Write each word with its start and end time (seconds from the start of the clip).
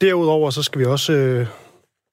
Derudover 0.00 0.50
så 0.50 0.62
skal 0.62 0.78
vi 0.78 0.84
også 0.84 1.12
øh, 1.12 1.46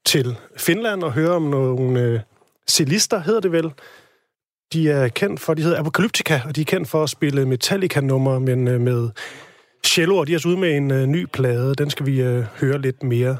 til 0.06 0.36
Finland 0.58 1.04
og 1.04 1.14
høre 1.14 1.32
om 1.32 1.42
nogle 1.42 2.02
øh, 2.02 2.20
celister, 2.68 3.20
hedder 3.20 3.40
det 3.40 3.52
vel. 3.52 3.72
De 4.74 4.90
er 4.90 5.08
kendt 5.08 5.40
for, 5.40 5.54
de 5.54 5.62
hedder 5.62 5.80
Apocalyptica, 5.80 6.42
og 6.46 6.56
de 6.56 6.62
er 6.62 6.66
kendt 6.66 6.90
for 6.90 7.04
at 7.04 7.10
spille 7.10 7.46
Metallica-numre, 7.46 8.40
men 8.40 8.68
øh, 8.68 8.82
med 8.82 9.10
cello, 9.86 10.18
og 10.18 10.28
de 10.28 10.34
er 10.34 10.38
også 10.38 10.48
ude 10.48 10.58
med 10.58 10.78
en 10.78 10.92
øh, 10.92 11.06
ny 11.06 11.26
plade. 11.26 11.76
Den 11.76 11.90
skal 11.90 12.06
vi 12.06 12.22
øh, 12.22 12.44
høre 12.44 12.82
lidt 12.82 13.04
mere 13.04 13.38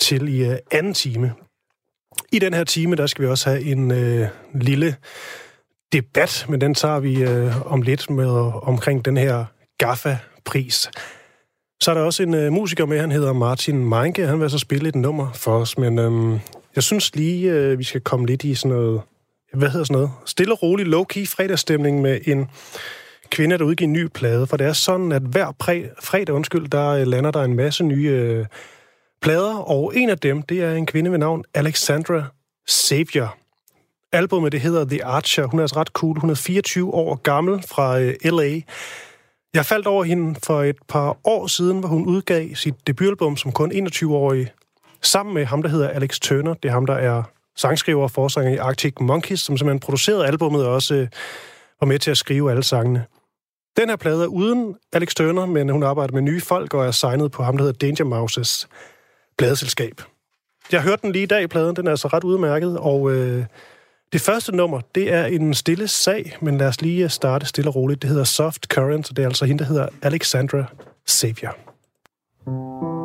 til 0.00 0.28
i 0.28 0.44
øh, 0.44 0.56
anden 0.70 0.94
time. 0.94 1.32
I 2.32 2.38
den 2.38 2.54
her 2.54 2.64
time, 2.64 2.96
der 2.96 3.06
skal 3.06 3.24
vi 3.24 3.30
også 3.30 3.50
have 3.50 3.62
en 3.62 3.90
øh, 3.90 4.28
lille 4.54 4.96
debat, 5.92 6.46
men 6.48 6.60
den 6.60 6.74
tager 6.74 7.00
vi 7.00 7.22
øh, 7.22 7.72
om 7.72 7.82
lidt 7.82 8.10
med 8.10 8.30
omkring 8.62 9.04
den 9.04 9.16
her 9.16 9.44
GAFA-pris. 9.78 10.90
Så 11.80 11.90
er 11.90 11.94
der 11.94 12.02
også 12.02 12.22
en 12.22 12.34
øh, 12.34 12.52
musiker 12.52 12.86
med, 12.86 13.00
han 13.00 13.10
hedder 13.12 13.32
Martin 13.32 13.88
Meinke. 13.88 14.26
Han 14.26 14.40
vil 14.40 14.50
så 14.50 14.58
spille 14.58 14.88
et 14.88 14.94
nummer 14.94 15.32
for 15.32 15.58
os, 15.58 15.78
men 15.78 15.98
øhm, 15.98 16.32
jeg 16.74 16.82
synes 16.82 17.16
lige, 17.16 17.52
øh, 17.52 17.78
vi 17.78 17.84
skal 17.84 18.00
komme 18.00 18.26
lidt 18.26 18.44
i 18.44 18.54
sådan 18.54 18.76
noget, 18.76 19.00
hvad 19.54 19.68
hedder 19.68 19.84
sådan 19.84 19.94
noget, 19.94 20.10
stille 20.26 20.52
og 20.52 20.62
rolig, 20.62 20.86
low-key 20.86 21.26
fredagsstemning 21.26 22.00
med 22.00 22.20
en 22.26 22.50
kvinde, 23.30 23.58
der 23.58 23.64
udgiver 23.64 23.86
en 23.86 23.92
ny 23.92 24.06
plade. 24.06 24.46
For 24.46 24.56
det 24.56 24.66
er 24.66 24.72
sådan, 24.72 25.12
at 25.12 25.22
hver 25.22 25.46
præ- 25.62 25.94
fredag, 26.02 26.34
undskyld, 26.34 26.68
der 26.68 26.88
øh, 26.88 27.06
lander 27.06 27.30
der 27.30 27.42
en 27.42 27.56
masse 27.56 27.84
nye 27.84 28.08
øh, 28.08 28.46
plader, 29.22 29.56
og 29.56 29.92
en 29.96 30.10
af 30.10 30.18
dem, 30.18 30.42
det 30.42 30.62
er 30.62 30.74
en 30.74 30.86
kvinde 30.86 31.10
ved 31.10 31.18
navn 31.18 31.44
Alexandra 31.54 32.24
Savior. 32.66 33.36
Albummet, 34.12 34.52
det 34.52 34.60
hedder 34.60 34.84
The 34.84 35.04
Archer. 35.04 35.46
Hun 35.46 35.60
er 35.60 35.64
altså 35.64 35.76
ret 35.76 35.88
cool. 35.88 36.18
Hun 36.20 36.30
er 36.30 36.34
24 36.34 36.94
år 36.94 37.14
gammel 37.14 37.62
fra 37.62 38.00
øh, 38.00 38.14
L.A. 38.24 38.60
Jeg 39.54 39.66
faldt 39.66 39.86
over 39.86 40.04
hende 40.04 40.40
for 40.44 40.62
et 40.62 40.76
par 40.88 41.16
år 41.24 41.46
siden, 41.46 41.80
hvor 41.80 41.88
hun 41.88 42.06
udgav 42.06 42.54
sit 42.54 42.86
debutalbum 42.86 43.36
som 43.36 43.52
kun 43.52 43.72
21-årig, 43.72 44.52
sammen 45.02 45.34
med 45.34 45.44
ham, 45.44 45.62
der 45.62 45.68
hedder 45.68 45.88
Alex 45.88 46.18
Turner. 46.20 46.54
Det 46.54 46.68
er 46.68 46.72
ham, 46.72 46.86
der 46.86 46.94
er 46.94 47.22
sangskriver 47.56 48.02
og 48.02 48.10
forsanger 48.10 48.52
i 48.52 48.56
Arctic 48.56 48.94
Monkeys, 49.00 49.40
som 49.40 49.56
simpelthen 49.56 49.80
producerede 49.80 50.26
albummet 50.26 50.66
og 50.66 50.74
også 50.74 50.94
øh, 50.94 51.08
var 51.80 51.86
med 51.86 51.98
til 51.98 52.10
at 52.10 52.16
skrive 52.16 52.50
alle 52.50 52.62
sangene. 52.62 53.04
Den 53.76 53.88
her 53.88 53.96
plade 53.96 54.22
er 54.22 54.26
uden 54.26 54.76
Alex 54.92 55.14
Turner, 55.14 55.46
men 55.46 55.68
hun 55.68 55.82
arbejder 55.82 56.14
med 56.14 56.22
nye 56.22 56.40
folk 56.40 56.74
og 56.74 56.86
er 56.86 56.90
signet 56.90 57.30
på 57.30 57.42
ham, 57.42 57.56
der 57.56 57.64
hedder 57.64 57.86
Danger 57.86 58.04
Mouses 58.04 58.68
pladeselskab. 59.38 60.02
Jeg 60.72 60.82
hørte 60.82 61.02
den 61.02 61.12
lige 61.12 61.22
i 61.22 61.26
dag, 61.26 61.48
pladen. 61.48 61.76
Den 61.76 61.86
er 61.86 61.90
altså 61.90 62.08
ret 62.08 62.24
udmærket, 62.24 62.78
og 62.78 63.12
øh, 63.12 63.44
det 64.12 64.20
første 64.20 64.56
nummer, 64.56 64.80
det 64.94 65.12
er 65.12 65.24
en 65.24 65.54
stille 65.54 65.88
sag, 65.88 66.36
men 66.40 66.58
lad 66.58 66.66
os 66.66 66.80
lige 66.80 67.08
starte 67.08 67.46
stille 67.46 67.70
og 67.70 67.74
roligt. 67.74 68.02
Det 68.02 68.10
hedder 68.10 68.24
Soft 68.24 68.66
Current, 68.66 69.10
og 69.10 69.16
det 69.16 69.22
er 69.22 69.26
altså 69.28 69.44
hende, 69.44 69.64
der 69.64 69.68
hedder 69.68 69.88
Alexandra 70.02 70.64
Xavier. 71.08 71.50
Seven 72.44 72.97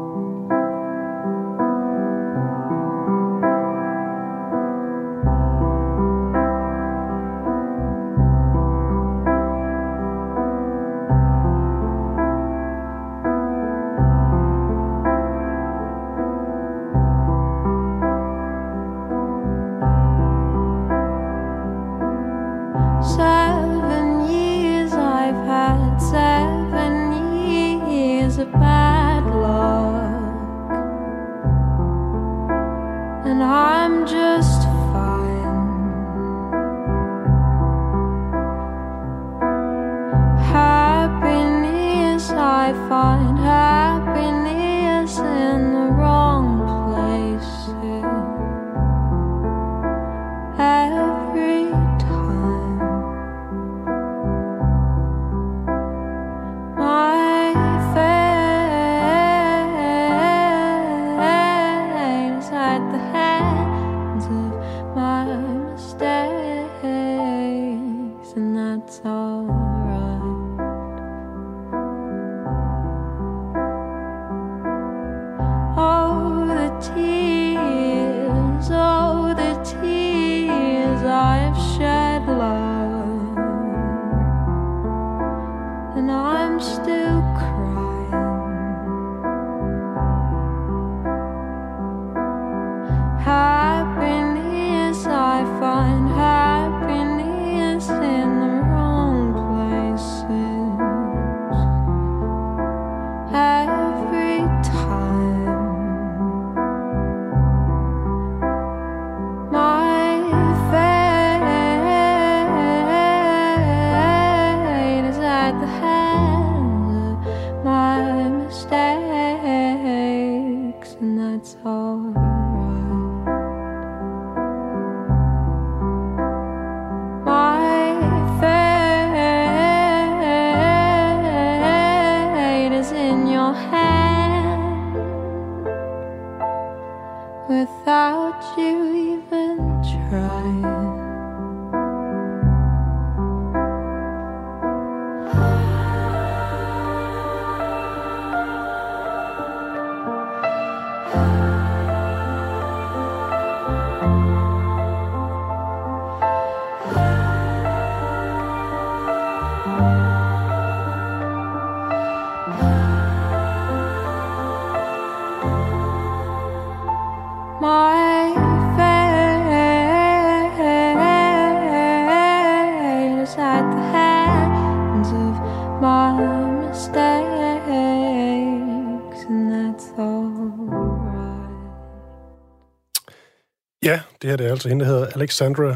det 184.24 184.32
her 184.32 184.38
det 184.38 184.48
er 184.48 184.52
altså 184.52 184.70
hende, 184.70 184.86
der 184.86 184.92
hedder 184.92 185.08
Alexandra 185.16 185.76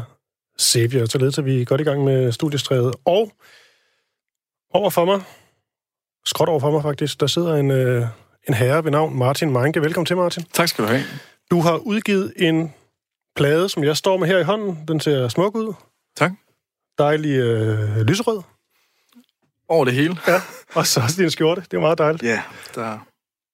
Xavier. 0.60 1.06
Således 1.06 1.38
er 1.38 1.42
vi 1.42 1.64
godt 1.64 1.80
i 1.80 1.84
gang 1.84 2.04
med 2.04 2.32
studiestrædet. 2.32 2.94
Og 3.04 3.32
overfor 4.70 5.04
mig, 5.04 5.20
skråt 6.24 6.48
overfor 6.48 6.70
mig 6.70 6.82
faktisk, 6.82 7.20
der 7.20 7.26
sidder 7.26 7.54
en, 7.54 7.70
øh, 7.70 8.06
en 8.48 8.54
herre 8.54 8.84
ved 8.84 8.90
navn 8.90 9.18
Martin 9.18 9.50
Meinke. 9.50 9.82
Velkommen 9.82 10.06
til, 10.06 10.16
Martin. 10.16 10.44
Tak 10.52 10.68
skal 10.68 10.84
du 10.84 10.88
have. 10.88 11.02
Du 11.50 11.60
har 11.60 11.76
udgivet 11.76 12.32
en 12.36 12.74
plade, 13.36 13.68
som 13.68 13.84
jeg 13.84 13.96
står 13.96 14.16
med 14.16 14.26
her 14.26 14.38
i 14.38 14.42
hånden. 14.42 14.84
Den 14.88 15.00
ser 15.00 15.28
smuk 15.28 15.56
ud. 15.56 15.74
Tak. 16.16 16.32
Dejlig 16.98 17.38
øh, 17.38 18.00
lyserød. 18.00 18.42
Over 19.68 19.84
det 19.84 19.94
hele. 19.94 20.16
Ja, 20.26 20.40
og 20.74 20.86
så 20.86 21.00
også 21.00 21.22
din 21.22 21.30
skjorte. 21.30 21.60
Det 21.60 21.74
er 21.74 21.80
meget 21.80 21.98
dejligt. 21.98 22.22
Ja, 22.22 22.42
der 22.74 23.07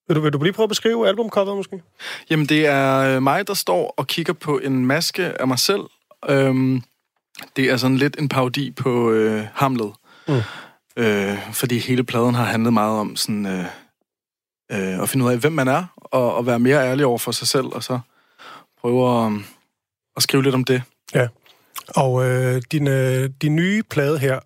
Vil 0.09 0.17
du, 0.17 0.21
vil 0.21 0.33
du 0.33 0.43
lige 0.43 0.53
prøve 0.53 0.65
at 0.65 0.69
beskrive 0.69 1.09
albumcoveret 1.09 1.56
måske? 1.56 1.83
Jamen, 2.31 2.47
det 2.47 2.67
er 2.67 2.99
øh, 2.99 3.23
mig, 3.23 3.47
der 3.47 3.55
står 3.55 3.95
og 3.97 4.06
kigger 4.06 4.33
på 4.33 4.59
en 4.59 4.87
maske 4.87 5.41
af 5.41 5.49
mig 5.49 5.59
selv. 5.59 5.83
Øhm, 6.29 6.83
det 7.56 7.71
er 7.71 7.77
sådan 7.77 7.97
lidt 7.97 8.17
en 8.19 8.29
parodi 8.29 8.71
på 8.71 9.11
øh, 9.11 9.47
Hamlet. 9.55 9.93
Mm. 10.29 10.41
Øh, 10.97 11.53
fordi 11.53 11.79
hele 11.79 12.05
pladen 12.05 12.35
har 12.35 12.45
handlet 12.45 12.73
meget 12.73 13.01
om 13.01 13.17
sådan, 13.17 13.47
øh, 13.47 13.65
øh, 14.73 15.03
at 15.03 15.09
finde 15.09 15.25
ud 15.25 15.31
af, 15.31 15.39
hvem 15.39 15.53
man 15.53 15.69
er, 15.69 15.85
og, 15.97 16.35
og 16.35 16.47
være 16.47 16.59
mere 16.59 16.89
ærlig 16.89 17.07
over 17.07 17.19
for 17.19 17.33
sig 17.33 17.49
selv, 17.49 17.67
og 17.67 17.83
så 17.83 18.00
prøve 18.81 19.27
at, 19.27 19.33
at 20.17 20.23
skrive 20.23 20.43
lidt 20.43 20.55
om 20.55 20.65
det. 20.65 20.83
Ja. 21.15 21.29
Og 21.89 22.25
øh, 22.25 22.62
din, 22.73 22.89
øh, 22.89 23.31
din 23.43 23.57
nye 23.57 23.83
plade 23.83 24.19
her, 24.19 24.41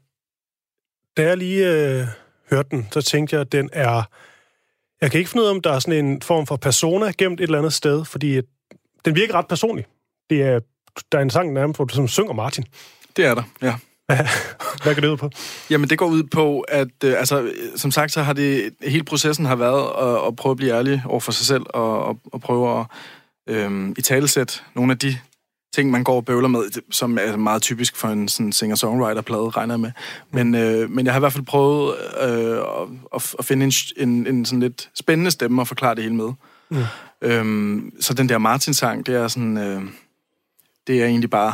da 1.17 1.23
jeg 1.23 1.37
lige 1.37 1.73
øh, 1.73 2.07
hørte 2.51 2.69
den, 2.71 2.89
så 2.93 3.03
tænkte 3.03 3.35
jeg, 3.35 3.41
at 3.41 3.53
den 3.53 3.71
er... 3.73 4.03
Jeg 5.01 5.11
kan 5.11 5.19
ikke 5.19 5.31
finde 5.31 5.43
ud 5.43 5.49
af, 5.49 5.55
om 5.55 5.61
der 5.61 5.73
er 5.73 5.79
sådan 5.79 6.05
en 6.05 6.23
form 6.23 6.47
for 6.47 6.57
persona 6.57 7.13
gemt 7.19 7.41
et 7.41 7.45
eller 7.45 7.59
andet 7.59 7.73
sted, 7.73 8.05
fordi 8.05 8.37
at 8.37 8.45
den 9.05 9.15
virker 9.15 9.35
ret 9.35 9.49
personlig. 9.49 9.85
Det 10.31 10.43
er, 10.43 10.61
der 11.13 11.19
er 11.19 11.23
en 11.23 11.31
sang 11.31 11.53
nærmest, 11.53 11.79
hvor 11.79 11.85
du 11.85 11.95
sådan 11.95 12.09
synger 12.09 12.33
Martin. 12.33 12.65
Det 13.17 13.25
er 13.25 13.35
der, 13.35 13.43
ja. 13.63 13.75
Hvad 14.83 14.95
går 14.95 15.01
det 15.01 15.09
ud 15.09 15.17
på? 15.17 15.31
Jamen, 15.71 15.91
det 15.91 15.99
går 15.99 16.07
ud 16.07 16.23
på, 16.23 16.61
at 16.61 17.05
øh, 17.05 17.19
altså, 17.19 17.43
øh, 17.43 17.53
som 17.77 17.91
sagt, 17.91 18.13
så 18.13 18.23
har 18.23 18.33
det 18.33 18.75
hele 18.83 19.05
processen 19.05 19.47
har 19.47 19.57
været 19.57 19.91
at, 19.99 20.27
at 20.27 20.37
prøve 20.37 20.51
at 20.51 20.57
blive 20.57 20.75
ærlig 20.75 21.03
over 21.07 21.21
for 21.21 21.33
sig 21.33 21.47
selv, 21.47 21.63
og, 21.69 22.05
og, 22.05 22.21
og 22.33 22.41
prøve 22.41 22.81
at 22.81 22.87
øh, 23.47 23.89
i 23.99 24.03
talesæt 24.03 24.65
nogle 24.75 24.93
af 24.93 24.99
de 24.99 25.17
ting, 25.75 25.91
man 25.91 26.05
går 26.05 26.17
og 26.17 26.25
bøvler 26.25 26.49
med, 26.49 26.63
som 26.91 27.19
er 27.21 27.37
meget 27.37 27.63
typisk 27.63 27.97
for 27.97 28.09
en 28.09 28.29
sådan 28.29 28.53
singer-songwriter-plade, 28.53 29.51
regner 29.51 29.75
jeg 29.75 29.81
med. 29.81 29.91
Men, 30.31 30.55
øh, 30.55 30.91
men 30.91 31.07
jeg 31.07 31.15
har 31.15 31.19
i 31.19 31.23
hvert 31.23 31.33
fald 31.33 31.45
prøvet 31.45 31.95
øh, 32.23 32.59
at, 33.15 33.35
at 33.39 33.45
finde 33.45 33.65
en, 33.67 33.73
en, 34.09 34.27
en 34.27 34.45
sådan 34.45 34.61
lidt 34.61 34.91
spændende 34.95 35.31
stemme 35.31 35.63
og 35.63 35.69
forklare 35.69 35.95
det 35.95 36.03
hele 36.03 36.15
med. 36.15 36.33
Mm. 36.71 36.83
Øhm, 37.23 37.93
så 38.01 38.15
den 38.15 38.29
der 38.29 38.39
Martin-sang, 38.39 39.07
det 39.07 39.15
er 39.15 39.29
sådan... 39.29 39.57
Øh, 39.57 39.83
det 40.87 41.03
er 41.03 41.07
egentlig 41.07 41.31
bare 41.31 41.53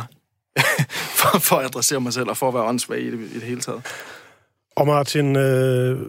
for, 1.19 1.39
for 1.39 1.55
at 1.55 1.65
adressere 1.65 2.01
mig 2.01 2.13
selv 2.13 2.29
og 2.29 2.37
for 2.37 2.47
at 2.47 2.53
være 2.53 2.63
åndssvag 2.63 3.01
i 3.01 3.11
det, 3.11 3.19
i 3.19 3.33
det 3.33 3.41
hele 3.43 3.61
taget. 3.61 3.81
Og 4.75 4.87
Martin, 4.87 5.35
øh, 5.35 5.99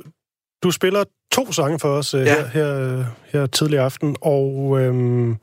du 0.62 0.70
spiller 0.70 1.04
to 1.32 1.52
sange 1.52 1.78
for 1.78 1.88
os 1.88 2.14
øh, 2.14 2.20
Ja. 2.20 2.34
her, 2.34 2.46
her, 2.46 3.04
her 3.32 3.46
tidlig 3.46 3.78
aften, 3.78 4.16
og 4.20 4.76
øh, 4.80 5.34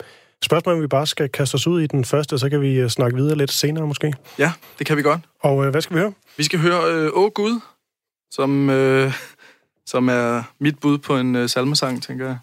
spørgsmålet 0.44 0.78
om 0.78 0.81
vi 0.81 0.88
bare 0.88 1.07
skal 1.07 1.30
kaste 1.30 1.56
os 1.56 1.68
ud 1.68 1.81
i 1.81 1.88
den 1.88 2.06
første, 2.06 2.40
så 2.40 2.50
kan 2.50 2.62
vi 2.62 2.74
øh, 2.74 2.90
snakke 2.90 3.18
videre 3.18 3.38
lidt 3.38 3.51
senere 3.51 3.88
måske. 3.88 4.13
Ja, 4.40 4.51
det 4.80 4.88
kan 4.88 4.98
vi 4.98 5.01
godt. 5.01 5.22
Og 5.40 5.66
øh, 5.66 5.72
hvad 5.72 5.81
skal 5.81 5.95
vi 5.95 6.01
høre? 6.01 6.13
Vi 6.38 6.44
skal 6.44 6.60
høre 6.60 6.92
øh, 6.94 7.10
Åh 7.13 7.31
Gud, 7.31 7.60
som, 8.31 8.69
øh, 8.69 9.13
som 9.86 10.07
er 10.10 10.44
mit 10.60 10.80
bud 10.80 10.98
på 10.98 11.18
en 11.18 11.36
øh, 11.36 11.50
salmesang, 11.50 12.04
tænker 12.04 12.25
jeg. 12.28 12.38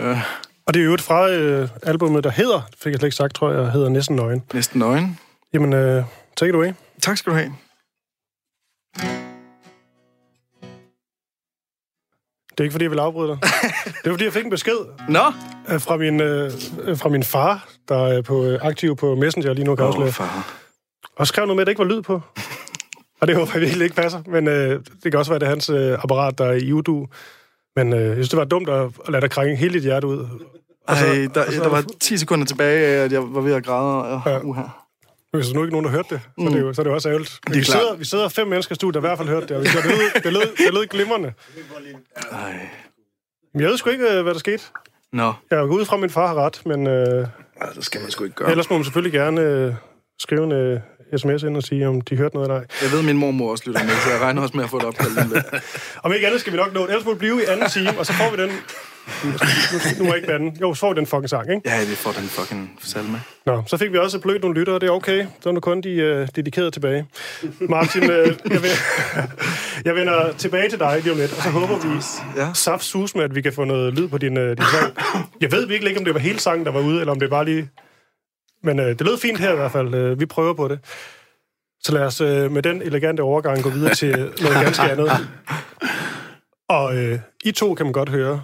Øh, 0.00 0.18
Og 0.66 0.74
det 0.74 0.80
er 0.80 0.84
jo 0.84 0.94
et 0.94 1.00
fra 1.00 1.30
øh, 1.30 1.68
albumet, 1.82 2.24
der 2.24 2.30
hedder, 2.30 2.60
fik 2.82 2.90
jeg 2.92 2.98
slet 2.98 3.06
ikke 3.06 3.16
sagt, 3.16 3.34
tror 3.34 3.52
jeg, 3.52 3.70
hedder 3.72 3.88
Næsten 3.88 4.16
Nøgen. 4.16 4.42
næsten 4.54 4.78
nøgen. 4.78 5.18
Jamen, 5.52 5.72
øh, 5.72 6.04
take 6.36 6.48
it 6.50 6.54
away. 6.54 6.72
Tak 7.02 7.16
skal 7.16 7.32
du 7.32 7.36
have. 7.36 7.52
Det 12.58 12.60
er 12.60 12.64
ikke, 12.64 12.72
fordi 12.72 12.82
jeg 12.84 12.90
vil 12.90 12.98
afbryde 12.98 13.28
dig. 13.28 13.38
Det 14.02 14.06
er, 14.06 14.10
fordi 14.10 14.24
jeg 14.24 14.32
fik 14.32 14.44
en 14.44 14.50
besked 14.50 14.76
Nå! 15.08 15.20
øh, 15.70 15.80
fra 15.80 15.96
min, 15.96 16.20
øh, 16.20 16.50
fra 16.96 17.08
min 17.08 17.22
far, 17.22 17.68
der 17.88 18.06
er 18.06 18.22
på, 18.22 18.44
øh, 18.44 18.58
aktiv 18.62 18.96
på 18.96 19.14
Messenger 19.14 19.52
lige 19.52 19.64
nu, 19.64 19.74
kan 19.76 19.84
oh, 19.84 20.08
far. 20.08 20.52
og 21.16 21.26
skrev 21.26 21.46
noget 21.46 21.56
med, 21.56 21.62
at 21.62 21.66
der 21.66 21.70
ikke 21.70 21.78
var 21.78 21.94
lyd 21.94 22.02
på. 22.02 22.20
Og 23.20 23.28
det 23.28 23.36
håber 23.36 23.50
jeg 23.54 23.60
virkelig 23.62 23.84
ikke 23.84 23.96
passer, 23.96 24.22
men 24.26 24.48
øh, 24.48 24.80
det 25.02 25.12
kan 25.12 25.14
også 25.18 25.30
være, 25.30 25.38
det 25.38 25.46
er 25.46 25.50
hans 25.50 25.70
øh, 25.70 25.92
apparat, 26.02 26.38
der 26.38 26.44
er 26.44 26.52
i 26.52 26.72
udu. 26.72 27.06
Men 27.76 27.92
øh, 27.92 28.00
jeg 28.06 28.14
synes, 28.14 28.28
det 28.28 28.38
var 28.38 28.44
dumt 28.44 28.68
at, 28.68 28.82
at 29.06 29.12
lade 29.12 29.20
dig 29.22 29.30
krænge 29.30 29.56
hele 29.56 29.74
dit 29.74 29.82
hjerte 29.82 30.06
ud. 30.06 30.18
Og 30.88 30.96
så- 30.96 31.06
Ej, 31.06 31.28
der, 31.34 31.44
og 31.46 31.52
så- 31.52 31.60
der 31.62 31.68
var 31.68 31.84
10 32.00 32.16
sekunder 32.18 32.46
tilbage 32.46 32.86
at 32.86 33.12
jeg 33.12 33.22
var 33.34 33.40
ved 33.40 33.54
at 33.54 33.64
græde. 33.64 34.04
Og, 34.04 34.20
ja. 34.26 34.38
uh, 34.40 34.58
Hvis 35.34 35.46
der 35.48 35.54
nu 35.54 35.62
ikke 35.62 35.72
nogen, 35.72 35.84
der 35.84 35.90
hørte 35.90 36.08
det, 36.14 36.20
så, 36.38 36.44
er 36.46 36.50
det, 36.50 36.60
jo, 36.60 36.72
så 36.72 36.80
er 36.80 36.84
det 36.84 36.90
jo 36.90 36.94
også 36.94 37.08
ærgerligt. 37.08 37.40
Men 37.46 37.52
Det 37.54 37.58
er 37.58 37.60
vi, 37.60 37.64
klart. 37.64 37.80
sidder, 37.82 37.94
vi 37.96 38.04
sidder 38.04 38.28
fem 38.28 38.46
mennesker 38.46 38.72
i 38.72 38.76
studiet, 38.76 38.94
der 38.94 39.00
i 39.00 39.06
hvert 39.08 39.18
fald 39.18 39.28
hørte 39.28 39.46
det, 39.46 39.56
og 39.56 39.62
vi- 39.62 39.68
det 39.68 39.84
lød, 39.84 40.22
det 40.24 40.32
lød, 40.32 40.66
det 40.66 40.74
lød 40.74 40.86
glimrende. 40.86 41.32
ej. 42.32 42.68
Men 43.54 43.60
jeg 43.62 43.70
ved 43.70 43.76
sgu 43.78 43.90
ikke, 43.90 44.04
øh, 44.16 44.22
hvad 44.22 44.32
der 44.34 44.38
skete. 44.40 44.62
Nå, 45.12 45.32
Jeg 45.50 45.58
er 45.58 45.62
ud 45.62 45.84
fra, 45.84 45.96
at 45.96 46.00
min 46.00 46.10
far 46.10 46.26
har 46.26 46.34
ret, 46.34 46.66
men 46.66 46.86
øh, 46.86 47.26
Ej, 47.60 47.70
det 47.76 47.84
skal 47.84 48.00
man 48.00 48.10
sgu 48.10 48.24
ikke 48.24 48.36
gøre. 48.36 48.50
ellers 48.50 48.70
må 48.70 48.76
man 48.76 48.84
selvfølgelig 48.84 49.12
gerne 49.12 49.40
øh, 49.40 49.74
skrive 50.18 50.44
en 50.44 50.52
øh, 50.52 50.80
sms 51.16 51.42
ind 51.42 51.56
og 51.56 51.62
sige, 51.62 51.88
om 51.88 52.00
de 52.00 52.16
hørte 52.16 52.34
noget 52.34 52.48
eller 52.48 52.60
ej. 52.60 52.66
Jeg 52.82 52.92
ved, 52.92 53.02
min 53.02 53.16
mormor 53.18 53.50
også 53.50 53.64
lytter 53.66 53.82
med, 53.84 53.90
så 53.90 54.10
jeg 54.10 54.20
regner 54.20 54.42
også 54.42 54.56
med 54.56 54.64
at 54.64 54.70
få 54.70 54.76
et 54.76 54.84
opkald 54.84 55.10
lige 55.14 55.34
lidt. 55.34 55.44
Om 56.04 56.12
ikke 56.12 56.26
andet 56.26 56.40
skal 56.40 56.52
vi 56.52 56.56
nok 56.58 56.74
nå 56.74 56.80
det. 56.82 56.88
Ellers 56.88 57.04
må 57.04 57.12
vi 57.12 57.18
blive 57.18 57.42
i 57.42 57.44
anden 57.48 57.70
time, 57.70 57.98
og 57.98 58.06
så 58.06 58.12
får 58.12 58.36
vi 58.36 58.42
den... 58.42 58.50
Nu, 59.98 60.04
må 60.04 60.10
jeg 60.10 60.16
ikke 60.16 60.28
bande. 60.28 60.52
Jo, 60.60 60.74
så 60.74 60.80
får 60.80 60.92
vi 60.92 60.98
den 60.98 61.06
fucking 61.06 61.30
sang, 61.30 61.50
ikke? 61.54 61.70
Ja, 61.70 61.84
vi 61.84 61.94
får 61.94 62.12
den 62.12 62.22
fucking 62.22 62.78
salme. 62.82 63.20
Nå, 63.46 63.62
så 63.66 63.76
fik 63.76 63.92
vi 63.92 63.98
også 63.98 64.18
blødt 64.20 64.42
nogle 64.42 64.58
lyttere, 64.58 64.78
det 64.78 64.86
er 64.86 64.90
okay. 64.90 65.26
Så 65.40 65.48
er 65.48 65.52
nu 65.52 65.60
kun 65.60 65.80
de 65.80 65.90
øh, 65.90 66.28
dedikerede 66.36 66.70
tilbage. 66.70 67.06
Martin, 67.60 68.02
øh, 68.10 68.26
jeg, 68.50 68.62
vil, 68.62 68.70
jeg 69.86 69.94
vender 69.94 70.32
tilbage 70.38 70.68
til 70.68 70.78
dig 70.78 71.00
lige 71.02 71.12
om 71.12 71.18
lidt, 71.18 71.32
og 71.36 71.42
så 71.42 71.48
håber 71.50 71.78
vi 71.88 72.00
Ja. 72.40 72.48
saft 72.54 72.84
sus 72.84 73.14
med, 73.14 73.24
at 73.24 73.34
vi 73.34 73.40
kan 73.42 73.52
få 73.52 73.64
noget 73.64 73.94
lyd 73.94 74.08
på 74.08 74.18
din, 74.18 74.36
øh, 74.38 74.56
din 74.56 74.64
sang. 74.72 74.94
Jeg 75.40 75.52
ved 75.52 75.66
virkelig 75.66 75.90
ikke, 75.90 75.98
om 76.00 76.04
det 76.04 76.14
var 76.14 76.20
hele 76.20 76.38
sangen, 76.40 76.66
der 76.66 76.72
var 76.72 76.80
ude, 76.80 77.00
eller 77.00 77.12
om 77.12 77.20
det 77.20 77.30
bare 77.30 77.44
lige... 77.44 77.68
Men 78.64 78.80
øh, 78.80 78.86
det 78.86 79.00
lød 79.00 79.18
fint 79.18 79.38
her 79.38 79.52
i 79.52 79.56
hvert 79.56 79.72
fald. 79.72 79.94
Øh, 79.94 80.20
vi 80.20 80.26
prøver 80.26 80.54
på 80.54 80.68
det. 80.68 80.78
Så 81.82 81.92
lad 81.92 82.02
os 82.02 82.20
øh, 82.20 82.52
med 82.52 82.62
den 82.62 82.82
elegante 82.82 83.20
overgang 83.20 83.62
gå 83.62 83.70
videre 83.70 83.94
til 83.94 84.10
noget 84.42 84.64
ganske 84.64 84.82
andet. 84.82 85.10
Og 86.68 86.96
øh, 86.96 87.18
I 87.44 87.52
to 87.52 87.74
kan 87.74 87.86
man 87.86 87.92
godt 87.92 88.08
høre. 88.08 88.42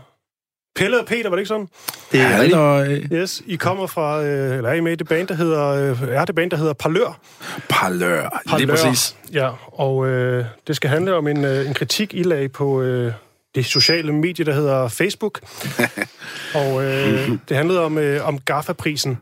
Pelle 0.77 1.01
og 1.01 1.07
Peter, 1.07 1.29
var 1.29 1.37
det 1.37 1.41
ikke 1.41 1.49
sådan? 1.49 1.69
Det 2.13 2.21
er 2.21 2.41
rigtigt. 2.89 3.13
Yes, 3.13 3.43
I 3.47 3.57
kommer 3.57 3.87
fra, 3.87 4.23
øh, 4.23 4.57
eller 4.57 4.71
er 4.71 4.75
I 4.75 4.81
med 4.81 4.93
i 4.93 4.95
det 4.95 5.09
band, 5.09 5.29
der 5.29 5.35
hedder, 5.35 5.67
øh, 5.69 6.03
er 6.09 6.25
det 6.25 6.35
band, 6.35 6.51
der 6.51 6.57
hedder 6.57 6.73
Parlør? 6.73 7.21
Parlør. 7.69 8.43
Lige 8.59 8.67
Parlør. 8.67 8.75
præcis. 8.75 9.17
Ja, 9.33 9.51
og 9.67 10.07
øh, 10.07 10.45
det 10.67 10.77
skal 10.77 10.91
handle 10.91 11.15
om 11.15 11.29
en, 11.29 11.45
øh, 11.45 11.67
en 11.67 11.75
kritik, 11.75 12.15
I 12.15 12.23
lagde 12.23 12.49
på 12.49 12.83
øh, 12.83 13.13
det 13.55 13.67
sociale 13.67 14.13
medie, 14.13 14.45
der 14.45 14.53
hedder 14.53 14.89
Facebook. 14.89 15.41
og 16.61 16.85
øh, 16.85 17.31
det 17.49 17.57
handlede 17.57 17.81
om, 17.85 17.99
øh, 17.99 18.29
om 18.29 18.39
GAFA-prisen. 18.39 19.19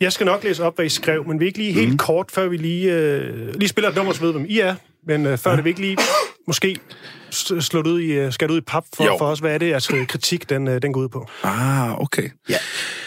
Jeg 0.00 0.12
skal 0.12 0.26
nok 0.26 0.44
læse 0.44 0.64
op, 0.64 0.74
hvad 0.74 0.86
I 0.86 0.88
skrev, 0.88 1.28
men 1.28 1.40
vi 1.40 1.46
ikke 1.46 1.58
lige 1.58 1.72
helt 1.72 1.90
mm. 1.90 1.98
kort, 1.98 2.30
før 2.30 2.48
vi 2.48 2.56
lige, 2.56 2.92
øh, 2.92 3.54
lige 3.54 3.68
spiller 3.68 3.88
et 3.88 3.96
nummer, 3.96 4.12
så 4.12 4.20
ved 4.20 4.32
hvem 4.32 4.46
I 4.48 4.58
er. 4.58 4.74
Men 5.06 5.26
øh, 5.26 5.38
før 5.38 5.56
det 5.56 5.64
vi 5.64 5.68
ikke 5.68 5.80
lige 5.80 5.96
måske 6.46 6.76
slået 7.60 7.86
ud 7.86 8.00
i, 8.00 8.12
øh, 8.12 8.32
skal 8.32 8.48
det 8.48 8.52
ud 8.54 8.58
i 8.58 8.64
pap 8.66 8.84
for, 8.96 9.04
Jo. 9.04 9.16
for 9.18 9.26
os, 9.26 9.38
hvad 9.38 9.54
er 9.54 9.58
det, 9.58 9.74
altså 9.74 10.04
kritik, 10.08 10.50
den, 10.50 10.68
øh, 10.68 10.82
den 10.82 10.92
går 10.92 11.00
ud 11.00 11.08
på? 11.08 11.26
Ah, 11.42 12.00
okay. 12.00 12.28
Ja, 12.48 12.56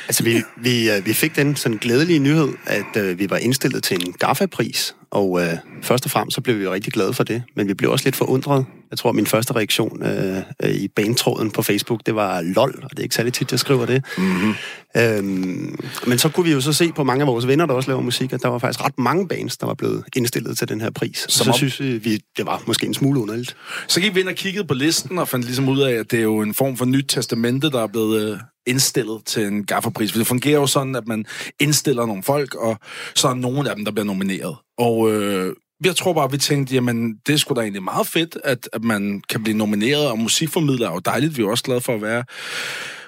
altså 0.07 0.23
vi, 0.23 0.41
vi, 0.57 0.89
vi 1.05 1.13
fik 1.13 1.35
den 1.35 1.55
sådan 1.55 1.77
glædelige 1.77 2.19
nyhed, 2.19 2.49
at 2.65 2.97
øh, 3.03 3.19
vi 3.19 3.29
var 3.29 3.37
indstillet 3.37 3.83
til 3.83 4.07
en 4.07 4.13
GAFA-pris, 4.13 4.95
og 5.11 5.41
øh, 5.41 5.53
først 5.83 6.05
og 6.05 6.11
fremmest 6.11 6.35
så 6.35 6.41
blev 6.41 6.59
vi 6.59 6.67
rigtig 6.67 6.93
glade 6.93 7.13
for 7.13 7.23
det, 7.23 7.43
men 7.55 7.67
vi 7.67 7.73
blev 7.73 7.91
også 7.91 8.05
lidt 8.05 8.15
forundret. 8.15 8.65
Jeg 8.91 8.97
tror, 8.99 9.11
min 9.11 9.25
første 9.27 9.53
reaktion 9.55 10.03
øh, 10.05 10.69
i 10.69 10.87
banetråden 10.87 11.51
på 11.51 11.61
Facebook, 11.61 11.99
det 12.05 12.15
var 12.15 12.41
lol, 12.41 12.79
og 12.83 12.89
det 12.89 12.99
er 12.99 13.03
ikke 13.03 13.15
særlig 13.15 13.33
tit, 13.33 13.51
jeg 13.51 13.59
skriver 13.59 13.85
det. 13.85 14.03
Mm-hmm. 14.17 14.53
Øhm, 14.97 15.79
men 16.07 16.17
så 16.19 16.29
kunne 16.29 16.45
vi 16.45 16.51
jo 16.51 16.61
så 16.61 16.73
se 16.73 16.91
på 16.91 17.03
mange 17.03 17.21
af 17.21 17.27
vores 17.27 17.47
venner, 17.47 17.65
der 17.65 17.73
også 17.73 17.89
laver 17.89 18.01
musik, 18.01 18.33
at 18.33 18.41
der 18.41 18.47
var 18.47 18.57
faktisk 18.57 18.85
ret 18.85 18.99
mange 18.99 19.27
bands, 19.27 19.57
der 19.57 19.65
var 19.67 19.73
blevet 19.73 20.03
indstillet 20.15 20.57
til 20.57 20.69
den 20.69 20.81
her 20.81 20.89
pris. 20.91 21.25
Som 21.29 21.43
så 21.45 21.51
om- 21.51 21.57
synes 21.57 21.79
vi, 21.79 21.97
vi, 21.97 22.19
det 22.37 22.45
var 22.45 22.63
måske 22.67 22.85
en 22.87 22.93
smule 22.93 23.19
underligt. 23.21 23.55
Så 23.87 24.01
gik 24.01 24.12
vi 24.15 24.19
ind 24.19 24.29
og 24.29 24.35
kiggede 24.35 24.67
på 24.67 24.73
listen 24.73 25.17
og 25.17 25.27
fandt 25.27 25.45
ligesom 25.45 25.69
ud 25.69 25.81
af, 25.81 25.93
at 25.93 26.11
det 26.11 26.19
er 26.19 26.23
jo 26.23 26.41
en 26.41 26.53
form 26.53 26.77
for 26.77 26.85
nyt 26.85 27.05
testamente, 27.07 27.69
der 27.69 27.83
er 27.83 27.87
blevet 27.87 28.31
øh, 28.31 28.39
indstillet 28.67 29.25
til 29.25 29.45
en 29.45 29.65
gafferpris. 29.65 30.11
For 30.11 30.19
det 30.19 30.27
fungerer 30.27 30.59
jo 30.59 30.67
sådan, 30.67 30.95
at 30.95 31.07
man 31.07 31.25
indstiller 31.59 32.05
nogle 32.05 32.23
folk, 32.23 32.55
og 32.55 32.79
så 33.15 33.27
er 33.27 33.33
nogle 33.33 33.69
af 33.69 33.75
dem, 33.75 33.85
der 33.85 33.91
bliver 33.91 34.05
nomineret. 34.05 34.55
Og 34.77 35.11
øh, 35.11 35.53
jeg 35.85 35.95
tror 35.95 36.13
bare, 36.13 36.31
vi 36.31 36.37
tænkte, 36.37 36.75
jamen, 36.75 37.15
det 37.27 37.39
skulle 37.39 37.55
da 37.55 37.61
egentlig 37.61 37.83
meget 37.83 38.07
fedt, 38.07 38.37
at, 38.43 38.69
at 38.73 38.83
man 38.83 39.21
kan 39.29 39.43
blive 39.43 39.57
nomineret, 39.57 40.07
og 40.07 40.19
musikformidler 40.19 40.89
er 40.89 40.93
jo 40.93 40.99
dejligt. 40.99 41.37
Vi 41.37 41.43
er 41.43 41.47
også 41.47 41.63
glade 41.63 41.81
for 41.81 41.95
at 41.95 42.01
være 42.01 42.23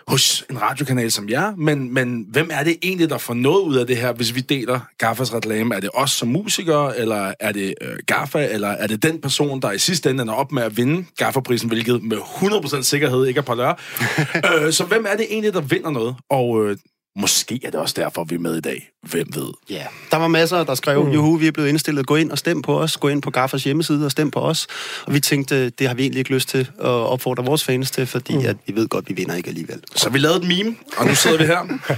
hos 0.08 0.46
en 0.50 0.62
radiokanal 0.62 1.12
som 1.12 1.30
jer, 1.30 1.56
men, 1.56 1.94
men 1.94 2.26
hvem 2.30 2.50
er 2.52 2.64
det 2.64 2.78
egentlig, 2.84 3.10
der 3.10 3.18
får 3.18 3.34
noget 3.34 3.62
ud 3.62 3.76
af 3.76 3.88
det 3.88 3.98
her, 3.98 4.14
hvis 4.14 4.36
vi 4.36 4.40
deler 4.40 4.80
Gaffas 4.98 5.34
reklame? 5.34 5.76
Er 5.76 5.80
det 5.80 5.90
os 5.94 6.12
som 6.12 6.28
musikere, 6.28 6.98
eller 6.98 7.34
er 7.40 7.52
det 7.52 7.74
øh, 7.82 7.98
Gaffa, 8.08 8.48
eller 8.54 8.68
er 8.68 8.88
det 8.88 9.04
den 9.04 9.22
person, 9.22 9.62
der 9.62 9.72
i 9.72 9.78
sidste 9.78 10.10
ende 10.10 10.22
ender 10.22 10.34
op 10.34 10.52
med 10.52 10.64
at 10.64 10.78
vinde 10.78 11.06
Gaffa-prisen, 11.18 11.68
hvilket 11.68 12.04
med 12.04 12.18
100% 12.18 12.82
sikkerhed 12.82 13.26
ikke 13.26 13.38
er 13.38 13.42
på 13.42 13.54
lør? 13.54 13.80
øh, 14.66 14.74
så 14.74 14.84
hvem 14.84 15.06
er 15.10 15.16
det 15.16 15.26
egentlig, 15.30 15.54
der 15.54 15.62
vinder 15.62 15.92
noget? 15.92 16.16
Og 16.30 16.66
øh, 16.66 16.78
måske 17.16 17.60
er 17.64 17.72
det 17.72 17.80
også 17.80 17.94
derfor, 17.98 18.24
vi 18.24 18.36
er 18.36 18.40
med 18.40 18.58
i 18.58 18.62
dag. 18.62 18.90
Hvem 19.02 19.28
ved? 19.36 19.48
Ja, 19.70 19.84
der 20.12 20.18
var 20.18 20.28
masser, 20.28 20.64
der 20.64 20.76
skrev, 20.76 21.06
mm. 21.06 21.12
juhu, 21.12 21.38
vi 21.38 21.48
er 21.48 21.52
blevet 21.52 21.70
indstillet, 21.70 22.06
gå 22.06 22.16
ind 22.16 22.32
og 22.32 22.38
stem 22.38 22.62
på 22.62 22.80
os, 22.80 22.98
gå 22.98 23.08
ind 23.08 23.22
på 23.22 23.32
Gaffers 23.32 23.64
hjemmeside 23.64 24.06
og 24.06 24.12
stem 24.12 24.32
på 24.32 24.40
os. 24.40 24.68
Og 25.06 25.14
vi 25.14 25.20
tænkte, 25.20 25.70
det 25.70 25.88
har 25.88 25.96
vi 25.96 26.02
egentlig 26.02 26.20
ikke 26.20 26.34
lyst 26.34 26.50
til 26.50 26.70
at 26.80 26.86
opfordre 26.86 27.46
vores 27.46 27.64
fans 27.64 27.92
til, 27.92 28.06
fordi 28.06 28.38
mm. 28.38 28.46
at 28.46 28.58
vi 28.68 28.76
ved 28.76 28.88
godt, 28.88 29.10
vi 29.10 29.14
vinder 29.14 29.36
ikke 29.36 29.48
alligevel. 29.48 29.82
Så 29.96 30.10
vi 30.10 30.20
lavede 30.20 30.40
et 30.40 30.48
meme, 30.48 30.76
og 30.98 31.06
nu 31.06 31.16
sidder 31.16 31.38
vi 31.38 31.46
her. 31.46 31.78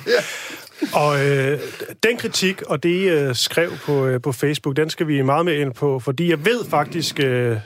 Og 0.94 1.26
øh, 1.26 1.60
den 2.04 2.18
kritik, 2.18 2.62
og 2.62 2.84
det 2.84 2.90
I 2.90 3.04
øh, 3.04 3.36
skrev 3.36 3.72
på, 3.86 4.06
øh, 4.06 4.22
på 4.22 4.32
Facebook, 4.32 4.76
den 4.76 4.90
skal 4.90 5.08
vi 5.08 5.22
meget 5.22 5.46
med 5.46 5.60
ind 5.60 5.74
på, 5.74 6.00
fordi 6.00 6.30
jeg 6.30 6.46
ved 6.46 6.66
faktisk, 6.70 7.20
øh, 7.20 7.58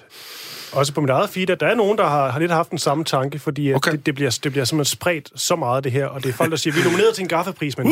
også 0.72 0.94
på 0.94 1.02
mit 1.02 1.10
eget 1.10 1.30
feed, 1.30 1.50
at 1.50 1.60
der 1.60 1.68
er 1.68 1.76
nogen, 1.76 1.98
der 1.98 2.06
har, 2.06 2.32
har 2.32 2.40
lidt 2.40 2.52
haft 2.52 2.70
den 2.70 2.78
samme 2.78 3.04
tanke, 3.04 3.40
fordi 3.40 3.70
at 3.70 3.76
Okay. 3.76 3.92
det, 3.92 4.06
det, 4.06 4.16
bliver, 4.16 4.40
det 4.44 4.52
bliver 4.52 4.66
simpelthen 4.66 4.92
spredt 4.92 5.30
så 5.36 5.56
meget, 5.56 5.84
det 5.84 5.92
her, 5.92 6.06
og 6.06 6.24
det 6.24 6.30
er 6.30 6.34
folk, 6.34 6.52
der 6.52 6.58
siger, 6.58 6.74
vi 6.74 6.80
er 6.80 6.84
nomineret 6.84 7.16
til 7.16 7.22
en 7.22 7.28
gaffapris, 7.28 7.78
men 7.78 7.88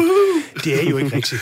det 0.63 0.83
er 0.85 0.89
jo 0.89 0.97
ikke 0.97 1.15
rigtigt. 1.15 1.41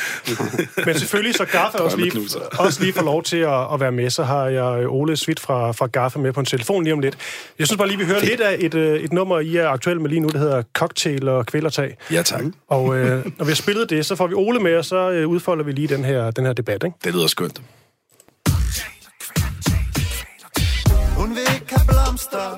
men 0.85 0.99
selvfølgelig, 0.99 1.35
så 1.35 1.45
Gaffa 1.45 1.77
også 1.77 1.97
lige, 1.97 2.11
også 2.59 2.81
lige 2.81 2.93
får 2.93 3.03
lov 3.03 3.23
til 3.23 3.37
at, 3.37 3.73
at 3.73 3.79
være 3.79 3.91
med, 3.91 4.09
så 4.09 4.23
har 4.23 4.45
jeg 4.45 4.83
øh, 4.83 4.93
Ole 4.93 5.17
Svit 5.17 5.39
fra, 5.39 5.71
fra 5.71 5.87
Gaffa 5.87 6.19
med 6.19 6.33
på 6.33 6.39
en 6.39 6.45
telefon 6.45 6.83
lige 6.83 6.93
om 6.93 6.99
lidt. 6.99 7.17
Jeg 7.59 7.67
synes 7.67 7.77
bare 7.77 7.87
lige, 7.87 7.97
vi 7.97 8.05
hører 8.05 8.19
lidt 8.25 8.41
af 8.41 8.55
et, 8.59 8.73
øh, 8.73 8.99
et 8.99 9.13
nummer, 9.13 9.39
I 9.39 9.55
er 9.55 9.69
aktuelt 9.69 10.01
med 10.01 10.09
lige 10.09 10.19
nu, 10.19 10.27
det 10.27 10.39
hedder 10.39 10.63
Cocktail 10.73 11.27
og 11.27 11.45
Kvælertag. 11.45 11.97
Ja, 12.11 12.21
tak. 12.21 12.43
Og 12.67 12.97
øh, 12.97 13.25
når 13.37 13.45
vi 13.45 13.51
har 13.51 13.55
spillet 13.55 13.89
det, 13.89 14.05
så 14.05 14.15
får 14.15 14.27
vi 14.27 14.33
Ole 14.33 14.59
med, 14.59 14.77
og 14.77 14.85
så 14.85 15.11
øh, 15.11 15.27
udfolder 15.27 15.63
vi 15.63 15.71
lige 15.71 15.87
den 15.87 16.05
her, 16.05 16.31
den 16.31 16.45
her 16.45 16.53
debat. 16.53 16.83
Ikke? 16.83 16.97
Det 17.03 17.13
lyder 17.13 17.27
skønt. 17.27 17.61
Blomster. 22.17 22.49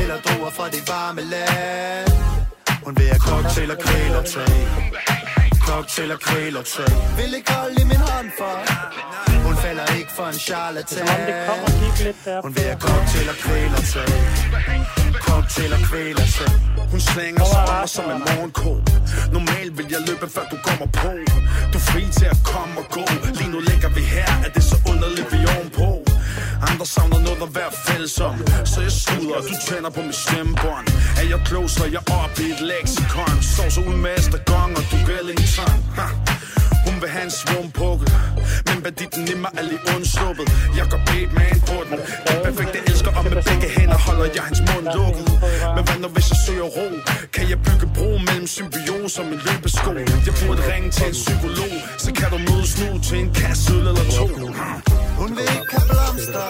Eller 0.00 0.18
druer 0.26 0.50
fra 0.50 0.66
det 0.68 0.88
varme 0.88 1.20
land. 1.20 2.10
Hun 2.84 2.96
vil 2.96 3.06
have 3.06 3.20
cocktail 3.20 3.70
og 3.70 3.78
kvælertag 3.78 4.54
Cocktail 5.68 6.12
og 6.12 6.20
kvælertag 6.20 6.92
Vil 7.18 7.34
ikke 7.34 7.52
holde 7.52 7.76
i 7.82 7.84
min 7.84 8.02
hånd 8.10 8.30
for. 8.38 8.54
Hun 9.46 9.56
falder 9.56 9.86
ikke 9.98 10.12
for 10.16 10.26
en 10.26 10.38
charlatan. 10.46 11.08
Hun 12.44 12.54
vil 12.54 12.62
have 12.70 12.80
cocktail 12.80 13.28
og 13.32 13.36
kvælertag 13.44 14.10
Cocktail 15.28 15.72
og 15.72 15.80
kvælertag 15.88 16.52
Hun 16.92 17.00
slænger 17.00 17.44
sig 17.44 17.62
om 17.62 17.68
mig 17.74 17.88
som 17.88 18.04
en 18.10 18.20
morgenkål 18.26 18.82
Normalt 19.32 19.78
vil 19.78 19.86
jeg 19.90 20.00
løbe 20.08 20.26
før 20.34 20.44
du 20.52 20.56
kommer 20.68 20.86
på. 21.00 21.10
Du 21.72 21.76
er 21.80 21.86
fri 21.90 22.02
til 22.18 22.28
at 22.34 22.40
komme 22.52 22.74
og 22.80 22.86
gå. 22.96 23.04
Lige 23.38 23.50
nu 23.54 23.60
ligger 23.70 23.88
vi 23.88 24.02
her, 24.14 24.30
er 24.46 24.50
det 24.56 24.64
så 24.70 24.76
underligt 24.90 25.28
vi 25.32 25.38
ovenpå? 25.54 25.88
Andre 26.70 26.86
savner 26.86 27.20
noget 27.26 27.42
at 27.46 27.54
være 27.58 27.72
fælles 28.08 28.20
om 28.20 28.66
Så 28.66 28.80
jeg 28.80 28.92
sluder, 28.92 29.40
du 29.50 29.54
tænder 29.68 29.90
på 29.90 30.02
mit 30.02 30.14
stemmebånd. 30.14 30.86
Er 31.20 31.26
jeg 31.32 31.40
klog, 31.44 31.70
så 31.70 31.84
jeg 31.96 32.02
op 32.22 32.34
i 32.44 32.46
et 32.54 32.60
leksikon. 32.70 33.36
Står 33.42 33.68
så 33.68 33.80
uden 33.80 34.06
Estragon 34.18 34.70
og 34.78 34.84
du 34.90 34.96
Wellington 35.08 35.78
ha. 35.98 36.08
Hun 36.86 36.94
vil 37.00 37.10
have 37.14 37.24
en 37.24 37.34
svumpukke 37.40 38.06
Men 38.66 38.76
banditten 38.84 39.24
i 39.32 39.34
mig 39.44 39.52
er 39.58 39.64
lige 39.70 39.82
undsluppet. 39.94 40.46
Jeg 40.78 40.86
går 40.92 41.00
Batman 41.08 41.58
på 41.70 41.76
den. 41.88 41.98
Den 42.28 42.38
perfekte 42.46 42.78
elsker 42.90 43.10
og 43.18 43.24
med 43.24 43.42
begge 43.48 43.68
hænder 43.76 43.98
holder 44.06 44.26
jeg 44.36 44.44
hans 44.48 44.60
mund 44.68 44.86
lukket. 44.96 45.26
Men 45.74 45.82
hvad 45.86 45.98
når 46.04 46.10
hvis 46.14 46.26
jeg 46.32 46.38
søger 46.46 46.68
ro? 46.76 46.88
Kan 47.34 47.44
jeg 47.52 47.58
bygge 47.66 47.86
bro 47.96 48.10
mellem 48.28 48.46
symbiose 48.56 49.16
og 49.22 49.26
min 49.30 49.40
løbesko? 49.46 49.90
Jeg 50.28 50.34
burde 50.40 50.62
ringe 50.72 50.90
til 50.96 51.06
en 51.10 51.16
psykolog 51.22 51.74
Så 52.04 52.10
kan 52.18 52.28
du 52.34 52.38
mødes 52.48 52.72
nu 52.80 52.88
til 53.08 53.18
en 53.24 53.30
kasse 53.40 53.74
eller 53.90 54.06
to. 54.18 54.26
Hun 55.20 55.30
vil 55.36 55.46
ikke 55.54 55.68
have 55.74 55.84
blomster 55.90 56.46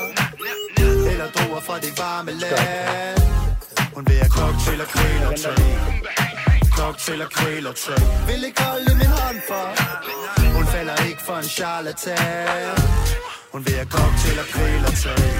eller 1.18 1.32
druer 1.38 1.60
fra 1.60 1.76
det 1.84 1.92
varme 1.98 2.32
land. 2.42 3.20
Hun 3.94 4.04
vil 4.08 4.16
have 4.22 4.32
cocktail 4.40 4.80
og 4.84 4.88
kvæl 4.94 5.20
og 5.26 5.34
kvælertag 5.34 5.78
Cocktail 6.78 7.20
og 7.26 7.30
kvæl 7.38 7.66
og 7.70 7.74
kvælertag 7.74 8.28
Vil 8.28 8.44
ikke 8.48 8.62
holde 8.62 8.92
min 9.00 9.12
hånd 9.20 9.38
for. 9.50 9.66
Hun 10.56 10.66
falder 10.74 10.96
ikke 11.08 11.22
for 11.28 11.36
en 11.42 11.48
charlatan. 11.56 12.78
Hun 13.52 13.60
vil 13.66 13.74
have 13.80 13.90
cocktail 13.96 14.38
og 14.42 14.48
kvæl 14.54 14.82
og 14.90 14.94
kvælertag 15.02 15.30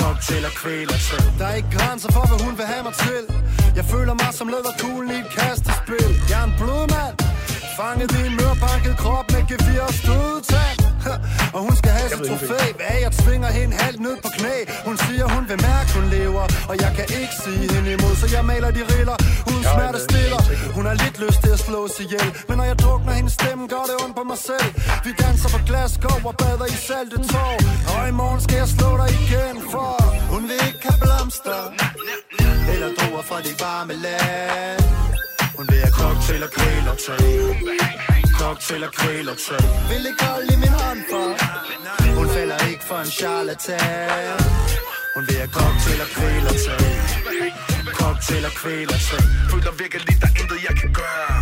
Cocktail 0.00 0.44
og 0.50 0.54
kvæl 0.60 0.88
og 0.94 1.00
kvælertag 1.00 1.38
Der 1.38 1.46
er 1.52 1.54
ikke 1.60 1.72
grænser 1.78 2.10
for, 2.16 2.24
hvad 2.30 2.40
hun 2.46 2.54
vil 2.58 2.66
have 2.72 2.82
mig 2.88 2.94
til. 3.06 3.22
Jeg 3.78 3.84
føler 3.92 4.14
mig 4.22 4.32
som 4.38 4.46
løberkuglen 4.54 5.10
i 5.16 5.18
et 5.24 5.30
kastespil. 5.38 6.10
Jeg 6.30 6.40
er 6.42 6.46
en 6.50 6.54
blodmand. 6.60 7.14
Fanget 7.78 8.10
i 8.18 8.20
en 8.28 8.34
mørbanket 8.40 8.96
krop 9.02 9.29
gevir 9.50 9.82
og 9.88 9.94
stødtand 10.02 10.78
Og 11.56 11.60
hun 11.66 11.74
skal 11.80 11.90
have 11.98 12.08
sit 12.10 12.22
trofæ. 12.28 12.60
Hvad 12.80 12.98
jeg 13.04 13.12
tvinger 13.22 13.50
hende 13.58 13.74
halvt 13.84 14.00
ned 14.06 14.16
på 14.24 14.28
knæ. 14.36 14.56
Hun 14.88 14.96
siger 15.04 15.26
hun 15.34 15.42
vil 15.50 15.58
mærke 15.68 15.90
hun 15.96 16.06
lever. 16.16 16.44
Og 16.70 16.74
jeg 16.84 16.90
kan 16.98 17.06
ikke 17.20 17.34
sige 17.44 17.64
hende 17.74 17.90
imod 17.96 18.14
Så 18.20 18.26
jeg 18.36 18.44
maler 18.50 18.70
de 18.78 18.82
riller 18.94 19.16
Hun 19.48 19.60
smerte 19.72 20.00
stiller 20.08 20.40
Hun 20.76 20.84
har 20.88 20.96
lidt 21.04 21.16
lyst 21.24 21.40
til 21.44 21.52
at 21.58 21.60
slå 21.68 21.80
sig 21.94 22.04
ihjel. 22.06 22.28
Men 22.48 22.54
når 22.58 22.66
jeg 22.70 22.78
drukner 22.84 23.12
hendes 23.18 23.32
stemme 23.40 23.62
Gør 23.74 23.84
det 23.90 23.96
ondt 24.04 24.14
på 24.20 24.24
mig 24.32 24.40
selv. 24.48 24.68
Vi 25.04 25.10
danser 25.22 25.48
på 25.54 25.60
Glasgow 25.68 26.16
Og 26.30 26.34
bader 26.40 26.68
i 26.76 26.78
salte 26.88 27.16
tår. 27.32 27.56
Og 27.94 28.08
i 28.10 28.12
morgen 28.20 28.40
skal 28.46 28.56
jeg 28.62 28.68
slå 28.76 28.90
dig 29.02 29.10
igen 29.24 29.56
For 29.72 29.92
hun 30.32 30.42
vil 30.48 30.58
ikke 30.68 30.82
have 30.88 30.98
blomster. 31.04 31.60
Eller 32.72 32.90
druer 32.98 33.24
fra 33.28 33.38
det 33.46 33.54
varme 33.62 33.94
land. 34.04 34.84
Hun 35.56 35.64
vil 35.70 35.78
have 35.84 35.94
cocktail 36.00 36.42
og 36.46 36.50
kvælertag 36.56 37.20
Cocktail 38.44 38.84
og 38.88 38.92
kvælertag 39.00 39.64
Vil 39.90 40.04
ikke 40.10 40.24
holde 40.30 40.48
i 40.54 40.58
min 40.64 40.74
hånd 40.82 41.00
for 41.10 41.26
Hun 42.18 42.28
falder 42.36 42.58
ikke 42.70 42.84
for 42.90 42.98
en 43.06 43.12
charlatan. 43.18 44.40
Hun 45.14 45.22
vil 45.28 45.36
have 45.42 45.52
cocktail 45.58 46.00
og 46.06 46.10
kvælertag 46.16 46.82
Cocktail 48.00 48.44
og 48.50 48.54
kvælertag 48.60 49.24
Føler 49.50 49.72
virkelig, 49.82 50.14
der 50.22 50.28
er 50.30 50.34
intet 50.40 50.58
jeg 50.68 50.74
kan 50.80 50.90
gøre. 51.00 51.36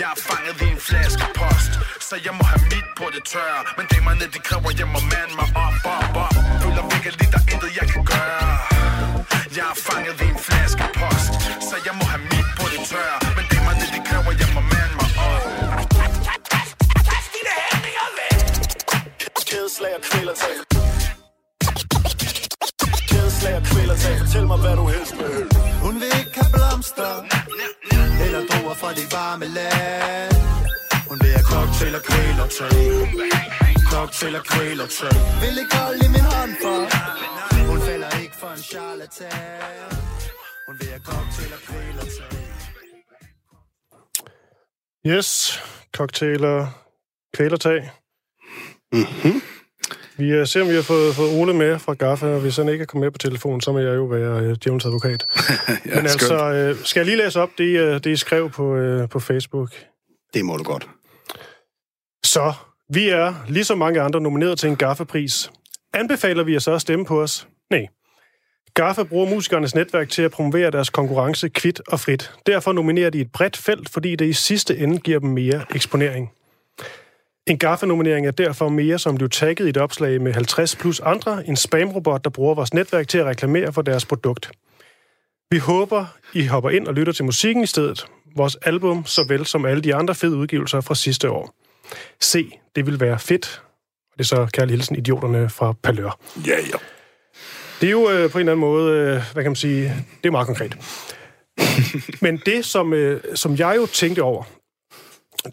Jeg 0.00 0.08
er 0.14 0.18
fanget 0.28 0.56
i 0.64 0.68
en 0.74 0.80
flaske 0.88 1.26
post 1.40 1.72
Så 2.08 2.14
jeg 2.26 2.34
må 2.38 2.44
have 2.52 2.62
mit 2.72 2.88
på 2.98 3.06
det 3.14 3.22
tørre 3.32 3.62
Men 3.78 3.86
damerne 3.92 4.26
de 4.34 4.40
kræver, 4.48 4.70
jeg 4.80 4.88
må 4.94 5.00
mande 5.12 5.34
mig 5.40 5.48
op, 5.66 5.76
op, 5.96 6.16
op. 6.24 6.34
Føler 6.62 6.84
virkelig, 6.94 7.26
der 7.34 7.40
er 7.42 7.46
intet 7.52 7.70
jeg 7.80 7.86
kan 7.94 8.02
gøre. 8.12 8.50
Jeg 9.58 9.66
er 9.74 9.78
fanget 9.88 10.16
i 10.24 10.26
en 10.34 10.40
flaske 10.46 10.84
post 11.00 11.32
Så 11.68 11.76
jeg 11.86 11.94
må 11.98 12.04
have 12.12 12.24
mit 12.32 12.48
på 12.58 12.64
det 12.72 12.80
tørre 12.90 13.18
Men 13.36 13.44
damerne 13.52 13.84
de 13.94 14.00
kræver, 14.08 14.32
jeg 14.42 14.50
må 14.56 14.62
mande 14.72 14.81
Kædeslag 19.82 19.96
og 20.00 20.02
kvælertag 20.10 20.56
Kædeslag 23.10 23.54
og 23.60 23.64
kvælertag 23.70 24.16
Fortæl 24.22 24.46
mig, 24.46 24.58
hvad 24.64 24.76
du 24.80 24.84
helst 24.94 25.14
vil 25.20 25.34
Hun 25.84 25.94
vil 26.00 26.10
ikke 26.20 26.34
have 26.40 26.50
blomster 26.56 27.12
Eller 28.24 28.42
druer 28.50 28.76
fra 28.82 28.90
det 28.98 29.06
varme 29.16 29.46
land. 29.56 30.34
Hun 31.08 31.16
vil 31.22 31.30
have 31.36 31.46
cocktail 31.54 31.94
og 31.98 32.02
kvælertag 32.10 32.82
Cocktail 33.92 34.34
og 34.40 34.44
kvælertag 34.52 35.16
Vil 35.42 35.54
ikke 35.62 35.74
holde 35.82 36.00
i 36.06 36.10
min 36.16 36.26
hånd 36.34 36.52
for 36.62 36.78
Hun 37.70 37.78
falder 37.88 38.10
ikke 38.22 38.36
for 38.42 38.50
en 38.56 38.62
charlatan. 38.70 39.92
Hun 40.66 40.74
vil 40.80 40.88
have 40.94 41.04
cocktail 41.10 41.50
og 41.56 41.62
kvælertag 41.68 42.38
Yes, 45.12 45.28
cocktail 45.96 46.44
og 46.44 46.68
kvælertag. 47.36 47.80
Mm-hmm. 48.92 49.40
Vi 50.16 50.40
uh, 50.40 50.46
ser, 50.46 50.62
om 50.62 50.68
vi 50.68 50.74
har 50.74 50.82
fået, 50.82 51.14
fået 51.14 51.40
Ole 51.40 51.54
med 51.54 51.78
fra 51.78 51.94
Gaffa, 51.94 52.26
og 52.26 52.40
hvis 52.40 52.56
han 52.56 52.68
ikke 52.68 52.82
er 52.82 52.86
kommet 52.86 53.06
med 53.06 53.10
på 53.10 53.18
telefonen, 53.18 53.60
så 53.60 53.72
må 53.72 53.78
jeg 53.78 53.96
jo 53.96 54.04
være 54.04 54.50
uh, 54.50 54.56
djævelens 54.64 54.84
advokat. 54.84 55.26
Ja, 55.86 55.94
Men 55.94 56.06
altså, 56.06 56.70
uh, 56.70 56.84
skal 56.84 57.00
jeg 57.00 57.06
lige 57.06 57.16
læse 57.16 57.40
op 57.40 57.50
det, 57.58 57.80
uh, 57.80 57.94
det 57.94 58.06
I 58.06 58.16
skrev 58.16 58.50
på, 58.50 58.76
uh, 58.76 59.08
på 59.08 59.20
Facebook? 59.20 59.72
Det 60.34 60.44
må 60.44 60.56
du 60.56 60.62
godt. 60.62 60.88
Så, 62.24 62.52
vi 62.88 63.08
er, 63.08 63.34
ligesom 63.48 63.78
mange 63.78 64.00
andre, 64.00 64.20
nomineret 64.20 64.58
til 64.58 64.68
en 64.68 64.76
Gaffa-pris. 64.76 65.50
Anbefaler 65.94 66.42
vi 66.42 66.52
jer 66.52 66.58
så 66.58 66.72
at 66.72 66.80
stemme 66.80 67.04
på 67.04 67.22
os? 67.22 67.46
Nej. 67.70 67.86
Gaffa 68.74 69.02
bruger 69.02 69.30
musikernes 69.30 69.74
netværk 69.74 70.08
til 70.08 70.22
at 70.22 70.30
promovere 70.30 70.70
deres 70.70 70.90
konkurrence 70.90 71.48
kvidt 71.48 71.80
og 71.88 72.00
frit. 72.00 72.32
Derfor 72.46 72.72
nominerer 72.72 73.10
de 73.10 73.20
et 73.20 73.32
bredt 73.32 73.56
felt, 73.56 73.88
fordi 73.88 74.16
det 74.16 74.26
i 74.26 74.32
sidste 74.32 74.78
ende 74.78 74.98
giver 74.98 75.18
dem 75.18 75.30
mere 75.30 75.64
eksponering. 75.74 76.30
En 77.46 77.58
Gaffa-nominering 77.58 78.26
er 78.26 78.30
derfor 78.30 78.68
mere 78.68 78.98
som 78.98 79.16
blev 79.16 79.28
tagget 79.28 79.66
i 79.66 79.68
et 79.68 79.76
opslag 79.76 80.20
med 80.20 80.32
50 80.32 80.76
plus 80.76 81.00
andre, 81.00 81.48
en 81.48 81.56
spamrobot, 81.56 82.24
der 82.24 82.30
bruger 82.30 82.54
vores 82.54 82.74
netværk 82.74 83.08
til 83.08 83.18
at 83.18 83.26
reklamere 83.26 83.72
for 83.72 83.82
deres 83.82 84.06
produkt. 84.06 84.50
Vi 85.50 85.58
håber, 85.58 86.06
I 86.32 86.46
hopper 86.46 86.70
ind 86.70 86.86
og 86.86 86.94
lytter 86.94 87.12
til 87.12 87.24
musikken 87.24 87.64
i 87.64 87.66
stedet. 87.66 88.06
Vores 88.36 88.56
album, 88.56 89.06
såvel 89.06 89.46
som 89.46 89.64
alle 89.64 89.82
de 89.82 89.94
andre 89.94 90.14
fede 90.14 90.36
udgivelser 90.36 90.80
fra 90.80 90.94
sidste 90.94 91.30
år. 91.30 91.54
Se, 92.20 92.50
det 92.76 92.86
vil 92.86 93.00
være 93.00 93.18
fedt. 93.18 93.62
Og 94.12 94.18
det 94.18 94.24
er 94.24 94.36
så 94.36 94.46
kærlig 94.52 94.72
hilsen 94.72 94.96
idioterne 94.96 95.48
fra 95.48 95.72
Palør. 95.82 96.18
Ja, 96.46 96.56
ja. 96.56 96.78
Det 97.80 97.86
er 97.86 97.90
jo 97.90 98.10
øh, 98.10 98.30
på 98.30 98.38
en 98.38 98.40
eller 98.40 98.52
anden 98.52 98.60
måde, 98.60 98.98
øh, 98.98 99.22
hvad 99.32 99.42
kan 99.42 99.50
man 99.50 99.56
sige, 99.56 99.82
det 100.22 100.26
er 100.26 100.30
meget 100.30 100.46
konkret. 100.46 100.76
Men 102.24 102.42
det, 102.46 102.64
som, 102.64 102.92
øh, 102.92 103.20
som 103.34 103.56
jeg 103.56 103.76
jo 103.76 103.86
tænkte 103.86 104.22
over, 104.22 104.44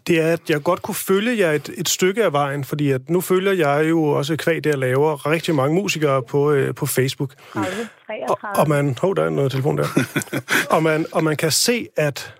det 0.06 0.20
er, 0.20 0.32
at 0.32 0.50
jeg 0.50 0.62
godt 0.62 0.82
kunne 0.82 0.94
følge 0.94 1.38
jer 1.38 1.52
et, 1.52 1.70
et 1.76 1.88
stykke 1.88 2.24
af 2.24 2.32
vejen, 2.32 2.64
fordi 2.64 2.90
at 2.90 3.10
nu 3.10 3.20
følger 3.20 3.52
jeg 3.52 3.88
jo 3.88 4.04
også 4.04 4.36
det, 4.36 4.66
at 4.66 4.78
laver 4.78 5.26
rigtig 5.26 5.54
mange 5.54 5.74
musikere 5.74 6.22
på, 6.22 6.52
øh, 6.52 6.74
på 6.74 6.86
Facebook. 6.86 7.34
30, 7.52 7.68
Og, 8.08 8.38
33. 8.38 8.62
og 8.62 8.68
man... 8.68 8.96
Hov, 9.00 9.16
der 9.16 9.24
er 9.24 9.30
noget 9.30 9.50
telefon 9.50 9.78
der. 9.78 9.86
og, 10.74 10.82
man, 10.82 11.06
og 11.12 11.24
man 11.24 11.36
kan 11.36 11.50
se, 11.50 11.88
at, 11.96 12.34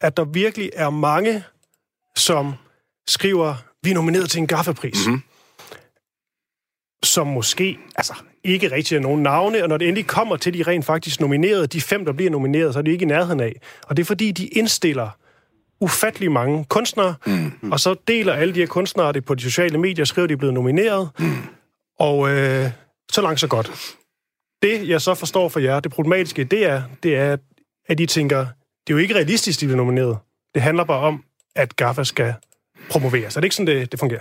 at 0.00 0.16
der 0.16 0.24
virkelig 0.24 0.70
er 0.74 0.90
mange, 0.90 1.44
som 2.16 2.54
skriver, 3.08 3.54
vi 3.82 3.90
er 3.90 3.94
nomineret 3.94 4.30
til 4.30 4.38
en 4.38 4.46
gaffapris. 4.46 5.06
Mm-hmm. 5.06 5.22
Som 7.02 7.26
måske 7.26 7.78
altså, 7.96 8.14
ikke 8.44 8.72
rigtig 8.72 8.96
er 8.96 9.00
nogen 9.00 9.22
navne, 9.22 9.62
og 9.62 9.68
når 9.68 9.76
det 9.76 9.88
endelig 9.88 10.06
kommer 10.06 10.36
til 10.36 10.54
de 10.54 10.62
rent 10.62 10.84
faktisk 10.84 11.20
nominerede, 11.20 11.66
de 11.66 11.80
fem, 11.80 12.04
der 12.04 12.12
bliver 12.12 12.30
nomineret, 12.30 12.72
så 12.72 12.78
er 12.78 12.82
de 12.82 12.90
ikke 12.90 13.02
i 13.02 13.06
nærheden 13.06 13.40
af. 13.40 13.60
Og 13.82 13.96
det 13.96 14.02
er 14.02 14.06
fordi, 14.06 14.32
de 14.32 14.46
indstiller 14.46 15.10
ufattelig 15.80 16.32
mange 16.32 16.64
kunstnere, 16.64 17.14
mm. 17.26 17.72
og 17.72 17.80
så 17.80 17.94
deler 18.08 18.32
alle 18.32 18.54
de 18.54 18.58
her 18.58 18.66
kunstnere 18.66 19.12
det 19.12 19.24
på 19.24 19.34
de 19.34 19.42
sociale 19.42 19.78
medier, 19.78 20.04
skriver, 20.04 20.26
de 20.26 20.32
er 20.32 20.36
blevet 20.36 20.54
nomineret. 20.54 21.08
Mm. 21.18 21.36
Og 21.98 22.30
øh, 22.30 22.70
Så 23.12 23.22
langt, 23.22 23.40
så 23.40 23.46
godt. 23.46 23.96
Det, 24.62 24.88
jeg 24.88 25.00
så 25.00 25.14
forstår 25.14 25.48
for 25.48 25.60
jer, 25.60 25.80
det 25.80 25.92
problematiske, 25.92 26.44
det 26.44 26.66
er, 26.66 26.82
det 27.02 27.16
er, 27.16 27.36
at 27.88 28.00
I 28.00 28.06
tænker, 28.06 28.38
det 28.38 28.92
er 28.92 28.94
jo 28.94 28.96
ikke 28.96 29.14
realistisk, 29.14 29.60
de 29.60 29.66
bliver 29.66 29.76
nomineret. 29.76 30.18
Det 30.54 30.62
handler 30.62 30.84
bare 30.84 31.00
om, 31.00 31.24
at 31.56 31.76
GAFA 31.76 32.04
skal 32.04 32.34
promoveres. 32.90 33.36
Er 33.36 33.40
det 33.40 33.44
ikke 33.44 33.56
sådan, 33.56 33.66
det, 33.76 33.92
det 33.92 34.00
fungerer? 34.00 34.20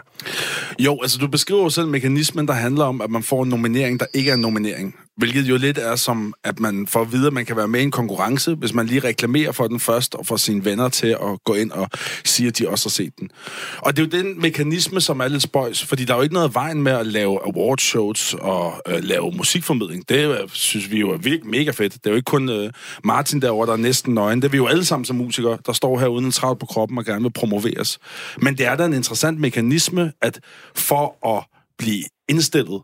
Jo, 0.80 1.00
altså 1.02 1.18
du 1.18 1.28
beskriver 1.28 1.64
jo 1.64 1.70
selv 1.70 1.88
mekanismen, 1.88 2.48
der 2.48 2.54
handler 2.54 2.86
om, 2.86 3.02
at 3.02 3.10
man 3.10 3.24
får 3.24 3.44
en 3.44 3.50
nominering, 3.50 4.00
der 4.00 4.06
ikke 4.14 4.30
er 4.30 4.36
en 4.36 4.42
nominering. 4.42 4.96
Hvilket 5.18 5.50
jo 5.50 5.58
lidt 5.58 5.78
er 5.78 5.96
som, 5.96 6.34
at 6.44 6.60
man 6.60 6.88
får 6.88 7.02
at 7.02 7.12
vide, 7.12 7.28
at 7.28 7.34
man 7.34 7.46
kan 7.46 7.56
være 7.56 7.68
med 7.68 7.80
i 7.80 7.84
en 7.84 7.92
konkurrence, 7.92 8.56
hvis 8.56 8.74
man 8.74 8.86
lige 8.86 9.00
reklamerer 9.00 9.52
for 9.52 9.68
den 9.68 9.80
først, 9.80 10.16
og 10.16 10.26
får 10.26 10.38
sine 10.38 10.66
venner 10.66 10.90
til 10.90 11.08
at 11.08 11.44
gå 11.46 11.54
ind 11.54 11.72
og 11.72 11.90
sige, 12.26 12.48
at 12.48 12.58
de 12.58 12.70
også 12.70 12.86
har 12.86 12.90
set 12.90 13.14
den. 13.20 13.30
Og 13.78 13.98
det 13.98 14.14
er 14.14 14.18
jo 14.18 14.24
den 14.24 14.42
mekanisme, 14.42 15.02
som 15.02 15.20
er 15.20 15.28
lidt 15.28 15.44
spøjs, 15.44 15.84
fordi 15.84 16.06
der 16.06 16.14
er 16.14 16.18
jo 16.18 16.24
ikke 16.24 16.36
noget 16.36 16.54
vejen 16.54 16.84
med 16.84 16.92
at 16.92 17.08
lave 17.08 17.40
awardshows 17.46 18.34
og 18.34 18.82
øh, 18.88 19.04
lave 19.04 19.32
musikformidling. 19.32 20.10
Det 20.10 20.42
øh, 20.42 20.50
synes 20.54 20.92
vi 20.92 21.00
jo 21.00 21.10
er 21.10 21.18
virkelig 21.18 21.52
mega 21.52 21.72
fedt. 21.72 21.94
Det 21.94 22.06
er 22.06 22.10
jo 22.10 22.16
ikke 22.16 22.26
kun 22.26 22.50
øh, 22.50 22.70
Martin 23.04 23.42
derovre, 23.42 23.68
der 23.68 23.74
er 23.74 23.78
næsten 23.78 24.14
nøgen. 24.14 24.42
Det 24.42 24.48
er 24.48 24.52
vi 24.52 24.58
jo 24.58 24.68
alle 24.68 24.86
sammen 24.86 25.06
som 25.06 25.16
musikere, 25.16 25.58
der 25.66 25.74
står 25.74 26.00
her 26.00 26.08
uden 26.08 26.26
en 26.26 26.32
travl 26.32 26.60
på 26.60 26.66
kroppen 26.66 26.98
og 26.98 27.06
gerne 27.06 27.22
vil 27.22 27.32
promoveres. 27.32 28.00
Men 28.42 28.58
det 28.58 28.66
er 28.66 28.76
da 28.76 28.86
en 28.86 28.94
interessant 28.94 29.40
mekanisme, 29.40 30.12
at 30.22 30.40
for 30.76 31.36
at 31.38 31.46
blive 31.78 32.04
indstillet, 32.30 32.82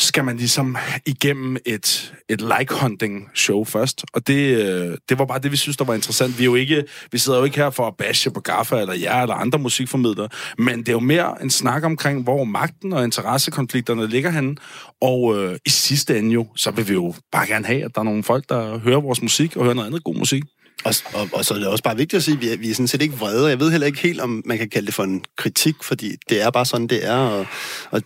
skal 0.00 0.24
man 0.24 0.36
ligesom 0.36 0.76
igennem 1.06 1.56
et, 1.66 2.14
et 2.28 2.40
like-hunting-show 2.40 3.64
først. 3.64 4.04
Og 4.12 4.26
det, 4.26 4.56
øh, 4.56 4.98
det 5.08 5.18
var 5.18 5.24
bare 5.24 5.38
det, 5.38 5.52
vi 5.52 5.56
synes, 5.56 5.76
der 5.76 5.84
var 5.84 5.94
interessant. 5.94 6.38
Vi, 6.38 6.42
er 6.42 6.46
jo 6.46 6.54
ikke, 6.54 6.84
vi 7.12 7.18
sidder 7.18 7.38
jo 7.38 7.44
ikke 7.44 7.56
her 7.56 7.70
for 7.70 7.86
at 7.86 7.96
bashe 7.96 8.30
på 8.30 8.40
Gaffa 8.40 8.80
eller 8.80 8.94
jer 8.94 9.22
eller 9.22 9.34
andre 9.34 9.58
musikformidlere, 9.58 10.28
men 10.58 10.78
det 10.78 10.88
er 10.88 10.92
jo 10.92 11.00
mere 11.00 11.42
en 11.42 11.50
snak 11.50 11.84
omkring, 11.84 12.22
hvor 12.22 12.44
magten 12.44 12.92
og 12.92 13.04
interessekonflikterne 13.04 14.06
ligger 14.06 14.30
henne. 14.30 14.56
Og 15.00 15.38
øh, 15.38 15.58
i 15.66 15.70
sidste 15.70 16.18
ende 16.18 16.30
jo, 16.30 16.46
så 16.56 16.70
vil 16.70 16.88
vi 16.88 16.92
jo 16.92 17.14
bare 17.32 17.46
gerne 17.46 17.66
have, 17.66 17.84
at 17.84 17.94
der 17.94 18.00
er 18.00 18.04
nogle 18.04 18.22
folk, 18.22 18.48
der 18.48 18.78
hører 18.78 19.00
vores 19.00 19.22
musik 19.22 19.56
og 19.56 19.62
hører 19.64 19.74
noget 19.74 19.86
andet 19.86 20.04
god 20.04 20.14
musik. 20.14 20.42
Og, 20.84 20.94
og, 21.14 21.28
og 21.32 21.44
så 21.44 21.54
er 21.54 21.58
det 21.58 21.68
også 21.68 21.84
bare 21.84 21.96
vigtigt 21.96 22.18
at 22.18 22.22
sige, 22.22 22.34
at 22.34 22.40
vi 22.40 22.48
er, 22.48 22.56
vi 22.56 22.70
er 22.70 22.74
sådan 22.74 22.88
set 22.88 23.02
ikke 23.02 23.16
vrede. 23.16 23.48
Jeg 23.48 23.60
ved 23.60 23.70
heller 23.70 23.86
ikke 23.86 24.00
helt, 24.00 24.20
om 24.20 24.42
man 24.44 24.58
kan 24.58 24.70
kalde 24.70 24.86
det 24.86 24.94
for 24.94 25.04
en 25.04 25.24
kritik, 25.36 25.74
fordi 25.82 26.16
det 26.28 26.42
er 26.42 26.50
bare 26.50 26.66
sådan, 26.66 26.86
det 26.86 27.06
er, 27.06 27.16
og, 27.16 27.46
og 27.90 28.02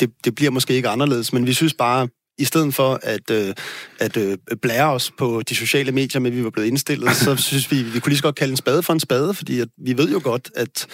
det, 0.00 0.10
det 0.24 0.34
bliver 0.34 0.50
måske 0.50 0.74
ikke 0.74 0.88
anderledes, 0.88 1.32
men 1.32 1.46
vi 1.46 1.52
synes 1.52 1.74
bare, 1.74 2.08
i 2.38 2.44
stedet 2.44 2.74
for 2.74 3.00
at, 3.02 3.30
øh, 3.30 3.54
at 4.00 4.16
øh, 4.16 4.38
blære 4.62 4.92
os 4.92 5.10
på 5.18 5.42
de 5.48 5.54
sociale 5.54 5.92
medier 5.92 6.20
med, 6.20 6.30
at 6.30 6.36
vi 6.36 6.44
var 6.44 6.50
blevet 6.50 6.68
indstillet, 6.68 7.16
så 7.16 7.36
synes 7.48 7.70
vi, 7.70 7.82
vi 7.82 8.00
kunne 8.00 8.10
lige 8.10 8.18
så 8.18 8.22
godt 8.22 8.34
kalde 8.34 8.50
en 8.50 8.56
spade 8.56 8.82
for 8.82 8.92
en 8.92 9.00
spade, 9.00 9.34
fordi 9.34 9.60
at 9.60 9.68
vi 9.84 9.98
ved 9.98 10.10
jo 10.10 10.20
godt, 10.24 10.50
at, 10.56 10.86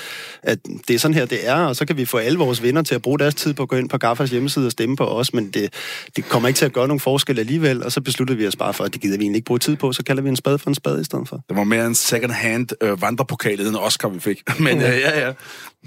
at 0.43 0.59
det 0.89 0.95
er 0.95 0.99
sådan 0.99 1.15
her, 1.15 1.25
det 1.25 1.49
er, 1.49 1.55
og 1.55 1.77
så 1.77 1.87
kan 1.87 1.97
vi 1.97 2.05
få 2.05 2.19
alle 2.19 2.39
vores 2.39 2.63
venner 2.63 2.83
til 2.83 2.95
at 2.95 3.03
bruge 3.03 3.19
deres 3.19 3.35
tid 3.35 3.55
på 3.55 3.63
at 3.63 3.69
gå 3.69 3.77
ind 3.77 3.89
på 3.89 3.99
Gaffas 3.99 4.31
hjemmeside 4.31 4.67
og 4.67 4.73
stemme 4.73 4.97
på 4.97 5.05
os, 5.05 5.35
men 5.35 5.51
det, 5.51 5.75
det 6.17 6.25
kommer 6.29 6.49
ikke 6.49 6.59
til 6.59 6.65
at 6.65 6.73
gøre 6.73 6.89
nogen 6.89 7.01
forskel 7.01 7.39
alligevel, 7.39 7.85
og 7.85 7.93
så 7.93 8.01
besluttede 8.01 8.39
vi 8.39 8.47
os 8.47 8.57
bare 8.57 8.75
for, 8.75 8.85
at 8.85 8.93
det 8.93 9.01
gider 9.01 9.19
vi 9.19 9.25
egentlig 9.25 9.39
ikke 9.39 9.47
bruge 9.47 9.59
tid 9.59 9.77
på, 9.77 9.93
så 9.93 10.05
kalder 10.05 10.23
vi 10.23 10.29
en 10.29 10.37
spade 10.37 10.59
for 10.59 10.71
en 10.71 10.75
spade 10.75 11.01
i 11.01 11.05
stedet 11.05 11.29
for. 11.29 11.41
Det 11.49 11.57
var 11.57 11.65
mere 11.65 11.87
en 11.87 11.95
second-hand 11.95 12.69
øh, 12.81 13.03
vandrepokal, 13.03 13.61
end 13.61 13.77
Oscar, 13.77 14.09
vi 14.09 14.21
fik. 14.21 14.43
Men 14.61 14.77
øh, 14.77 14.83
ja, 14.83 15.27
ja. 15.27 15.33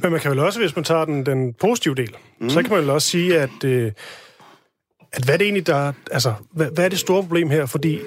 Men 0.01 0.11
man 0.11 0.21
kan 0.21 0.31
vel 0.31 0.39
også, 0.39 0.59
hvis 0.59 0.75
man 0.75 0.85
tager 0.85 1.05
den, 1.05 1.25
den 1.25 1.53
positive 1.53 1.95
del, 1.95 2.15
mm. 2.41 2.49
så 2.49 2.61
kan 2.61 2.71
man 2.71 2.81
vel 2.81 2.89
også 2.89 3.07
sige, 3.07 3.39
at, 3.39 3.63
øh, 3.63 3.91
at 5.13 5.23
hvad 5.23 5.33
er 5.33 5.37
det 5.37 5.45
egentlig, 5.45 5.67
der... 5.67 5.93
Altså, 6.11 6.33
hvad, 6.51 6.67
hvad 6.73 6.85
er 6.85 6.89
det 6.89 6.99
store 6.99 7.21
problem 7.23 7.49
her? 7.49 7.65
Fordi 7.65 7.99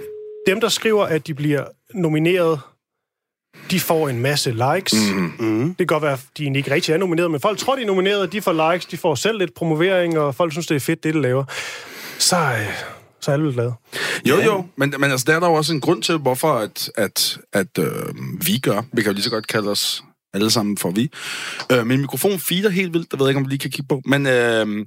dem, 0.47 0.61
der 0.61 0.69
skriver, 0.69 1.05
at 1.05 1.27
de 1.27 1.35
bliver 1.35 1.65
nomineret, 1.95 2.61
de 3.71 3.81
får 3.81 4.09
en 4.09 4.21
masse 4.21 4.51
likes. 4.51 4.95
Mm. 5.39 5.69
Det 5.69 5.79
kan 5.79 5.87
godt 5.87 6.03
være, 6.03 6.13
at 6.13 6.27
de 6.39 6.43
egentlig 6.43 6.61
ikke 6.61 6.71
rigtig 6.71 6.93
er 6.93 6.99
nomineret, 6.99 7.31
men 7.31 7.41
folk 7.41 7.59
tror, 7.59 7.77
de 7.77 7.83
er 7.83 7.87
nomineret, 7.87 8.33
de 8.33 8.43
får 8.43 8.73
likes, 8.73 8.87
de 8.87 8.97
får 8.97 9.15
selv 9.15 9.39
lidt 9.39 9.55
promovering, 9.55 10.19
og 10.19 10.35
folk 10.35 10.53
synes, 10.53 10.67
det 10.67 10.75
er 10.75 10.81
fedt, 10.81 11.05
det 11.05 11.15
de 11.15 11.23
laver. 11.23 11.45
Så, 12.19 12.37
øh, 12.37 12.67
så 13.21 13.31
er 13.31 13.33
alle 13.33 13.53
glade. 13.53 13.75
Jo, 14.25 14.37
jo, 14.37 14.67
men, 14.77 14.95
men 14.99 15.11
altså, 15.11 15.25
der 15.27 15.37
er 15.37 15.41
der 15.41 15.49
jo 15.49 15.55
også 15.55 15.73
en 15.73 15.81
grund 15.81 16.03
til, 16.03 16.17
hvorfor 16.17 16.53
at, 16.53 16.91
at, 16.97 17.39
at 17.53 17.79
øh, 17.79 18.15
vi 18.47 18.59
gør. 18.59 18.83
Vi 18.93 19.03
kan 19.03 19.11
jo 19.11 19.15
lige 19.15 19.25
så 19.25 19.31
godt 19.31 19.47
kalde 19.47 19.71
os 19.71 20.05
alle 20.37 20.51
sammen 20.51 20.77
får 20.77 20.91
vi. 20.91 21.11
Øh, 21.73 21.87
min 21.87 22.01
mikrofon 22.01 22.39
feeder 22.39 22.71
helt 22.71 22.95
vildt, 22.95 23.11
der 23.11 23.17
ved 23.17 23.27
jeg 23.27 23.31
ikke, 23.31 23.39
om 23.39 23.45
vi 23.45 23.51
lige 23.51 23.59
kan 23.59 23.71
kigge 23.71 23.89
på. 23.89 24.03
Men 24.05 24.27
øh, 24.27 24.87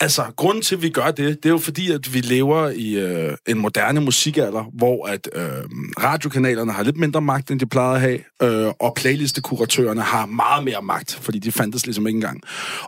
altså, 0.00 0.22
grunden 0.36 0.62
til, 0.62 0.76
at 0.76 0.82
vi 0.82 0.88
gør 0.88 1.10
det, 1.10 1.42
det 1.42 1.46
er 1.46 1.50
jo 1.50 1.58
fordi, 1.58 1.90
at 1.90 2.14
vi 2.14 2.20
lever 2.20 2.68
i 2.68 2.94
øh, 2.94 3.36
en 3.48 3.58
moderne 3.58 4.00
musikalder, 4.00 4.64
hvor 4.72 5.06
at 5.06 5.28
øh, 5.34 5.42
radiokanalerne 6.02 6.72
har 6.72 6.82
lidt 6.82 6.96
mindre 6.96 7.20
magt, 7.20 7.50
end 7.50 7.60
de 7.60 7.66
plejede 7.66 7.94
at 7.94 8.00
have, 8.00 8.18
øh, 8.42 8.72
og 8.80 8.94
playlistekuratørerne 8.96 10.02
har 10.02 10.26
meget 10.26 10.64
mere 10.64 10.82
magt, 10.82 11.18
fordi 11.22 11.38
de 11.38 11.52
fandtes 11.52 11.86
ligesom 11.86 12.06
ikke 12.06 12.16
engang. 12.16 12.40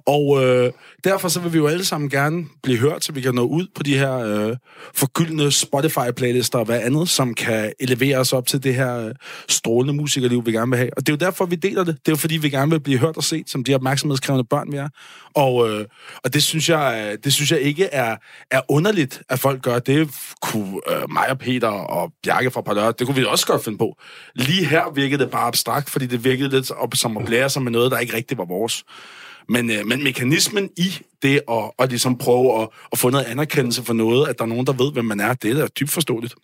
Og 0.06 0.44
øh, 0.44 0.72
derfor 1.04 1.28
så 1.28 1.40
vil 1.40 1.52
vi 1.52 1.58
jo 1.58 1.66
alle 1.66 1.84
sammen 1.84 2.10
gerne 2.10 2.44
blive 2.62 2.78
hørt, 2.78 3.04
så 3.04 3.12
vi 3.12 3.20
kan 3.20 3.34
nå 3.34 3.42
ud 3.46 3.66
på 3.74 3.82
de 3.82 3.98
her 3.98 4.18
øh, 4.18 4.56
forgyldne 4.94 5.52
Spotify-playlister 5.52 6.58
og 6.58 6.64
hvad 6.64 6.80
andet, 6.82 7.08
som 7.08 7.34
kan 7.34 7.72
elevere 7.80 8.18
os 8.18 8.32
op 8.32 8.46
til 8.46 8.62
det 8.62 8.74
her 8.74 9.06
øh, 9.06 9.14
strålende 9.48 9.94
musikerliv, 9.94 10.46
vi 10.46 10.52
gerne 10.52 10.70
vil 10.70 10.78
have. 10.78 10.90
Og 10.96 11.06
det 11.06 11.12
er 11.12 11.16
jo 11.20 11.26
derfor, 11.26 11.46
vi 11.46 11.56
deler 11.56 11.84
det. 11.84 11.95
Det 11.98 12.08
er 12.08 12.12
jo 12.12 12.16
fordi, 12.16 12.36
vi 12.36 12.50
gerne 12.50 12.70
vil 12.70 12.80
blive 12.80 12.98
hørt 12.98 13.16
og 13.16 13.24
set, 13.24 13.50
som 13.50 13.64
de 13.64 13.74
opmærksomhedskrævende 13.74 14.44
børn, 14.50 14.72
vi 14.72 14.76
er. 14.76 14.88
Og, 15.34 15.70
øh, 15.70 15.84
og 16.24 16.34
det, 16.34 16.42
synes 16.42 16.68
jeg, 16.68 17.08
øh, 17.12 17.18
det 17.24 17.32
synes 17.32 17.52
jeg 17.52 17.60
ikke 17.60 17.84
er, 17.84 18.16
er 18.50 18.60
underligt, 18.68 19.22
at 19.28 19.38
folk 19.38 19.62
gør. 19.62 19.78
Det 19.78 20.10
kunne 20.42 20.80
øh, 20.90 21.10
mig 21.10 21.30
og 21.30 21.38
Peter 21.38 21.68
og 21.68 22.12
Bjarke 22.22 22.50
fra 22.50 22.60
Parlør, 22.60 22.90
det 22.90 23.06
kunne 23.06 23.16
vi 23.16 23.24
også 23.24 23.46
godt 23.46 23.64
finde 23.64 23.78
på. 23.78 23.96
Lige 24.34 24.66
her 24.66 24.92
virkede 24.94 25.22
det 25.22 25.30
bare 25.30 25.46
abstrakt, 25.46 25.90
fordi 25.90 26.06
det 26.06 26.24
virkede 26.24 26.48
lidt 26.48 26.70
op, 26.70 26.94
som 26.94 27.16
at 27.16 27.24
blære 27.24 27.50
sig 27.50 27.62
med 27.62 27.72
noget, 27.72 27.90
der 27.90 27.98
ikke 27.98 28.16
rigtig 28.16 28.38
var 28.38 28.44
vores. 28.44 28.84
Men, 29.48 29.70
øh, 29.70 29.86
men 29.86 30.04
mekanismen 30.04 30.70
i 30.76 30.98
det 31.22 31.40
at, 31.50 31.70
at 31.78 31.88
ligesom 31.88 32.18
prøve 32.18 32.62
at, 32.62 32.68
at 32.92 32.98
få 32.98 33.10
noget 33.10 33.24
anerkendelse 33.24 33.82
for 33.82 33.94
noget, 33.94 34.28
at 34.28 34.38
der 34.38 34.44
er 34.44 34.48
nogen, 34.48 34.66
der 34.66 34.72
ved, 34.72 34.92
hvem 34.92 35.04
man 35.04 35.20
er, 35.20 35.34
det 35.34 35.50
er 35.50 35.54
da 35.54 35.66
dybt 35.66 35.90
forståeligt. 35.90 36.34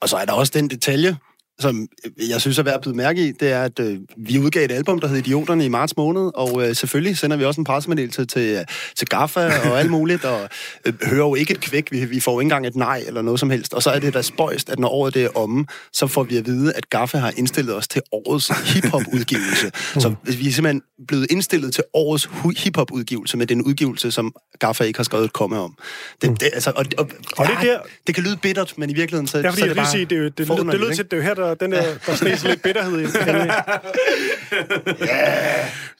Og 0.00 0.08
så 0.08 0.16
er 0.16 0.24
der 0.24 0.32
også 0.32 0.52
den 0.54 0.70
detalje, 0.70 1.16
som 1.60 1.88
jeg 2.28 2.40
synes 2.40 2.58
er 2.58 2.62
værd 2.62 2.74
at 2.74 2.80
byde 2.80 2.94
mærke 2.96 3.28
i, 3.28 3.32
det 3.32 3.50
er, 3.52 3.62
at 3.62 3.78
øh, 3.80 3.98
vi 4.16 4.38
udgav 4.38 4.64
et 4.64 4.72
album, 4.72 5.00
der 5.00 5.08
hed 5.08 5.16
Idioterne 5.16 5.64
i 5.64 5.68
marts 5.68 5.96
måned, 5.96 6.30
og 6.34 6.68
øh, 6.68 6.74
selvfølgelig 6.76 7.18
sender 7.18 7.36
vi 7.36 7.44
også 7.44 7.60
en 7.60 7.64
pressemeddelelse 7.64 8.24
til, 8.24 8.64
til 8.96 9.08
Gaffa 9.08 9.40
og 9.70 9.78
alt 9.80 9.90
muligt, 9.90 10.24
og 10.24 10.48
øh, 10.86 10.92
hører 11.04 11.26
jo 11.28 11.34
ikke 11.34 11.54
et 11.54 11.60
kvæk, 11.60 11.92
vi, 11.92 12.04
vi 12.04 12.20
får 12.20 12.32
jo 12.32 12.40
ikke 12.40 12.44
engang 12.46 12.66
et 12.66 12.76
nej 12.76 13.04
eller 13.06 13.22
noget 13.22 13.40
som 13.40 13.50
helst. 13.50 13.74
Og 13.74 13.82
så 13.82 13.90
er 13.90 13.98
det 13.98 14.14
da 14.14 14.22
spøjst, 14.22 14.70
at 14.70 14.78
når 14.78 14.88
året 14.88 15.14
det 15.14 15.24
er 15.24 15.36
omme, 15.36 15.66
så 15.92 16.06
får 16.06 16.22
vi 16.22 16.36
at 16.36 16.46
vide, 16.46 16.72
at 16.74 16.90
Gaffa 16.90 17.18
har 17.18 17.32
indstillet 17.36 17.74
os 17.76 17.88
til 17.88 18.02
årets 18.12 18.48
hiphop-udgivelse. 18.74 19.70
så 20.00 20.14
vi 20.24 20.48
er 20.48 20.52
simpelthen 20.52 20.82
blevet 21.08 21.26
indstillet 21.30 21.74
til 21.74 21.84
årets 21.94 22.28
hiphop-udgivelse 22.56 23.36
med 23.36 23.46
den 23.46 23.62
udgivelse, 23.62 24.10
som 24.10 24.34
Gaffa 24.58 24.84
ikke 24.84 24.98
har 24.98 25.04
skrevet 25.04 25.24
et 25.24 25.32
komme 25.32 25.58
om. 25.58 25.74
Det, 26.22 26.40
det, 26.40 26.50
altså, 26.52 26.70
og, 26.76 26.84
og, 26.98 27.10
Og 27.36 27.46
det 27.46 27.52
ja, 27.66 27.68
der- 27.72 27.78
det 28.06 28.14
kan 28.14 28.24
lyde 28.24 28.36
bittert, 28.36 28.74
men 28.78 28.90
i 28.90 28.94
virkeligheden 28.94 29.26
så, 29.26 29.38
Ja, 29.38 29.48
fordi 29.48 29.58
så 29.60 29.64
er 29.64 29.68
det 29.68 29.76
bare 29.76 29.90
sige, 29.90 30.04
det, 30.04 30.12
er 30.12 30.16
jo- 30.18 30.24
det, 30.24 30.30
det, 30.30 30.38
det, 30.38 30.38
det 30.38 30.46
forunderligt, 30.46 30.80
lød 30.80 30.88
ikke? 30.90 30.96
til, 30.96 31.02
at 31.02 31.10
det 31.10 31.16
er 31.16 31.20
jo 31.22 31.42
her, 31.42 31.47
der, 31.48 31.54
den 31.54 31.72
der, 31.72 31.82
der 32.06 32.14
sneser 32.14 32.48
lidt 32.48 32.62
bitterhed 32.62 33.00
i. 33.00 33.04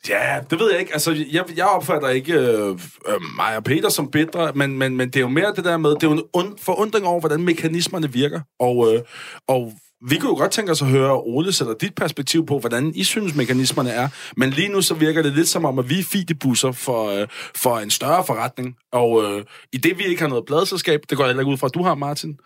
Ja, 0.08 0.40
det 0.50 0.58
ved 0.58 0.70
jeg 0.70 0.80
ikke. 0.80 0.92
Altså, 0.92 1.24
jeg, 1.32 1.44
jeg 1.56 1.66
opfatter 1.66 2.08
ikke 2.08 2.32
øh, 2.32 2.68
øh, 3.08 3.20
mig 3.36 3.56
og 3.56 3.64
Peter 3.64 3.88
som 3.88 4.10
bedre, 4.10 4.52
men, 4.54 4.78
men, 4.78 4.96
men 4.96 5.08
det 5.08 5.16
er 5.16 5.20
jo 5.20 5.28
mere 5.28 5.52
det 5.56 5.64
der 5.64 5.76
med, 5.76 5.90
det 5.90 6.02
er 6.02 6.06
jo 6.06 6.12
en 6.12 6.22
und, 6.32 6.58
forundring 6.58 7.06
over, 7.06 7.20
hvordan 7.20 7.42
mekanismerne 7.42 8.12
virker. 8.12 8.40
Og, 8.60 8.94
øh, 8.94 9.00
og 9.48 9.72
vi 10.08 10.16
kunne 10.16 10.30
jo 10.30 10.36
godt 10.36 10.50
tænke 10.50 10.72
os 10.72 10.82
at 10.82 10.88
høre 10.88 11.22
Ole 11.22 11.52
sætter 11.52 11.74
dit 11.74 11.94
perspektiv 11.94 12.46
på, 12.46 12.58
hvordan 12.58 12.92
I 12.94 13.04
synes, 13.04 13.34
mekanismerne 13.34 13.90
er. 13.90 14.08
Men 14.36 14.50
lige 14.50 14.68
nu 14.68 14.82
så 14.82 14.94
virker 14.94 15.22
det 15.22 15.32
lidt 15.32 15.48
som 15.48 15.64
om, 15.64 15.78
at 15.78 15.90
vi 15.90 15.98
er 15.98 16.04
fidebusser 16.04 16.72
for, 16.72 17.10
øh, 17.10 17.28
for 17.56 17.78
en 17.78 17.90
større 17.90 18.24
forretning. 18.26 18.76
Og 18.92 19.24
øh, 19.24 19.44
i 19.72 19.76
det, 19.76 19.98
vi 19.98 20.04
ikke 20.04 20.22
har 20.22 20.28
noget 20.28 20.46
pladselskab, 20.46 21.00
det 21.10 21.16
går 21.16 21.24
jeg 21.24 21.28
heller 21.28 21.40
ikke 21.40 21.52
ud 21.52 21.56
fra, 21.56 21.66
at 21.66 21.74
du 21.74 21.82
har, 21.82 21.94
Martin. 21.94 22.38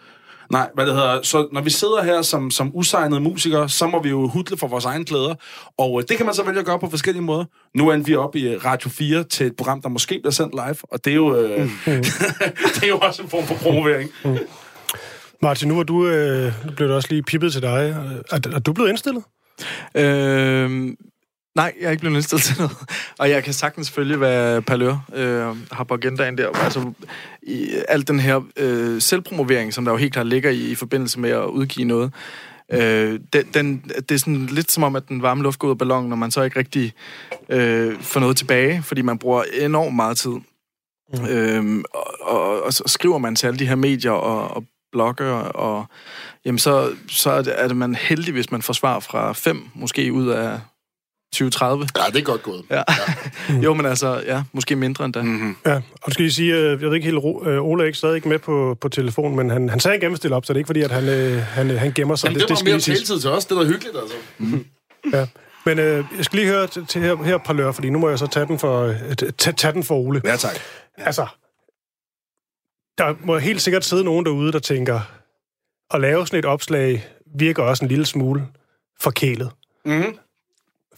Nej, 0.52 0.70
hvad 0.74 0.86
det 0.86 0.94
hedder. 0.94 1.22
Så 1.22 1.48
når 1.52 1.60
vi 1.60 1.70
sidder 1.70 2.02
her 2.02 2.22
som, 2.22 2.50
som 2.50 2.70
usignede 2.74 3.20
musikere, 3.20 3.68
så 3.68 3.86
må 3.86 4.02
vi 4.02 4.08
jo 4.08 4.28
hudle 4.28 4.56
for 4.56 4.66
vores 4.66 4.84
egne 4.84 5.04
klæder. 5.04 5.34
Og 5.78 6.00
øh, 6.00 6.08
det 6.08 6.16
kan 6.16 6.26
man 6.26 6.34
så 6.34 6.42
vælge 6.42 6.60
at 6.60 6.66
gøre 6.66 6.78
på 6.78 6.90
forskellige 6.90 7.22
måder. 7.22 7.44
Nu 7.74 7.88
er 7.88 7.96
vi 7.96 8.14
op 8.14 8.36
i 8.36 8.48
øh, 8.48 8.64
Radio 8.64 8.90
4 8.90 9.24
til 9.24 9.46
et 9.46 9.56
program, 9.56 9.82
der 9.82 9.88
måske 9.88 10.20
bliver 10.22 10.32
sendt 10.32 10.54
live. 10.54 10.76
Og 10.82 11.04
det 11.04 11.10
er 11.10 11.14
jo, 11.14 11.36
øh, 11.36 11.60
det 12.74 12.82
er 12.82 12.88
jo 12.88 12.98
også 12.98 13.22
en 13.22 13.28
form 13.28 13.44
for 13.44 13.54
promovering. 13.54 14.10
Martin, 15.42 15.68
nu, 15.68 15.74
var 15.74 15.82
du, 15.82 16.06
øh, 16.06 16.52
nu 16.66 16.72
blev 16.76 16.88
det 16.88 16.96
også 16.96 17.08
lige 17.10 17.22
pippet 17.22 17.52
til 17.52 17.62
dig. 17.62 17.96
Er, 18.30 18.40
er 18.54 18.58
du 18.58 18.72
blevet 18.72 18.88
indstillet? 18.88 19.24
Øhm, 19.94 20.96
nej, 21.54 21.74
jeg 21.80 21.86
er 21.86 21.90
ikke 21.90 22.00
blevet 22.00 22.16
indstillet 22.16 22.42
til 22.44 22.58
noget. 22.58 22.76
Og 23.18 23.30
jeg 23.30 23.44
kan 23.44 23.52
sagtens 23.52 23.90
følge, 23.90 24.16
hvad 24.16 24.62
Palør 24.62 24.96
øh, 25.14 25.56
har 25.72 25.84
på 25.84 25.94
agendaen 25.94 26.38
der. 26.38 26.48
Altså, 26.64 26.92
i, 27.42 27.68
alt 27.88 28.08
den 28.08 28.20
her 28.20 28.40
øh, 28.56 29.00
selvpromovering, 29.00 29.74
som 29.74 29.84
der 29.84 29.92
jo 29.92 29.96
helt 29.96 30.12
klart 30.12 30.26
ligger 30.26 30.50
i, 30.50 30.70
i 30.70 30.74
forbindelse 30.74 31.20
med 31.20 31.30
at 31.30 31.44
udgive 31.44 31.88
noget, 31.88 32.12
øh, 32.72 33.20
den, 33.32 33.46
den, 33.54 33.84
det 34.08 34.10
er 34.10 34.18
sådan 34.18 34.46
lidt 34.46 34.72
som 34.72 34.82
om, 34.82 34.96
at 34.96 35.08
den 35.08 35.22
varme 35.22 35.42
luft 35.42 35.58
går 35.58 35.68
ud 35.68 35.72
af 35.72 35.78
ballonen, 35.78 36.08
når 36.08 36.16
man 36.16 36.30
så 36.30 36.42
ikke 36.42 36.58
rigtig 36.58 36.92
øh, 37.48 38.00
får 38.00 38.20
noget 38.20 38.36
tilbage, 38.36 38.82
fordi 38.82 39.02
man 39.02 39.18
bruger 39.18 39.42
enormt 39.60 39.96
meget 39.96 40.16
tid. 40.16 40.32
Mm. 41.14 41.26
Øhm, 41.26 41.84
og, 41.94 42.14
og, 42.20 42.62
og 42.62 42.72
så 42.72 42.82
skriver 42.86 43.18
man 43.18 43.36
til 43.36 43.46
alle 43.46 43.58
de 43.58 43.66
her 43.66 43.74
medier 43.74 44.12
og, 44.12 44.56
og 44.56 44.64
blogger, 44.92 45.32
og 45.34 45.86
jamen 46.44 46.58
så, 46.58 46.92
så 47.08 47.30
er, 47.30 47.42
det, 47.42 47.60
er 47.60 47.68
det 47.68 47.76
man 47.76 47.94
heldig, 47.94 48.32
hvis 48.32 48.50
man 48.50 48.62
får 48.62 48.72
svar 48.72 49.00
fra 49.00 49.32
fem, 49.32 49.68
måske 49.74 50.12
ud 50.12 50.28
af 50.28 50.60
2030. 51.32 51.88
Ja, 51.96 52.02
det 52.12 52.18
er 52.18 52.22
godt 52.22 52.42
gået. 52.42 52.62
Ja. 52.70 52.82
jo, 53.64 53.74
men 53.74 53.86
altså, 53.86 54.22
ja, 54.26 54.42
måske 54.52 54.76
mindre 54.76 55.04
end 55.04 55.12
da. 55.12 55.22
Mm-hmm. 55.22 55.56
Ja, 55.66 55.74
og 55.74 55.82
nu 56.06 56.12
skal 56.12 56.22
jeg 56.22 56.32
sige, 56.32 56.54
øh, 56.54 56.82
jeg 56.82 56.88
ved 56.88 56.94
ikke 56.94 57.04
helt, 57.04 57.18
øh, 57.46 57.62
Ole 57.62 57.82
er 57.82 57.86
ikke 57.86 57.98
stadig 57.98 58.16
ikke 58.16 58.28
med 58.28 58.38
på, 58.38 58.76
på 58.80 58.88
telefonen, 58.88 59.36
men 59.36 59.50
han, 59.50 59.68
han 59.68 59.80
sagde, 59.80 59.92
at 59.92 59.96
han 59.96 60.00
gerne 60.00 60.10
vil 60.10 60.16
stille 60.16 60.36
op, 60.36 60.46
så 60.46 60.52
det 60.52 60.56
er 60.56 60.60
ikke 60.60 60.66
fordi, 60.66 60.82
at 60.82 60.90
han, 60.90 61.08
øh, 61.08 61.42
han, 61.42 61.70
han 61.70 61.92
gemmer 61.92 62.14
sig. 62.14 62.26
Jamen, 62.26 62.40
det, 62.40 62.48
det 62.48 62.50
var 62.50 62.56
skal 62.56 62.68
mere 62.68 62.76
lige 62.76 62.84
taletid 62.84 63.20
til 63.20 63.30
os. 63.30 63.44
Det 63.44 63.56
er 63.56 63.60
da 63.60 63.66
hyggeligt, 63.66 63.96
altså. 63.96 64.14
Ja. 65.12 65.26
Men 65.66 65.78
øh, 65.78 66.04
jeg 66.16 66.24
skal 66.24 66.38
lige 66.38 66.48
høre 66.48 66.66
til, 66.66 66.86
til 66.86 67.00
her, 67.00 67.16
her 67.22 67.38
par 67.38 67.52
lør, 67.52 67.72
fordi 67.72 67.90
nu 67.90 67.98
må 67.98 68.08
jeg 68.08 68.18
så 68.18 68.26
tage 68.26 68.46
den 68.46 68.58
for, 68.58 68.82
øh, 68.82 69.14
tage, 69.16 69.52
tage 69.52 69.72
den 69.72 69.82
for 69.82 69.94
Ole. 69.94 70.20
Ja, 70.24 70.36
tak. 70.36 70.54
Altså, 70.96 71.26
der 72.98 73.14
må 73.26 73.38
helt 73.38 73.62
sikkert 73.62 73.84
sidde 73.84 74.04
nogen 74.04 74.26
derude, 74.26 74.52
der 74.52 74.58
tænker, 74.58 75.00
at 75.94 76.00
lave 76.00 76.26
sådan 76.26 76.38
et 76.38 76.44
opslag 76.44 77.08
virker 77.38 77.62
også 77.62 77.84
en 77.84 77.88
lille 77.88 78.06
smule 78.06 78.46
forkælet. 79.00 79.50
Mm-hmm. 79.84 80.16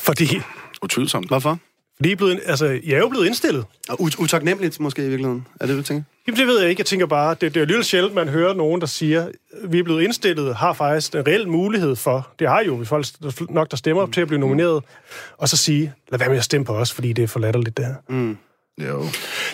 Fordi, 0.00 0.40
Utvivlsomt. 0.82 1.28
Hvorfor? 1.28 1.58
fordi 1.96 2.08
I, 2.08 2.12
er 2.12 2.16
blevet, 2.16 2.40
altså, 2.46 2.66
I 2.82 2.92
er 2.92 2.98
jo 2.98 3.08
blevet 3.08 3.26
indstillet. 3.26 3.64
Og 3.88 4.00
ut- 4.00 4.16
utaknemmeligt 4.18 4.80
måske 4.80 5.02
i 5.06 5.08
virkeligheden. 5.08 5.46
Er 5.60 5.66
det, 5.66 5.76
du 5.76 5.82
tænker? 5.82 6.02
Jamen, 6.26 6.38
det 6.38 6.46
ved 6.46 6.60
jeg 6.60 6.70
ikke. 6.70 6.80
Jeg 6.80 6.86
tænker 6.86 7.06
bare, 7.06 7.30
det, 7.30 7.40
det 7.40 7.56
er 7.56 7.60
jo 7.60 7.66
lidt 7.76 7.86
sjældent, 7.86 8.14
man 8.14 8.28
hører 8.28 8.54
nogen, 8.54 8.80
der 8.80 8.86
siger, 8.86 9.28
vi 9.64 9.78
er 9.78 9.82
blevet 9.82 10.02
indstillet, 10.02 10.56
har 10.56 10.72
faktisk 10.72 11.14
en 11.14 11.26
reel 11.26 11.48
mulighed 11.48 11.96
for, 11.96 12.28
det 12.38 12.48
har 12.48 12.62
jo 12.62 12.74
vi 12.74 12.84
folk 12.84 13.06
nok, 13.50 13.70
der 13.70 13.76
stemmer 13.76 14.06
til 14.06 14.20
at 14.20 14.26
blive 14.26 14.40
nomineret, 14.40 14.82
og 15.38 15.48
så 15.48 15.56
sige, 15.56 15.92
lad 16.10 16.18
være 16.18 16.28
med 16.28 16.38
at 16.38 16.44
stemme 16.44 16.64
på 16.64 16.72
os, 16.76 16.92
fordi 16.92 17.12
det 17.12 17.22
er 17.22 17.28
for 17.28 17.40
latterligt, 17.40 17.76
det 17.76 17.84
her. 17.86 17.94
Jo. 18.82 19.04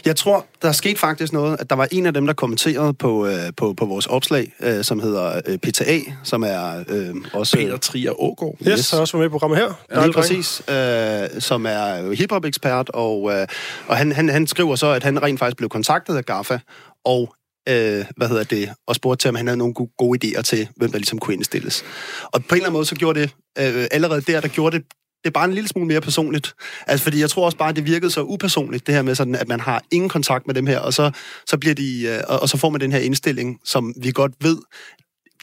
Jeg 0.05 0.17
tror, 0.17 0.47
der 0.63 0.73
skete 0.73 0.99
faktisk 0.99 1.33
noget, 1.33 1.61
at 1.61 1.71
der 1.71 1.77
var 1.77 1.89
en 1.93 2.07
af 2.07 2.15
dem, 2.15 2.27
der 2.27 2.33
kommenterede 2.33 2.95
på, 2.95 3.27
øh, 3.27 3.35
på, 3.57 3.73
på 3.73 3.87
vores 3.87 4.07
opslag, 4.07 4.53
øh, 4.61 4.85
som 4.85 5.01
hedder 5.01 5.41
øh, 5.47 5.59
PTA, 5.59 5.99
som 6.25 6.43
er 6.43 6.85
øh, 6.89 7.15
også... 7.33 7.57
Peter 7.57 7.77
Trier 7.77 8.23
Ågaard. 8.23 8.57
Yes, 8.61 8.79
yes. 8.79 8.91
har 8.91 9.01
også 9.01 9.17
været 9.17 9.23
med 9.23 9.31
i 9.31 9.31
programmet 9.31 9.59
her. 9.59 9.73
Ja, 9.91 10.03
lige 10.03 10.13
præcis, 10.13 10.63
øh, 10.69 11.41
som 11.41 11.67
er 11.67 12.15
hiphop-ekspert, 12.15 12.89
og, 12.89 13.33
øh, 13.33 13.47
og 13.87 13.97
han, 13.97 14.13
han, 14.13 14.29
han 14.29 14.47
skriver 14.47 14.77
så, 14.77 14.87
at 14.87 15.03
han 15.03 15.23
rent 15.23 15.39
faktisk 15.39 15.57
blev 15.57 15.69
kontaktet 15.69 16.17
af 16.17 16.25
GAFA, 16.25 16.59
og 17.05 17.35
øh, 17.69 18.05
hvad 18.17 18.29
hedder 18.29 18.45
det, 18.45 18.71
og 18.87 18.95
spurgte 18.95 19.23
til, 19.23 19.29
om 19.29 19.35
han 19.35 19.47
havde 19.47 19.59
nogle 19.59 19.75
gode, 19.75 19.91
gode 19.99 20.19
idéer 20.25 20.43
til, 20.43 20.69
hvem 20.77 20.91
der 20.91 20.99
ligesom 20.99 21.19
kunne 21.19 21.35
indstilles. 21.35 21.85
Og 22.25 22.45
på 22.45 22.55
en 22.55 22.55
eller 22.55 22.65
anden 22.65 22.73
måde, 22.73 22.87
så 22.87 22.95
gjorde 22.95 23.21
det, 23.21 23.31
øh, 23.59 23.87
allerede 23.91 24.21
der, 24.21 24.41
der 24.41 24.49
gjorde 24.49 24.79
det, 24.79 24.85
det 25.25 25.27
er 25.27 25.31
bare 25.31 25.45
en 25.45 25.55
lille 25.55 25.69
smule 25.69 25.87
mere 25.87 26.01
personligt. 26.01 26.55
Altså, 26.87 27.05
fordi 27.05 27.21
jeg 27.21 27.31
tror 27.31 27.45
også 27.45 27.59
bare, 27.59 27.69
at 27.69 27.77
det 27.77 27.87
virkede 27.87 28.11
så 28.11 28.23
upersonligt, 28.23 28.87
det 28.87 28.95
her 28.95 29.03
med 29.03 29.15
sådan, 29.15 29.35
at 29.35 29.49
man 29.49 29.61
har 29.61 29.83
ingen 29.91 30.09
kontakt 30.09 30.47
med 30.47 30.55
dem 30.55 30.67
her, 30.67 30.79
og 30.79 30.95
så, 30.95 31.11
så 31.47 31.59
bliver 31.59 31.75
de, 31.75 32.03
øh, 32.03 32.21
og, 32.29 32.43
og 32.43 32.49
så 32.49 32.57
får 32.57 32.71
man 32.71 32.81
den 32.81 32.93
her 32.93 32.99
indstilling, 32.99 33.61
som 33.65 33.95
vi 33.97 34.11
godt 34.11 34.33
ved, 34.41 34.59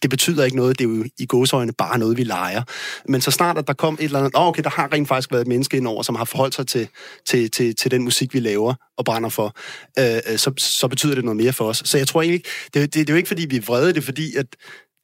det 0.01 0.09
betyder 0.09 0.45
ikke 0.45 0.57
noget, 0.57 0.79
det 0.79 0.85
er 0.85 0.89
jo 0.89 1.05
i 1.19 1.25
godsøjne 1.25 1.73
bare 1.73 1.99
noget, 1.99 2.17
vi 2.17 2.23
leger. 2.23 2.63
Men 3.09 3.21
så 3.21 3.31
snart, 3.31 3.57
at 3.57 3.67
der 3.67 3.73
kom 3.73 3.93
et 3.93 4.03
eller 4.03 4.19
andet, 4.19 4.31
oh, 4.35 4.47
okay, 4.47 4.63
der 4.63 4.69
har 4.69 4.93
rent 4.93 5.07
faktisk 5.07 5.31
været 5.31 5.41
et 5.41 5.47
menneske 5.47 5.77
indover, 5.77 6.03
som 6.03 6.15
har 6.15 6.25
forholdt 6.25 6.55
sig 6.55 6.67
til, 6.67 6.87
til, 7.25 7.51
til, 7.51 7.75
til 7.75 7.91
den 7.91 8.03
musik, 8.03 8.33
vi 8.33 8.39
laver 8.39 8.73
og 8.97 9.05
brænder 9.05 9.29
for, 9.29 9.55
øh, 9.99 10.19
øh 10.31 10.37
så, 10.37 10.51
så 10.57 10.87
betyder 10.87 11.15
det 11.15 11.23
noget 11.23 11.37
mere 11.37 11.53
for 11.53 11.65
os. 11.65 11.81
Så 11.85 11.97
jeg 11.97 12.07
tror 12.07 12.21
egentlig 12.21 12.35
ikke, 12.35 12.49
det, 12.73 12.81
det, 12.81 12.93
det 12.93 13.09
er 13.09 13.13
jo 13.13 13.17
ikke, 13.17 13.27
fordi 13.27 13.45
vi 13.45 13.55
er 13.55 13.61
vrede, 13.61 13.87
det 13.87 13.97
er 13.97 14.05
fordi, 14.05 14.35
at 14.35 14.45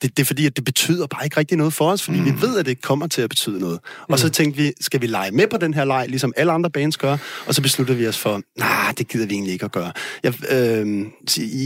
det, 0.02 0.18
det 0.18 0.24
er 0.24 0.26
fordi, 0.26 0.46
at 0.46 0.56
det 0.56 0.66
betyder 0.66 1.08
bare 1.08 1.24
ikke 1.24 1.38
rigtig 1.38 1.58
noget 1.58 1.74
for 1.74 1.92
os, 1.92 2.04
fordi 2.04 2.20
mm. 2.20 2.26
vi 2.26 2.42
ved, 2.42 2.60
at 2.60 2.66
det 2.66 2.82
kommer 2.82 3.08
til 3.08 3.22
at 3.22 3.30
betyde 3.30 3.60
noget. 3.60 3.80
Og 4.08 4.20
så 4.20 4.30
tænkte 4.30 4.62
vi, 4.62 4.74
skal 4.82 5.02
vi 5.02 5.08
lege 5.08 5.32
med 5.32 5.48
på 5.48 5.58
den 5.58 5.74
her 5.74 5.86
leg, 5.86 6.06
ligesom 6.10 6.34
alle 6.38 6.52
andre 6.52 6.70
bands 6.70 6.98
gør, 6.98 7.18
og 7.46 7.56
så 7.56 7.62
besluttede 7.62 7.98
vi 7.98 8.08
os 8.08 8.18
for, 8.18 8.42
nej, 8.58 8.94
det 8.98 9.08
gider 9.08 9.28
vi 9.28 9.34
egentlig 9.34 9.54
ikke 9.54 9.66
at 9.66 9.72
gøre. 9.72 9.92
Jeg, 10.24 10.34
øh, 10.52 11.06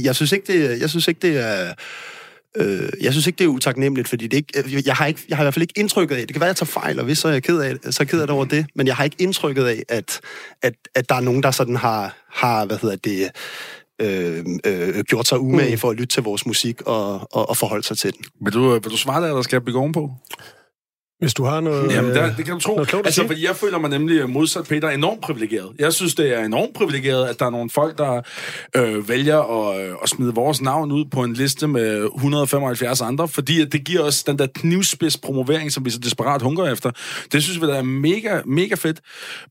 jeg, 0.04 0.16
synes, 0.16 0.32
ikke, 0.32 0.54
det, 0.54 0.82
jeg 0.82 0.90
synes 0.90 1.08
ikke, 1.08 1.20
det 1.28 1.38
er... 1.38 1.74
Øh, 2.58 2.90
jeg 3.02 3.12
synes 3.13 3.28
ikke, 3.28 3.38
det 3.38 3.44
er 3.44 3.48
utaknemmeligt, 3.48 4.08
fordi 4.08 4.28
det 4.28 4.38
ikke, 4.38 4.63
øh, 4.66 4.88
jeg, 4.88 4.96
har 4.96 5.06
ikke, 5.06 5.22
jeg 5.30 5.38
har 5.38 5.44
i 5.44 5.46
hvert 5.46 5.54
fald 5.54 5.62
ikke 5.62 5.74
indtrykket 5.78 6.16
af, 6.16 6.22
det 6.22 6.34
kan 6.34 6.42
være, 6.42 6.50
at 6.50 6.62
jeg 6.62 6.68
tager 6.68 6.82
fejl, 6.82 7.00
og 7.00 7.06
hvis 7.06 7.18
så 7.18 7.28
er 7.28 7.32
jeg 7.32 7.44
ked 7.44 7.60
af, 7.60 7.76
så 7.82 7.88
er 7.90 7.96
jeg 8.00 8.08
ked 8.08 8.22
af 8.22 8.28
det 8.28 8.34
over 8.34 8.46
det, 8.46 8.66
men 8.76 8.88
jeg 8.88 8.96
har 8.96 9.04
ikke 9.04 9.16
indtrykket 9.20 9.66
af, 9.66 9.84
at, 9.90 10.20
at, 10.62 10.74
at 10.96 11.10
der 11.10 11.16
er 11.16 11.22
nogen, 11.22 11.44
der 11.44 11.52
sådan 11.52 11.76
har, 11.76 12.16
har 12.32 12.66
hvad 12.66 12.78
hedder 12.82 12.96
det, 12.96 13.30
øh, 14.01 14.45
øh, 14.65 15.03
gjort 15.03 15.27
sig 15.27 15.39
umage 15.39 15.77
for 15.77 15.89
at 15.89 15.95
lytte 15.95 16.15
til 16.15 16.23
vores 16.23 16.45
musik 16.45 16.81
og, 16.81 17.36
og, 17.36 17.49
og 17.49 17.57
forholde 17.57 17.83
sig 17.83 17.97
til 17.97 18.13
den. 18.13 18.25
Vil 18.41 18.53
du, 18.53 18.69
vil 18.69 18.83
du 18.83 18.97
svare 18.97 19.21
der, 19.21 19.27
eller 19.27 19.41
skal 19.41 19.55
jeg 19.55 19.65
bygge 19.65 19.79
ovenpå? 19.79 20.12
Hvis 21.19 21.34
du 21.34 21.43
har 21.43 21.62
noget... 21.62 21.93
Jamen, 21.93 22.12
der, 22.12 22.25
øh, 22.25 22.38
det 22.38 22.45
kan 22.45 22.53
du 22.53 22.60
tro. 22.60 22.84
klogt 22.84 23.06
Altså, 23.06 23.27
fordi 23.27 23.45
jeg 23.45 23.56
føler 23.56 23.80
mig 23.80 23.89
nemlig 23.89 24.30
modsat 24.30 24.67
Peter 24.67 24.89
enormt 24.89 25.21
privilegeret. 25.21 25.71
Jeg 25.80 25.93
synes, 25.93 26.15
det 26.15 26.38
er 26.39 26.43
enormt 26.45 26.73
privilegeret, 26.73 27.27
at 27.27 27.39
der 27.39 27.45
er 27.45 27.49
nogle 27.49 27.69
folk, 27.69 27.97
der 27.97 28.21
øh, 28.75 29.10
vælger 29.10 29.69
at, 29.69 29.82
øh, 29.82 29.95
at 30.03 30.10
smide 30.10 30.34
vores 30.34 30.62
navn 30.62 30.91
ud 30.91 31.06
på 31.06 31.23
en 31.23 31.34
liste 31.34 31.67
med 31.67 32.03
175 32.15 33.01
andre, 33.01 33.27
fordi 33.27 33.62
at 33.62 33.71
det 33.71 33.84
giver 33.84 34.01
os 34.01 34.23
den 34.23 34.39
der 34.39 34.47
knivspids 34.56 35.17
promovering, 35.17 35.71
som 35.71 35.86
vi 35.86 35.89
så 35.89 35.99
desperat 35.99 36.41
hungrer 36.41 36.71
efter. 36.71 36.91
Det 37.32 37.43
synes 37.43 37.62
vi, 37.62 37.67
der 37.67 37.75
er 37.75 37.84
mega, 37.84 38.41
mega 38.45 38.75
fedt. 38.75 38.99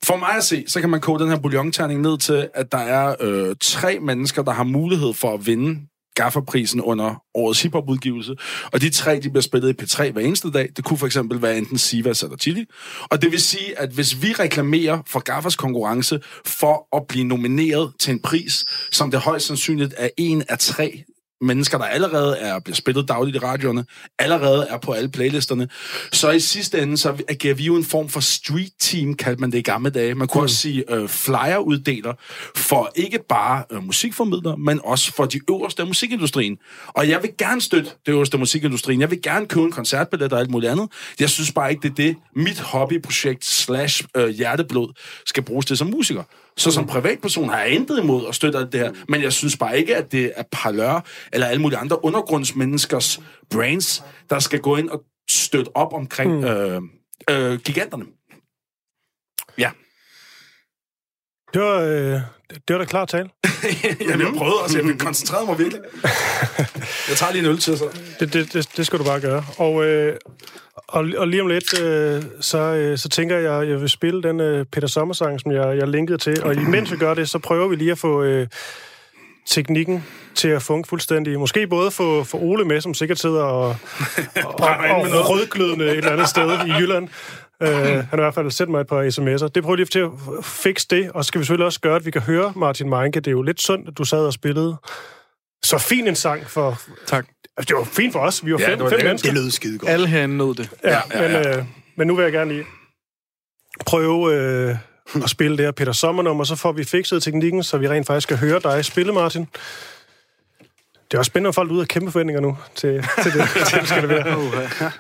For 0.05 0.17
mig 0.17 0.37
at 0.37 0.45
se, 0.45 0.65
så 0.69 0.81
kan 0.81 0.91
man 0.91 1.01
koge 1.01 1.19
den 1.19 1.29
her 1.29 1.39
bouillonterning 1.39 2.01
ned 2.01 2.19
til, 2.19 2.49
at 2.55 2.73
der 2.73 2.79
er 2.79 3.15
øh, 3.21 3.57
tre 3.61 3.99
mennesker, 4.03 4.43
der 4.43 4.53
har 4.53 4.65
mulighed 4.65 5.15
for 5.15 5.35
at 5.35 5.47
vinde 5.47 5.81
gafferprisen 6.17 6.81
under 6.81 7.23
årets 7.35 7.63
hiphop-udgivelse. 7.63 8.37
Og 8.73 8.81
de 8.81 8.91
tre, 8.91 9.21
de 9.21 9.31
bliver 9.31 9.43
spillet 9.43 9.69
i 9.71 9.83
P3 9.83 10.11
hver 10.11 10.23
eneste 10.23 10.51
dag. 10.51 10.69
Det 10.77 10.85
kunne 10.85 10.99
for 10.99 11.07
eksempel 11.07 11.43
være 11.43 11.59
enten 11.59 11.79
Sivas 11.79 12.23
eller 12.23 12.37
Chili. 12.37 12.65
Og 13.11 13.23
det 13.23 13.33
vil 13.33 13.41
sige, 13.41 13.79
at 13.79 13.91
hvis 13.91 14.23
vi 14.23 14.33
reklamerer 14.33 15.03
for 15.07 15.21
Gaffers 15.21 15.57
konkurrence 15.57 16.21
for 16.47 16.97
at 16.97 17.03
blive 17.09 17.25
nomineret 17.25 17.93
til 18.01 18.13
en 18.13 18.21
pris, 18.21 18.65
som 18.93 19.11
det 19.11 19.21
højst 19.21 19.47
sandsynligt 19.47 19.95
er 19.97 20.09
en 20.17 20.43
af 20.49 20.59
tre 20.59 21.05
mennesker, 21.41 21.79
der 21.79 21.85
allerede 21.85 22.37
er 22.37 22.59
bliver 22.59 22.77
spillet 22.77 23.09
dagligt 23.09 23.37
i 23.37 23.39
radioerne, 23.39 23.85
allerede 24.19 24.67
er 24.71 24.79
på 24.79 24.93
alle 24.93 25.09
playlisterne. 25.09 25.69
Så 26.13 26.31
i 26.31 26.41
sidste 26.41 26.83
ende, 26.83 26.99
så 26.99 27.17
agerer 27.29 27.55
vi 27.55 27.65
jo 27.65 27.77
en 27.77 27.85
form 27.85 28.09
for 28.09 28.21
street 28.21 28.73
team, 28.79 29.15
kaldte 29.15 29.41
man 29.41 29.53
det 29.53 29.59
i 29.59 29.63
gamle 29.63 29.91
dage. 29.91 30.15
Man 30.15 30.29
kunne 30.29 30.43
også 30.43 30.57
sige 30.57 30.93
øh, 30.93 31.09
flyer-uddeler 31.09 32.13
for 32.57 32.93
ikke 32.95 33.19
bare 33.29 33.65
øh, 33.73 33.85
musikformidlere, 33.85 34.57
men 34.57 34.81
også 34.85 35.13
for 35.13 35.25
de 35.25 35.41
øverste 35.51 35.83
af 35.83 35.89
musikindustrien. 35.89 36.59
Og 36.89 37.09
jeg 37.09 37.23
vil 37.23 37.31
gerne 37.39 37.61
støtte 37.61 37.91
det 38.07 38.13
øverste 38.13 38.35
af 38.35 38.39
musikindustrien. 38.39 39.01
Jeg 39.01 39.11
vil 39.11 39.23
gerne 39.23 39.47
købe 39.47 39.65
en 39.67 39.73
koncertbillet 39.73 40.33
og 40.33 40.41
alt 40.41 40.51
muligt 40.51 40.73
andet. 40.73 40.89
Jeg 41.21 41.31
synes 41.31 41.53
bare 41.53 41.71
ikke, 41.71 41.83
det 41.83 41.91
er 41.91 41.95
det, 41.95 42.17
mit 42.37 42.61
hobbyprojekt 42.61 43.45
slash 43.45 44.05
øh, 44.17 44.29
hjerteblod 44.29 44.93
skal 45.27 45.43
bruges 45.43 45.67
til 45.67 45.77
som 45.77 45.87
musiker. 45.87 46.23
Så 46.59 46.71
som 46.71 46.87
privatperson 46.87 47.49
har 47.49 47.61
jeg 47.61 47.71
intet 47.71 47.99
imod 47.99 48.27
at 48.29 48.35
støtte 48.35 48.59
alt 48.59 48.73
det 48.73 48.81
her, 48.81 48.93
men 49.09 49.23
jeg 49.23 49.33
synes 49.33 49.57
bare 49.57 49.79
ikke, 49.79 49.97
at 49.97 50.13
det 50.13 50.33
er 50.37 50.43
parlør 50.53 51.05
eller 51.33 51.47
alle 51.47 51.63
mulige 51.63 51.79
andre 51.79 52.05
undergrundsmenneskers 52.05 53.21
brains, 53.51 54.05
der 54.31 54.39
skal 54.39 54.61
gå 54.61 54.77
ind 54.77 54.91
og 54.91 55.03
støtte 55.31 55.77
op 55.77 55.93
omkring 55.93 56.33
Hmm. 56.33 56.45
øh, 56.45 56.83
øh, 57.31 57.59
giganterne. 57.61 58.05
Ja. 59.59 59.71
Det 61.57 61.65
var, 61.65 61.81
øh, 61.81 62.21
det 62.69 62.75
var 62.75 62.79
da 62.79 62.85
klart 62.85 63.09
tale. 63.09 63.29
Jamen, 64.09 64.27
jeg 64.27 64.35
prøvede 64.39 64.57
også, 64.63 64.79
jeg 64.79 64.99
koncentrerede 64.99 65.47
mig 65.47 65.59
virkelig. 65.59 65.81
Jeg 67.09 67.17
tager 67.17 67.33
lige 67.33 67.45
en 67.45 67.51
øl 67.51 67.59
til, 67.59 67.79
så. 67.79 67.85
Det, 68.21 68.33
det, 68.33 68.53
det, 68.53 68.69
det 68.77 68.87
skal 68.87 68.99
du 68.99 69.05
bare 69.05 69.21
gøre. 69.21 69.45
Og, 69.59 69.85
øh, 69.85 70.17
og, 70.77 71.07
og 71.17 71.29
lige 71.29 71.43
om 71.43 71.49
lidt, 71.49 71.81
øh, 71.81 72.23
så, 72.41 72.59
øh, 72.59 72.99
så 72.99 73.09
tænker 73.09 73.37
jeg, 73.39 73.53
at 73.63 73.69
jeg 73.69 73.81
vil 73.81 73.89
spille 73.89 74.23
den 74.23 74.41
øh, 74.41 74.65
Peter 74.73 74.89
Sommer-sang, 74.89 75.41
som 75.41 75.53
jeg, 75.53 75.79
jeg 75.79 75.89
linkede 75.89 76.19
til. 76.19 76.45
Og 76.45 76.55
imens 76.55 76.93
vi 76.93 76.97
gør 76.97 77.15
det, 77.15 77.29
så 77.29 77.39
prøver 77.39 77.69
vi 77.69 77.77
lige 77.77 77.93
at 77.93 77.99
få 77.99 78.23
øh, 78.23 78.47
teknikken 79.47 80.05
til 80.35 80.49
at 80.49 80.63
funke 80.63 80.89
fuldstændig. 80.89 81.39
Måske 81.39 81.67
både 81.67 81.91
få, 81.91 82.25
få 82.25 82.39
Ole 82.39 82.65
med, 82.65 82.81
som 82.81 82.95
sikkert 82.95 83.19
sidder 83.19 83.43
og, 83.43 83.69
og, 84.45 84.55
og, 84.91 85.01
og 85.01 85.31
rødglødende 85.31 85.85
et 85.85 85.97
eller 85.97 86.13
andet 86.13 86.29
sted 86.29 86.67
i 86.67 86.73
Jylland. 86.73 87.09
Uh, 87.65 87.69
han 87.69 88.07
har 88.11 88.17
i 88.17 88.21
hvert 88.21 88.35
fald 88.35 88.51
sendt 88.51 88.71
mig 88.71 88.81
et 88.81 88.87
par 88.87 89.03
sms'er. 89.03 89.49
Det 89.49 89.63
prøver 89.63 89.77
lige 89.77 89.87
til 89.87 89.99
at 89.99 90.11
fikse 90.45 90.87
det, 90.91 91.11
og 91.11 91.25
så 91.25 91.29
skal 91.29 91.39
vi 91.39 91.45
selvfølgelig 91.45 91.67
også 91.67 91.81
gøre, 91.81 91.97
at 91.97 92.07
vi 92.07 92.11
kan 92.11 92.21
høre 92.23 92.53
Martin 92.57 92.89
Meinke. 92.91 93.21
Det 93.21 93.27
er 93.27 93.31
jo 93.33 93.43
lidt 93.43 93.61
synd, 93.63 93.89
at 93.89 93.99
du 93.99 94.05
sad 94.05 94.19
og 94.27 94.33
spillede 94.33 94.77
så 95.65 95.79
fin 95.79 96.09
en 96.09 96.17
sang 96.17 96.47
for... 96.51 96.79
Tak. 97.07 97.27
Altså, 97.57 97.69
det 97.69 97.77
var 97.77 97.85
fint 97.85 98.13
for 98.13 98.21
os. 98.21 98.45
Vi 98.47 98.53
var 98.53 98.59
Ja, 98.59 98.69
fem, 98.69 98.79
det 98.79 98.85
var 98.85 98.91
fem 98.91 98.99
det. 98.99 99.07
mennesker. 99.07 99.31
Det 99.33 99.43
lød 99.43 99.51
skide 99.51 99.79
godt. 99.79 99.91
Alle 99.91 100.07
herinde 100.07 100.37
nød 100.37 100.55
det. 100.55 100.71
Ja, 100.85 100.91
Ja, 100.91 101.23
ja, 101.23 101.43
Men, 101.45 101.59
øh, 101.59 101.65
men 101.97 102.07
nu 102.07 102.15
vil 102.15 102.23
jeg 102.23 102.33
gerne 102.33 102.53
lige 102.53 102.65
prøve 103.87 104.35
øh, 104.35 104.77
at 105.25 105.31
spille 105.31 105.57
det 105.57 105.65
her 105.65 105.73
Peter 105.73 105.93
Sommernummer, 105.93 106.45
så 106.45 106.57
får 106.57 106.73
vi 106.73 106.85
fikset 106.85 107.23
teknikken, 107.23 107.63
så 107.63 107.79
vi 107.79 107.89
rent 107.89 108.07
faktisk 108.07 108.29
kan 108.29 108.37
høre 108.37 108.61
dig 108.61 108.85
spille, 108.85 109.13
Martin. 109.13 109.49
Det 111.11 111.15
er 111.15 111.19
også 111.19 111.29
spændende, 111.29 111.49
om 111.49 111.55
folk 111.55 111.71
er 111.71 111.75
ude 111.75 111.81
af 111.83 111.89
kæmpe 111.89 112.11
forventninger 112.11 112.41
nu 112.41 112.59
til, 112.75 113.05
til 113.23 113.33
det, 113.33 113.49
til 113.69 113.79
det 113.81 113.89
skal 113.89 114.03
det 114.03 114.09
være. 114.09 114.91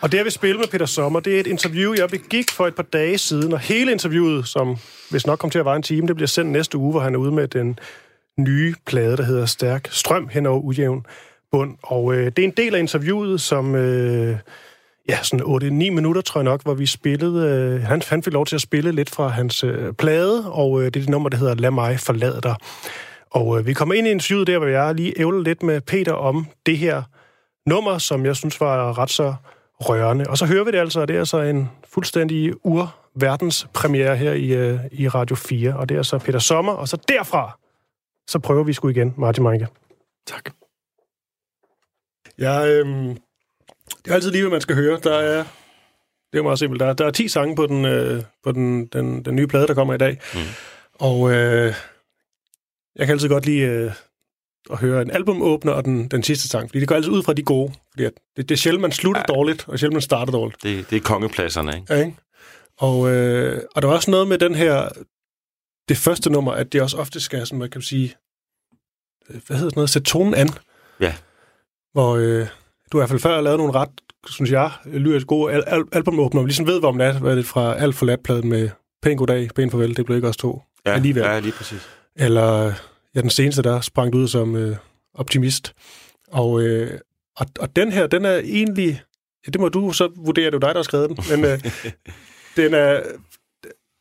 Og 0.00 0.12
det, 0.12 0.18
jeg 0.18 0.24
vil 0.24 0.32
spille 0.32 0.58
med 0.58 0.66
Peter 0.66 0.86
Sommer, 0.86 1.20
det 1.20 1.36
er 1.36 1.40
et 1.40 1.46
interview, 1.46 1.94
jeg 1.94 2.08
begik 2.08 2.50
for 2.50 2.66
et 2.66 2.74
par 2.74 2.82
dage 2.82 3.18
siden, 3.18 3.52
og 3.52 3.58
hele 3.58 3.92
interviewet, 3.92 4.48
som 4.48 4.76
hvis 5.10 5.26
nok 5.26 5.38
kommer 5.38 5.52
til 5.52 5.58
at 5.58 5.64
være 5.64 5.76
en 5.76 5.82
time, 5.82 6.06
det 6.06 6.16
bliver 6.16 6.28
sendt 6.28 6.50
næste 6.50 6.78
uge, 6.78 6.90
hvor 6.90 7.00
han 7.00 7.14
er 7.14 7.18
ude 7.18 7.32
med 7.32 7.48
den 7.48 7.78
nye 8.38 8.74
plade, 8.86 9.16
der 9.16 9.22
hedder 9.22 9.46
Stærk 9.46 9.88
Strøm 9.90 10.28
hen 10.28 10.46
over 10.46 10.60
ujævn 10.60 11.06
bund. 11.52 11.76
Og 11.82 12.14
øh, 12.14 12.26
det 12.26 12.38
er 12.38 12.44
en 12.44 12.54
del 12.56 12.74
af 12.74 12.78
interviewet, 12.78 13.40
som... 13.40 13.74
Øh, 13.74 14.36
ja, 15.08 15.22
sådan 15.22 15.46
8-9 15.46 15.68
minutter, 15.70 16.22
tror 16.22 16.40
jeg 16.40 16.44
nok, 16.44 16.62
hvor 16.62 16.74
vi 16.74 16.86
spillede... 16.86 17.48
Øh, 17.48 17.82
han, 17.82 18.02
han 18.08 18.22
fik 18.22 18.32
lov 18.32 18.46
til 18.46 18.54
at 18.54 18.60
spille 18.60 18.92
lidt 18.92 19.10
fra 19.10 19.28
hans 19.28 19.64
øh, 19.64 19.92
plade, 19.92 20.52
og 20.52 20.80
øh, 20.80 20.84
det 20.84 20.96
er 20.96 21.00
det 21.00 21.08
nummer, 21.08 21.28
der 21.28 21.36
hedder 21.36 21.54
Lad 21.54 21.70
mig 21.70 22.00
forlade 22.00 22.40
dig. 22.42 22.54
Og 23.30 23.58
øh, 23.58 23.66
vi 23.66 23.72
kommer 23.72 23.94
ind 23.94 24.06
i 24.06 24.10
en 24.10 24.16
interviewet 24.16 24.46
der, 24.46 24.58
hvor 24.58 24.66
jeg 24.66 24.94
lige 24.94 25.20
ævler 25.20 25.42
lidt 25.42 25.62
med 25.62 25.80
Peter 25.80 26.12
om 26.12 26.46
det 26.66 26.78
her 26.78 27.02
nummer, 27.66 27.98
som 27.98 28.26
jeg 28.26 28.36
synes 28.36 28.60
var 28.60 28.98
ret 28.98 29.10
så 29.10 29.34
rørende. 29.80 30.24
Og 30.28 30.38
så 30.38 30.46
hører 30.46 30.64
vi 30.64 30.70
det 30.70 30.78
altså, 30.78 31.00
og 31.00 31.08
det 31.08 31.16
er 31.16 31.24
så 31.24 31.40
en 31.40 31.70
fuldstændig 31.88 32.52
ur-verdenspremiere 32.66 34.16
her 34.16 34.32
i, 34.32 34.46
øh, 34.46 34.78
i 34.92 35.08
Radio 35.08 35.36
4, 35.36 35.76
og 35.76 35.88
det 35.88 35.96
er 35.96 36.02
så 36.02 36.18
Peter 36.18 36.38
Sommer, 36.38 36.72
og 36.72 36.88
så 36.88 36.96
derfra, 37.08 37.58
så 38.28 38.38
prøver 38.38 38.64
vi 38.64 38.72
sgu 38.72 38.88
igen, 38.88 39.14
Martin 39.16 39.42
Meinke. 39.44 39.68
Tak. 40.26 40.50
Ja, 42.38 42.66
øhm, 42.66 43.16
det 44.04 44.10
er 44.10 44.14
altid 44.14 44.30
lige, 44.30 44.42
hvad 44.42 44.50
man 44.50 44.60
skal 44.60 44.74
høre. 44.74 45.00
Der 45.04 45.14
er, 45.18 45.44
det 46.32 46.38
er 46.38 46.42
meget 46.42 46.58
simpelt. 46.58 46.80
Der, 46.80 46.86
er- 46.86 46.92
der 46.92 47.06
er 47.06 47.10
10 47.10 47.28
sange 47.28 47.56
på 47.56 47.66
den, 47.66 47.84
øh, 47.84 48.22
på 48.44 48.52
den, 48.52 48.86
den, 48.86 49.24
den 49.24 49.36
nye 49.36 49.46
plade, 49.46 49.66
der 49.66 49.74
kommer 49.74 49.94
i 49.94 49.98
dag. 49.98 50.18
Mm. 50.34 50.40
Og 50.94 51.30
øh, 51.32 51.74
jeg 52.96 53.06
kan 53.06 53.12
altid 53.12 53.28
godt 53.28 53.46
lide 53.46 53.60
øh, 53.60 53.92
at 54.70 54.78
høre 54.78 55.02
en 55.02 55.10
albumåbner 55.10 55.72
og 55.72 55.84
den, 55.84 56.08
den 56.08 56.22
sidste 56.22 56.48
sang, 56.48 56.68
fordi 56.68 56.80
det 56.80 56.88
går 56.88 56.94
altid 56.94 57.10
ud 57.10 57.22
fra 57.22 57.32
de 57.32 57.42
gode. 57.42 57.72
Fordi 57.90 58.04
at 58.04 58.12
det, 58.36 58.48
det 58.48 58.54
er 58.54 58.58
sjældent, 58.58 58.82
man 58.82 58.92
slutter 58.92 59.22
ja. 59.28 59.34
dårligt, 59.34 59.68
og 59.68 59.78
sjældent, 59.78 59.94
man 59.94 60.02
starter 60.02 60.32
dårligt. 60.32 60.62
Det, 60.62 60.90
det 60.90 60.96
er 60.96 61.00
kongepladserne, 61.00 61.76
ikke? 61.76 61.94
Ja, 61.94 62.00
ikke? 62.00 62.16
Og, 62.78 63.10
øh, 63.10 63.62
og 63.74 63.82
der 63.82 63.88
er 63.88 63.92
også 63.92 64.10
noget 64.10 64.28
med 64.28 64.38
den 64.38 64.54
her, 64.54 64.88
det 65.88 65.96
første 65.96 66.30
nummer, 66.30 66.52
at 66.52 66.72
det 66.72 66.82
også 66.82 66.96
ofte 66.96 67.20
skal, 67.20 67.46
sådan, 67.46 67.58
hvad 67.58 67.68
kan 67.68 67.78
man 67.78 67.82
sige, 67.82 68.14
øh, 69.30 69.40
hvad 69.46 69.56
hedder 69.56 69.70
sådan 69.70 69.78
noget, 69.78 69.90
sætte 69.90 70.10
tonen 70.10 70.34
an. 70.34 70.48
Ja. 71.00 71.14
Hvor 71.92 72.16
øh, 72.16 72.46
du 72.92 72.98
i 72.98 73.00
hvert 73.00 73.08
fald 73.08 73.20
før 73.20 73.40
lavet 73.40 73.58
nogle 73.58 73.72
ret, 73.74 73.90
synes 74.30 74.50
jeg, 74.50 74.70
lyrisk 74.84 75.26
gode 75.26 75.52
al- 75.52 75.64
al- 75.66 75.88
albumåbner, 75.92 76.42
vi 76.42 76.48
ligesom 76.48 76.66
ved, 76.66 76.80
hvor 76.80 76.92
man 76.92 77.06
er, 77.06 77.18
hvad 77.18 77.30
er 77.30 77.34
det 77.34 77.46
fra 77.46 77.74
Alt 77.74 77.94
for 77.94 78.06
Lat-pladen 78.06 78.48
med 78.48 78.70
Pæn 79.02 79.16
Goddag, 79.16 79.48
Pæn 79.54 79.70
Farvel, 79.70 79.96
det 79.96 80.06
blev 80.06 80.16
ikke 80.16 80.28
os 80.28 80.36
to. 80.36 80.62
Ja, 80.86 80.92
Alligevel. 80.92 81.22
ja 81.22 81.38
lige 81.38 81.52
præcis. 81.52 81.88
Eller 82.16 82.72
ja, 83.16 83.20
den 83.20 83.30
seneste, 83.30 83.62
der 83.62 83.80
sprang 83.80 84.14
ud 84.14 84.28
som 84.28 84.56
øh, 84.56 84.76
optimist. 85.14 85.74
Og, 86.28 86.62
øh, 86.62 87.00
og, 87.36 87.46
og 87.60 87.76
den 87.76 87.92
her, 87.92 88.06
den 88.06 88.24
er 88.24 88.36
egentlig... 88.36 89.02
Ja, 89.46 89.50
det 89.50 89.60
må 89.60 89.68
du 89.68 89.92
så 89.92 90.12
vurdere, 90.16 90.50
det 90.50 90.54
er 90.54 90.58
dig, 90.58 90.68
der 90.68 90.74
har 90.74 90.82
skrevet 90.82 91.08
den. 91.08 91.18
Men 91.30 91.44
øh, 91.44 91.64
den, 92.56 92.74
er, 92.74 93.02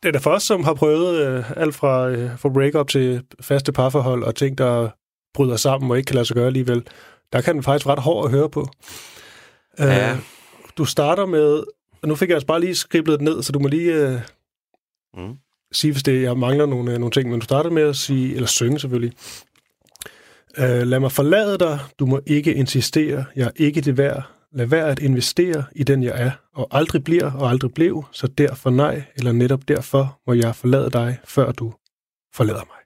den 0.04 0.16
er 0.16 0.20
for 0.20 0.32
os, 0.32 0.44
som 0.44 0.64
har 0.64 0.74
prøvet 0.74 1.28
øh, 1.28 1.52
alt 1.52 1.76
fra, 1.76 2.10
øh, 2.10 2.40
fra 2.40 2.50
break-up 2.50 2.90
til 2.90 3.24
faste 3.42 3.72
parforhold 3.72 4.24
og 4.24 4.36
ting, 4.36 4.58
der 4.58 4.90
bryder 5.34 5.56
sammen 5.58 5.92
og 5.92 5.98
ikke 5.98 6.08
kan 6.08 6.16
lade 6.16 6.26
sig 6.26 6.36
gøre 6.36 6.48
alligevel. 6.48 6.88
Der 7.34 7.42
kan 7.42 7.56
den 7.56 7.64
faktisk 7.64 7.88
ret 7.88 8.00
hård 8.00 8.26
at 8.26 8.32
høre 8.32 8.50
på. 8.50 8.68
Ja. 9.80 10.12
Øh, 10.12 10.18
du 10.78 10.86
starter 10.86 11.26
med... 11.26 11.64
Og 12.02 12.08
nu 12.08 12.16
fik 12.16 12.30
jeg 12.30 12.36
altså 12.36 12.48
bare 12.48 12.60
lige 12.60 12.76
skriblet 12.76 13.20
det 13.20 13.26
ned, 13.26 13.44
så 13.44 13.52
du 13.52 13.60
må 13.60 13.68
lige... 13.68 13.94
Øh, 13.94 14.22
Mm. 15.18 15.38
Sige, 15.76 15.92
hvis 15.92 16.04
det, 16.04 16.22
jeg 16.22 16.38
mangler 16.38 16.66
nogle, 16.66 16.92
øh, 16.94 16.98
nogle 17.00 17.12
ting, 17.12 17.30
men 17.30 17.40
du 17.40 17.44
starter 17.44 17.70
med 17.70 17.84
at 17.84 17.96
sige, 17.96 18.34
eller 18.36 18.48
synge 18.48 18.80
selvfølgelig. 18.80 19.14
Øh, 20.58 20.82
lad 20.88 21.00
mig 21.00 21.12
forlade 21.12 21.58
dig, 21.58 21.80
du 22.00 22.06
må 22.06 22.20
ikke 22.26 22.54
insistere, 22.54 23.26
jeg 23.36 23.46
er 23.46 23.52
ikke 23.56 23.82
det 23.82 23.98
værd. 23.98 24.24
Lad 24.54 24.66
være 24.66 24.90
at 24.90 25.00
investere 25.00 25.64
i 25.76 25.84
den, 25.84 26.04
jeg 26.04 26.14
er, 26.16 26.32
og 26.54 26.68
aldrig 26.72 27.04
bliver 27.04 27.32
og 27.32 27.50
aldrig 27.50 27.74
blev, 27.74 28.06
så 28.12 28.28
derfor 28.28 28.70
nej, 28.70 29.04
eller 29.18 29.32
netop 29.32 29.60
derfor 29.68 30.20
må 30.28 30.34
jeg 30.34 30.56
forlade 30.56 30.90
dig, 30.90 31.18
før 31.26 31.52
du 31.52 31.74
forlader 32.36 32.62
mig. 32.68 32.78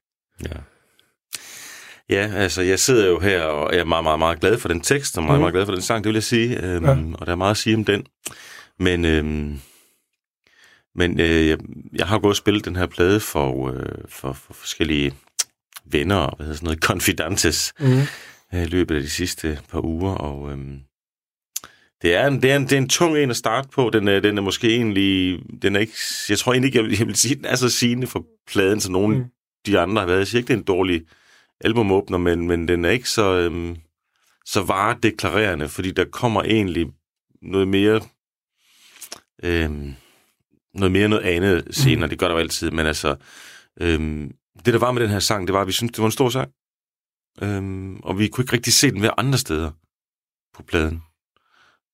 Ja. 0.51 0.59
Ja, 2.09 2.31
altså 2.35 2.61
jeg 2.61 2.79
sidder 2.79 3.07
jo 3.07 3.19
her 3.19 3.41
og 3.43 3.75
er 3.75 3.83
meget, 3.85 4.03
meget, 4.03 4.19
meget 4.19 4.39
glad 4.39 4.57
for 4.57 4.67
den 4.67 4.81
tekst, 4.81 5.17
og 5.17 5.23
meget, 5.23 5.35
Mhm. 5.37 5.41
meget 5.41 5.53
glad 5.53 5.65
for 5.65 5.73
den 5.73 5.81
sang, 5.81 6.03
det 6.03 6.09
vil 6.09 6.13
jeg 6.15 6.23
sige. 6.23 6.63
Øhm, 6.65 6.85
ja. 6.85 6.91
Og 7.19 7.25
der 7.25 7.31
er 7.31 7.35
meget 7.35 7.51
at 7.51 7.57
sige 7.57 7.75
om 7.75 7.85
den. 7.85 8.05
Men, 8.79 9.05
øhm, 9.05 9.59
men 10.95 11.19
øh, 11.19 11.47
jeg, 11.47 11.57
jeg 11.93 12.07
har 12.07 12.19
gået 12.19 12.31
og 12.31 12.35
spillet 12.35 12.65
den 12.65 12.75
her 12.75 12.85
plade 12.85 13.19
for, 13.19 13.69
øh, 13.69 14.03
for, 14.09 14.33
for 14.33 14.53
forskellige 14.53 15.13
venner 15.85 16.15
og 16.15 16.35
hvad 16.35 16.45
hedder 16.45 16.57
sådan 16.57 16.65
noget, 16.65 16.83
confidantes 16.91 17.73
Mm. 17.79 17.99
øh, 18.53 18.61
i 18.61 18.65
løbet 18.65 18.95
af 18.95 19.01
de 19.01 19.09
sidste 19.09 19.59
par 19.71 19.85
uger, 19.85 20.11
og 20.11 20.51
øhm, 20.51 20.79
det, 22.01 22.15
er 22.15 22.27
en, 22.27 22.41
det, 22.41 22.51
er 22.51 22.55
en, 22.55 22.63
det 22.63 22.71
er 22.71 22.77
en 22.77 22.89
tung 22.89 23.17
en 23.17 23.29
at 23.29 23.37
starte 23.37 23.69
på. 23.69 23.89
Den 23.93 24.07
er, 24.07 24.19
den 24.19 24.37
er 24.37 24.41
måske 24.41 24.75
egentlig, 24.75 25.39
den 25.61 25.75
er 25.75 25.79
ikke, 25.79 25.93
jeg 26.29 26.37
tror 26.37 26.53
egentlig 26.53 26.67
ikke, 26.67 26.77
jeg 26.77 26.85
vil, 26.85 26.97
jeg 26.97 27.07
vil 27.07 27.15
sige, 27.15 27.35
den 27.35 27.45
er 27.45 27.55
så 27.55 27.69
sigende 27.69 28.07
for 28.07 28.25
pladen, 28.47 28.79
som 28.79 28.91
nogle 28.91 29.17
mm. 29.17 29.25
de 29.65 29.79
andre 29.79 30.01
har 30.01 30.07
været. 30.07 30.19
Jeg 30.19 30.27
siger 30.27 30.39
ikke, 30.39 30.47
det 30.47 30.53
er 30.53 30.57
en 30.57 30.63
dårlig 30.63 31.01
albumåbner, 31.61 32.17
men, 32.17 32.47
men 32.47 32.67
den 32.67 32.85
er 32.85 32.89
ikke 32.89 33.09
så, 33.09 33.35
øhm, 33.35 33.77
så 34.45 34.61
varedeklarerende, 34.61 35.69
fordi 35.69 35.91
der 35.91 36.05
kommer 36.05 36.43
egentlig 36.43 36.87
noget 37.41 37.67
mere, 37.67 38.01
øhm, 39.43 39.93
noget 40.73 40.91
mere 40.91 41.09
noget 41.09 41.23
andet 41.23 41.75
senere. 41.75 42.05
Mm. 42.05 42.09
Det 42.09 42.19
gør 42.19 42.27
der 42.27 42.35
jo 42.35 42.39
altid, 42.39 42.71
men 42.71 42.85
altså, 42.85 43.15
øhm, 43.81 44.31
det 44.65 44.73
der 44.73 44.79
var 44.79 44.91
med 44.91 45.01
den 45.01 45.09
her 45.09 45.19
sang, 45.19 45.47
det 45.47 45.53
var, 45.53 45.61
at 45.61 45.67
vi 45.67 45.71
syntes, 45.71 45.91
det 45.95 46.01
var 46.01 46.05
en 46.07 46.11
stor 46.11 46.29
sang. 46.29 46.51
Øhm, 47.41 47.95
og 47.99 48.19
vi 48.19 48.27
kunne 48.27 48.43
ikke 48.43 48.53
rigtig 48.53 48.73
se 48.73 48.91
den 48.91 49.01
ved 49.01 49.09
andre 49.17 49.37
steder 49.37 49.71
på 50.53 50.63
pladen. 50.63 51.03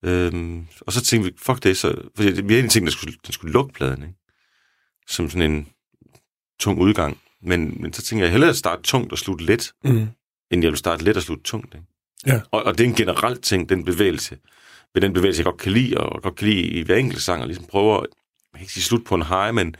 Øhm, 0.06 0.68
og 0.82 0.94
så 0.94 1.02
tænkte 1.02 1.32
vi, 1.32 1.38
fuck 1.38 1.64
det, 1.64 1.78
så, 1.78 2.10
fordi 2.16 2.42
vi 2.42 2.54
havde 2.54 2.68
tænkt, 2.68 2.76
at 2.76 2.82
den 2.82 2.92
skulle, 2.92 3.16
den 3.26 3.34
skulle 3.34 3.54
lukke 3.54 3.74
pladen, 3.74 4.04
ikke? 4.04 4.16
Som 5.08 5.30
sådan 5.30 5.52
en 5.52 5.68
tung 6.60 6.80
udgang. 6.80 7.18
Men, 7.42 7.82
men 7.82 7.94
så 7.94 8.02
tænker 8.02 8.26
jeg 8.26 8.32
hellere 8.32 8.50
at 8.50 8.56
starte 8.56 8.82
tungt 8.84 9.12
og 9.12 9.18
slutte 9.18 9.46
let, 9.46 9.74
Mm. 9.84 10.08
end 10.52 10.64
jeg 10.64 10.72
vil 10.72 10.78
starte 10.78 11.04
let 11.04 11.18
og 11.18 11.24
slutte 11.24 11.44
tungt. 11.44 11.74
Ikke? 11.76 11.88
Ja. 12.26 12.42
Og, 12.52 12.64
og 12.64 12.78
det 12.78 12.84
er 12.84 12.88
en 12.90 12.96
generel 12.96 13.42
ting, 13.42 13.70
den 13.70 13.86
bevægelse. 13.86 14.38
Ved 14.94 15.02
den 15.02 15.14
bevægelse, 15.14 15.40
jeg 15.40 15.46
godt 15.46 15.62
kan 15.62 15.72
lide, 15.72 15.98
og 15.98 16.22
godt 16.24 16.36
kan 16.36 16.48
lide 16.48 16.62
i 16.62 16.82
hver 16.82 16.96
enkelt 16.96 17.22
sang, 17.22 17.42
og 17.42 17.48
ligesom 17.48 17.66
prøver, 17.66 18.06
jeg 18.56 18.60
kan 18.60 18.64
ikke 18.64 18.74
sige 18.74 18.84
slut 18.84 19.06
på 19.06 19.16
en 19.16 19.22
high, 19.22 19.56
men, 19.56 19.76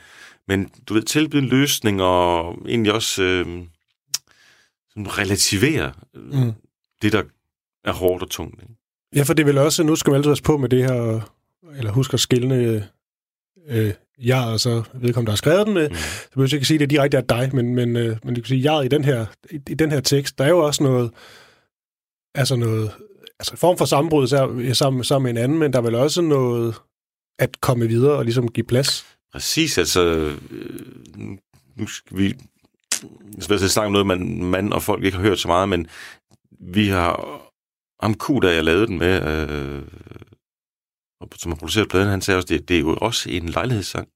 men 0.48 0.70
du 0.90 0.94
ved, 0.94 1.04
tilbyde 1.04 1.42
en 1.42 1.50
løsning, 1.50 2.02
og 2.02 2.58
egentlig 2.68 2.94
også 2.94 3.24
øh, 3.24 3.46
sådan 4.90 5.18
relativere 5.18 5.94
øh, 6.16 6.44
Mm. 6.44 6.54
det, 7.02 7.14
der 7.14 7.24
er 7.84 7.94
hårdt 7.94 8.24
og 8.24 8.30
tungt. 8.30 8.62
Ikke? 8.62 8.74
Ja, 9.16 9.24
for 9.24 9.34
det 9.34 9.44
er 9.44 9.48
vel 9.48 9.58
også, 9.58 9.84
nu 9.84 9.96
skal 9.96 10.12
man 10.12 10.24
altid 10.26 10.44
på 10.44 10.58
med 10.58 10.70
det 10.70 10.84
her, 10.84 11.22
eller 11.78 11.92
huske 11.92 12.14
at 12.14 12.20
skille 12.20 12.90
øh, 13.68 13.94
jeg 14.24 14.44
og 14.44 14.60
så 14.60 14.84
vedkommende, 14.94 15.26
der 15.26 15.32
har 15.32 15.36
skrevet 15.38 15.66
den 15.66 15.74
med. 15.74 15.90
Mm. 15.90 15.96
Så 15.96 16.30
behøver 16.34 16.48
jeg 16.48 16.54
ikke 16.54 16.68
sige, 16.68 16.76
at 16.76 16.80
det 16.80 16.90
direkte 16.90 17.18
er 17.18 17.22
dig, 17.22 17.50
men, 17.54 17.76
men, 17.76 17.96
øh, 17.96 18.18
men 18.24 18.36
du 18.36 18.42
kan 18.42 18.48
sige, 18.48 18.74
jeg 18.74 18.86
i 18.86 18.88
den 18.88 19.04
her, 19.04 19.26
i, 19.52 19.60
i 19.70 19.74
den 19.74 19.92
her 19.92 20.00
tekst, 20.00 20.38
der 20.38 20.44
er 20.44 20.50
jo 20.50 20.60
også 20.60 20.84
noget, 20.84 21.12
altså 22.36 22.56
noget, 22.56 22.92
altså 23.40 23.52
en 23.54 23.58
form 23.58 23.78
for 23.78 23.86
sammenbrud 23.86 24.28
sammen, 24.74 25.04
sammen 25.04 25.34
med 25.34 25.42
en 25.42 25.44
anden, 25.44 25.60
men 25.60 25.74
der 25.74 25.80
er 25.80 25.84
vel 25.84 25.96
også 25.96 26.22
noget 26.22 26.76
at 27.40 27.62
komme 27.62 27.88
videre 27.88 28.18
og 28.18 28.24
ligesom 28.24 28.52
give 28.52 28.66
plads. 28.66 29.06
Præcis, 29.32 29.78
altså, 29.78 30.02
øh, 30.02 30.38
nu- 31.76 31.88
skal 31.88 32.18
vi 32.18 32.34
jeg 33.36 33.44
skal 33.44 33.54
altså 33.54 33.70
snakke 33.70 33.86
om 33.86 33.92
noget, 33.92 34.08
man, 34.08 34.44
man 34.44 34.74
og 34.74 34.84
folk 34.84 35.04
ikke 35.04 35.18
har 35.18 35.24
hørt 35.24 35.40
så 35.40 35.48
meget, 35.48 35.70
men 35.70 35.88
vi 36.60 36.88
har, 36.88 37.42
Q, 38.14 38.28
der 38.42 38.52
jeg 38.52 38.64
lavede 38.64 38.88
den 38.88 38.98
med, 38.98 39.50
øh, 39.50 39.84
som 41.36 41.52
har 41.52 41.56
produceret 41.56 41.90
pladen, 41.90 42.10
han 42.10 42.22
sagde 42.22 42.38
også, 42.38 42.48
det, 42.48 42.70
det 42.70 42.76
er 42.76 42.80
jo 42.80 42.98
også 43.02 43.30
en 43.30 43.50
lejlighedssang. 43.50 44.08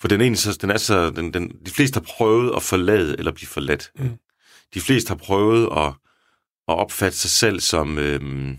For 0.00 0.08
den 0.08 0.20
egentlig 0.20 0.38
så, 0.38 0.58
den 0.60 0.70
er 0.70 0.76
så, 0.76 1.10
den, 1.10 1.34
den, 1.34 1.48
de 1.66 1.70
fleste 1.70 1.96
har 1.96 2.06
prøvet 2.16 2.56
at 2.56 2.62
forlade 2.62 3.18
eller 3.18 3.32
blive 3.32 3.48
forladt. 3.48 3.90
Mm. 3.98 4.18
De 4.74 4.80
fleste 4.80 5.08
har 5.08 5.16
prøvet 5.16 5.68
at, 5.76 5.86
at 6.68 6.74
opfatte 6.78 7.18
sig 7.18 7.30
selv 7.30 7.60
som 7.60 7.98
øhm, 7.98 8.58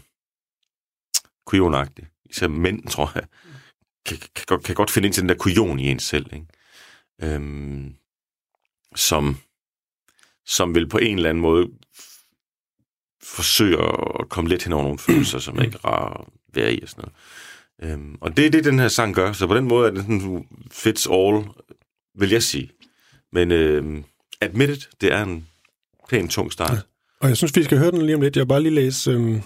kujonagtig. 1.45 2.07
Især 2.25 2.47
mænd, 2.47 2.87
tror 2.87 3.11
jeg, 3.15 3.23
kan, 4.05 4.17
kan, 4.35 4.43
godt- 4.47 4.63
kan 4.63 4.75
godt 4.75 4.91
finde 4.91 5.05
ind 5.05 5.13
til 5.13 5.21
den 5.21 5.29
der 5.29 5.35
kujon 5.35 5.79
i 5.79 5.87
en 5.87 5.99
selv. 5.99 6.25
Ikke? 6.33 6.45
Øhm, 7.35 7.95
som, 8.95 9.37
som 10.45 10.75
vil 10.75 10.89
på 10.89 10.97
en 10.97 11.15
eller 11.15 11.29
anden 11.29 11.41
måde 11.41 11.67
forsøge 13.23 13.77
at 14.19 14.29
komme 14.29 14.49
lidt 14.49 14.63
hen 14.63 14.73
over 14.73 14.83
nogle 14.83 14.99
følelser, 14.99 15.39
som 15.39 15.57
er 15.57 15.63
ikke 15.63 15.77
er 15.83 15.87
rare 15.87 16.21
at 16.21 16.27
være 16.53 16.73
i 16.73 16.81
og 16.81 16.89
sådan 16.89 17.03
noget. 17.81 17.93
Øhm, 17.93 18.17
og 18.21 18.37
det 18.37 18.45
er 18.45 18.49
det, 18.49 18.63
den 18.63 18.79
her 18.79 18.87
sang 18.87 19.15
gør. 19.15 19.31
Så 19.33 19.47
på 19.47 19.55
den 19.55 19.65
måde 19.67 19.87
er 19.87 19.91
den 19.91 20.21
sådan 20.21 20.47
fits 20.71 21.07
all, 21.11 21.43
vil 22.15 22.29
jeg 22.29 22.43
sige. 22.43 22.71
Men 23.31 23.51
øhm, 23.51 24.03
admitted, 24.41 24.77
det 25.01 25.13
er 25.13 25.23
en 25.23 25.47
pæn 26.09 26.27
tung 26.27 26.51
start. 26.53 26.77
Og 27.19 27.29
jeg 27.29 27.37
synes, 27.37 27.55
vi 27.55 27.63
skal 27.63 27.77
høre 27.77 27.91
den 27.91 28.01
lige 28.01 28.15
om 28.15 28.21
lidt. 28.21 28.35
Jeg 28.35 28.41
vil 28.41 28.47
bare 28.47 28.61
lige 28.63 28.75
læse... 28.75 29.11
Øhm, 29.11 29.41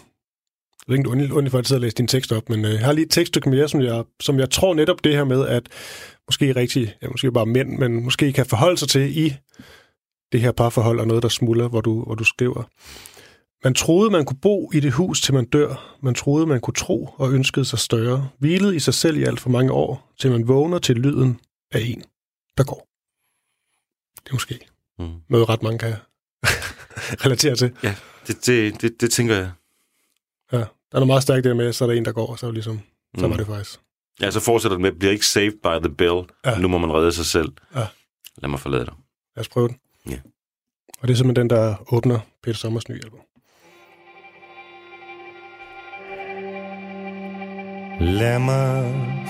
jeg 0.88 0.92
ved 0.94 0.98
ikke, 0.98 1.26
er 1.34 1.38
ondt 1.38 1.52
for, 1.52 1.58
at 1.58 1.64
jeg 1.64 1.68
sidder 1.68 1.80
og 1.80 1.82
læser 1.82 1.96
din 1.96 2.08
tekst 2.08 2.32
op, 2.32 2.50
men 2.50 2.66
øh, 2.66 2.72
jeg 2.72 2.80
har 2.86 2.92
lige 2.94 3.06
et 3.06 3.12
tekststykke 3.12 3.50
mere, 3.50 3.70
som 3.70 3.82
jeg, 3.82 4.04
som 4.22 4.40
jeg 4.40 4.50
tror 4.50 4.74
netop 4.74 5.04
det 5.04 5.14
her 5.16 5.24
med, 5.24 5.48
at 5.48 5.70
måske 6.28 6.56
rigtig, 6.56 6.96
ja, 7.02 7.08
måske 7.10 7.32
bare 7.32 7.46
mænd, 7.46 7.78
men 7.78 8.04
måske 8.04 8.34
kan 8.34 8.46
forholde 8.46 8.78
sig 8.78 8.90
til 8.90 9.18
i 9.18 9.36
det 10.32 10.42
her 10.42 10.52
parforhold 10.52 11.00
og 11.00 11.08
noget, 11.08 11.24
der 11.24 11.30
smuldrer, 11.30 11.68
hvor 11.68 11.82
du, 11.82 12.04
hvor 12.04 12.16
du 12.16 12.24
skriver. 12.24 12.64
Man 13.64 13.74
troede, 13.74 14.12
man 14.12 14.26
kunne 14.26 14.40
bo 14.42 14.72
i 14.74 14.80
det 14.80 14.92
hus, 14.94 15.22
til 15.22 15.34
man 15.34 15.46
dør. 15.46 15.98
Man 16.04 16.16
troede, 16.16 16.46
man 16.48 16.62
kunne 16.62 16.74
tro 16.74 17.10
og 17.18 17.34
ønskede 17.34 17.66
sig 17.66 17.80
større. 17.80 18.30
Hvilede 18.40 18.76
i 18.76 18.80
sig 18.80 18.94
selv 18.94 19.18
i 19.18 19.24
alt 19.24 19.40
for 19.40 19.50
mange 19.50 19.72
år, 19.72 20.14
til 20.20 20.32
man 20.32 20.48
vågner 20.48 20.80
til 20.80 20.96
lyden 20.96 21.40
af 21.72 21.80
en, 21.82 22.04
der 22.58 22.64
går. 22.64 22.88
Det 24.24 24.30
er 24.30 24.34
måske 24.34 24.60
Mm. 25.00 25.10
noget, 25.30 25.50
ret 25.50 25.64
mange 25.64 25.80
kan 25.80 25.94
relatere 27.26 27.56
til. 27.56 27.72
Ja, 27.84 27.96
det, 28.28 28.46
det, 28.46 28.82
det, 28.82 29.02
det 29.02 29.12
tænker 29.12 29.36
jeg. 29.36 29.52
Ja, 30.52 30.58
der 30.58 30.64
er 30.64 30.68
noget 30.94 31.08
meget 31.08 31.24
stærkt 31.24 31.44
der 31.44 31.54
med, 31.54 31.74
så 31.74 31.84
er 31.86 31.88
der 31.88 31.96
en, 31.96 32.06
der 32.06 32.12
går, 32.12 32.28
og 32.28 32.40
så, 32.40 32.46
er 32.46 32.48
det 32.48 32.54
ligesom, 32.54 32.80
så 33.18 33.26
Mm. 33.26 33.32
var 33.32 33.38
det 33.38 33.48
faktisk. 33.48 33.80
Ja, 34.22 34.32
så 34.32 34.40
fortsætter 34.40 34.76
den 34.78 34.82
med, 34.82 34.92
bliver 34.92 35.12
ikke 35.12 35.26
saved 35.26 35.52
by 35.64 35.88
the 35.88 35.96
bell. 35.96 36.22
Ja. 36.46 36.52
Ja. 36.52 36.60
Nu 36.60 36.68
må 36.68 36.78
man 36.78 36.94
redde 36.94 37.12
sig 37.12 37.26
selv. 37.26 37.52
Ja. 37.76 37.88
Lad 38.38 38.50
mig 38.50 38.60
forlade 38.60 38.86
dig. 38.86 38.94
Lad 39.36 39.42
os 39.42 39.50
prøve 39.50 39.68
den. 39.68 39.78
Ja. 40.10 40.20
Og 41.02 41.08
det 41.08 41.14
er 41.14 41.18
simpelthen 41.18 41.50
den, 41.50 41.58
der 41.58 41.94
åbner 41.94 42.20
Peter 42.44 42.58
Sommers 42.58 42.90
nye 42.90 43.00
album. 43.04 43.20
Lad 48.00 48.40
mig 48.40 48.76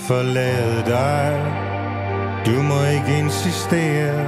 forlade 0.08 0.86
dig 0.86 1.32
Du 2.46 2.62
må 2.62 2.80
ikke 2.96 3.20
insistere 3.20 4.20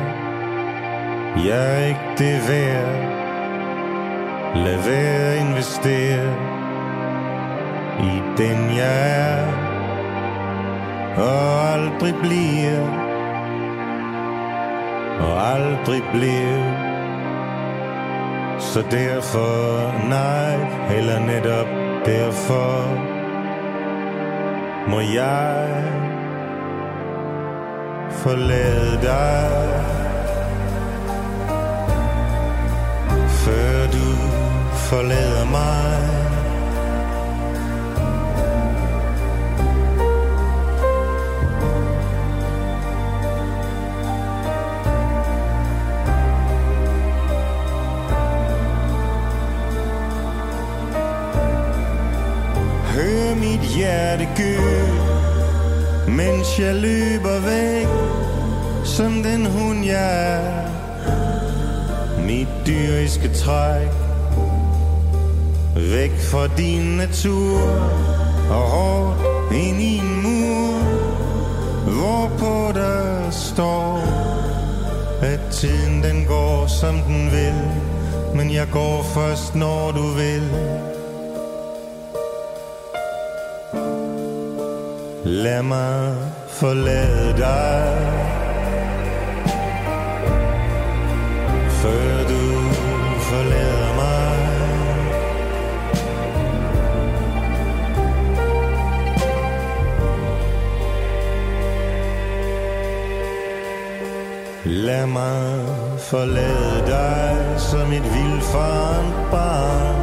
Jeg 1.45 1.81
er 1.81 1.85
ikke 1.87 2.07
det 2.17 2.49
værd 2.49 3.17
Lad 4.65 4.83
være 4.89 5.33
at 5.33 5.41
investere 5.47 6.56
i 7.99 8.21
den 8.37 8.77
jeg 8.77 9.29
er 9.29 9.47
Og 11.17 11.73
aldrig 11.73 12.15
bliver 12.21 12.81
Og 15.19 15.53
aldrig 15.53 16.03
bliver 16.13 16.87
så 18.59 18.81
derfor 18.91 20.07
nej, 20.09 20.55
eller 20.97 21.19
netop 21.19 21.67
derfor 22.05 23.07
må 24.89 24.99
jeg 24.99 25.83
forlade 28.09 29.01
dig, 29.01 29.51
før 33.27 33.85
du 33.91 34.07
forlader 34.75 35.45
mig. 35.51 35.96
Hjerte 53.77 54.27
gør 54.37 55.07
Mens 56.07 56.59
jeg 56.59 56.75
løber 56.75 57.39
væk 57.39 57.87
Som 58.85 59.23
den 59.23 59.45
hund 59.45 59.85
jeg 59.85 60.35
er. 60.35 60.67
Mit 62.25 62.47
dyriske 62.67 63.29
træk. 63.33 63.87
Væk 65.75 66.11
fra 66.19 66.47
din 66.57 66.97
natur 66.97 67.59
Og 68.49 68.63
hårdt 68.75 69.53
ind 69.53 69.81
i 69.81 69.97
en 69.97 70.21
mur. 70.23 70.79
Hvorpå 71.99 72.79
der 72.79 73.31
står 73.31 74.01
At 75.21 75.39
tiden 75.51 76.03
den 76.03 76.25
går 76.25 76.67
som 76.67 76.95
den 76.95 77.31
vil. 77.31 77.61
Men 78.35 78.53
jeg 78.53 78.67
går 78.71 79.03
først 79.03 79.55
når 79.55 79.91
du 79.91 80.03
vil. 80.03 80.96
Lad 85.29 85.63
mig 85.63 86.15
forlade 86.47 87.37
dig. 87.37 87.97
Før 91.69 92.27
du 92.27 92.71
forlader 93.19 93.95
mig. 93.95 94.37
Lad 104.65 105.07
mig 105.07 105.65
forlade 105.99 106.87
dig 106.87 107.59
som 107.59 107.91
et 107.91 108.13
vildfarent 108.13 109.31
barn. 109.31 109.95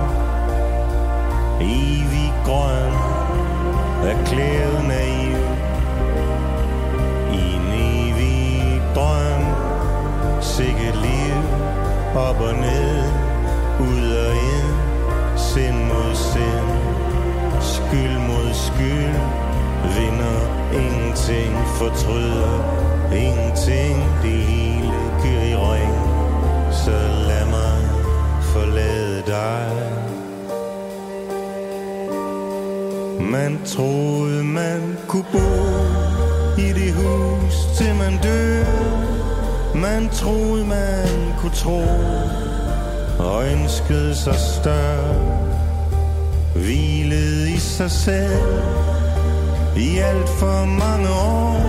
Evig 1.60 2.32
grøn 2.44 3.03
erklæret 4.06 4.84
naiv. 4.88 5.38
I 7.32 7.54
en 7.56 7.66
evig 7.72 8.82
drøm. 8.94 9.44
Sikke 10.40 10.92
liv 11.02 11.34
Op 12.14 12.40
og 12.40 12.54
ned. 12.54 13.02
Ud 13.80 14.16
og 14.26 14.34
ind. 14.34 14.74
Sind 15.36 15.84
mod 15.84 16.14
sind. 16.14 16.70
Skyld 17.60 18.18
mod 18.18 18.48
skyld. 18.52 19.16
Vinder 19.96 20.40
ingenting. 20.72 21.66
Fortryder 21.66 22.54
ingenting. 23.12 23.96
Det 24.22 24.30
hele 24.30 24.92
kører 25.22 25.44
i 25.44 25.56
ring 25.56 25.94
Så 26.72 26.98
lad 27.28 27.44
mig 27.46 27.78
forlade 28.42 29.22
dig. 29.26 30.13
Man 33.34 33.58
troede, 33.64 34.44
man 34.44 34.98
kunne 35.08 35.24
bo 35.32 35.48
i 36.58 36.68
det 36.72 36.92
hus, 36.92 37.54
til 37.76 37.94
man 37.94 38.18
dør. 38.22 38.64
Man 39.74 40.08
troede, 40.08 40.64
man 40.66 41.08
kunne 41.38 41.52
tro, 41.52 41.82
og 43.18 43.52
ønskede 43.52 44.14
sig 44.14 44.34
større. 44.34 45.48
Hvilede 46.54 47.52
i 47.52 47.58
sig 47.58 47.90
selv 47.90 48.62
i 49.76 49.98
alt 49.98 50.28
for 50.28 50.64
mange 50.64 51.08
år, 51.08 51.60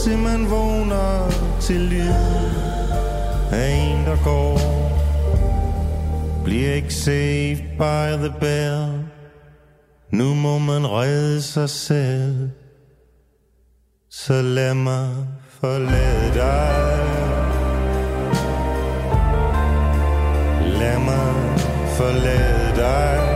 til 0.00 0.18
man 0.18 0.50
vågner 0.50 1.30
til 1.60 1.80
lyd 1.80 2.14
af 3.52 3.68
en, 3.70 4.06
der 4.06 4.16
går. 4.24 4.58
Bliver 6.44 6.74
ikke 6.74 6.94
saved 6.94 7.58
by 7.78 8.24
the 8.24 8.32
bell. 8.40 9.01
Nu 10.12 10.34
må 10.34 10.58
man 10.58 10.86
redde 10.86 11.42
sig 11.42 11.70
selv. 11.70 12.50
Så 14.10 14.42
lad 14.42 14.74
mig 14.74 15.26
forlade 15.60 16.34
dig. 16.34 16.98
Lad 20.78 20.98
mig 20.98 21.58
forlade 21.96 22.76
dig. 22.76 23.31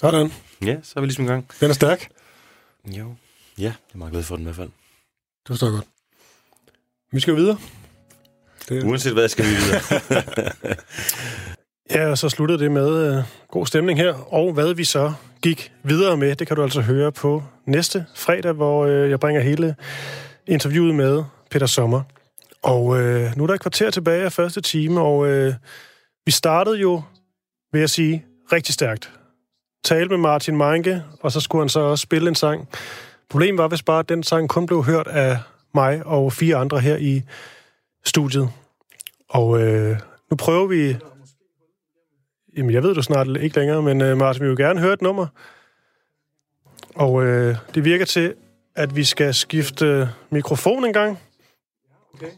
Sådan. 0.00 0.32
Ja, 0.64 0.76
så 0.82 0.92
er 0.96 1.00
vi 1.00 1.06
ligesom 1.06 1.24
i 1.24 1.28
gang. 1.28 1.46
Den 1.60 1.70
er 1.70 1.74
stærk. 1.74 2.08
Jo. 2.86 3.14
Ja, 3.58 3.62
jeg 3.62 3.72
er 3.94 3.98
meget 3.98 4.12
glad 4.12 4.22
for 4.22 4.36
den 4.36 4.42
i 4.42 4.44
hvert 4.44 4.56
fald. 4.56 4.68
Det 4.68 5.46
forstår 5.46 5.70
godt. 5.70 5.84
Vi 7.12 7.20
skal 7.20 7.36
videre. 7.36 7.58
Det, 8.68 8.84
Uanset 8.84 9.12
hvad, 9.12 9.28
skal 9.28 9.44
vi 9.44 9.50
videre. 9.50 9.80
Ja, 11.94 12.10
og 12.10 12.18
så 12.18 12.28
sluttede 12.28 12.58
det 12.58 12.70
med 12.70 13.16
øh, 13.16 13.24
god 13.48 13.66
stemning 13.66 13.98
her. 13.98 14.34
Og 14.34 14.52
hvad 14.52 14.74
vi 14.74 14.84
så 14.84 15.12
gik 15.42 15.72
videre 15.82 16.16
med, 16.16 16.36
det 16.36 16.46
kan 16.46 16.56
du 16.56 16.62
altså 16.62 16.80
høre 16.80 17.12
på 17.12 17.42
næste 17.66 18.06
fredag, 18.14 18.52
hvor 18.52 18.86
øh, 18.86 19.10
jeg 19.10 19.20
bringer 19.20 19.42
hele 19.42 19.76
interviewet 20.46 20.94
med 20.94 21.24
Peter 21.50 21.66
Sommer. 21.66 22.02
Og 22.62 23.00
øh, 23.00 23.36
nu 23.36 23.42
er 23.42 23.46
der 23.46 23.54
et 23.54 23.60
kvarter 23.60 23.90
tilbage 23.90 24.24
af 24.24 24.32
første 24.32 24.60
time, 24.60 25.00
og 25.00 25.26
øh, 25.26 25.54
vi 26.26 26.32
startede 26.32 26.76
jo, 26.78 27.02
vil 27.72 27.78
jeg 27.78 27.90
sige, 27.90 28.24
rigtig 28.52 28.74
stærkt. 28.74 29.19
Tale 29.84 30.08
med 30.08 30.18
Martin 30.18 30.56
Meinke, 30.56 31.02
og 31.20 31.32
så 31.32 31.40
skulle 31.40 31.62
han 31.62 31.68
så 31.68 31.80
også 31.80 32.02
spille 32.02 32.28
en 32.28 32.34
sang. 32.34 32.68
Problemet 33.28 33.58
var 33.58 33.68
vist 33.68 33.84
bare, 33.84 33.98
at 33.98 34.08
den 34.08 34.22
sang 34.22 34.48
kun 34.48 34.66
blev 34.66 34.84
hørt 34.84 35.06
af 35.06 35.38
mig 35.74 36.06
og 36.06 36.32
fire 36.32 36.56
andre 36.56 36.80
her 36.80 36.96
i 36.96 37.22
studiet. 38.04 38.50
Og 39.28 39.60
øh, 39.62 39.96
nu 40.30 40.36
prøver 40.36 40.66
vi 40.66 40.96
Jamen, 42.56 42.70
jeg 42.70 42.82
ved 42.82 42.94
du 42.94 43.02
snart 43.02 43.26
ikke 43.40 43.56
længere, 43.56 43.82
men 43.82 44.00
øh, 44.00 44.16
Martin, 44.16 44.42
vi 44.42 44.48
vil 44.48 44.56
gerne 44.56 44.80
høre 44.80 44.92
et 44.92 45.02
nummer. 45.02 45.26
Og 46.94 47.24
øh, 47.24 47.56
det 47.74 47.84
virker 47.84 48.04
til, 48.04 48.34
at 48.74 48.96
vi 48.96 49.04
skal 49.04 49.34
skifte 49.34 50.10
mikrofon 50.30 50.84
en 50.84 50.92
gang. 50.92 51.18
Okay. 52.14 52.30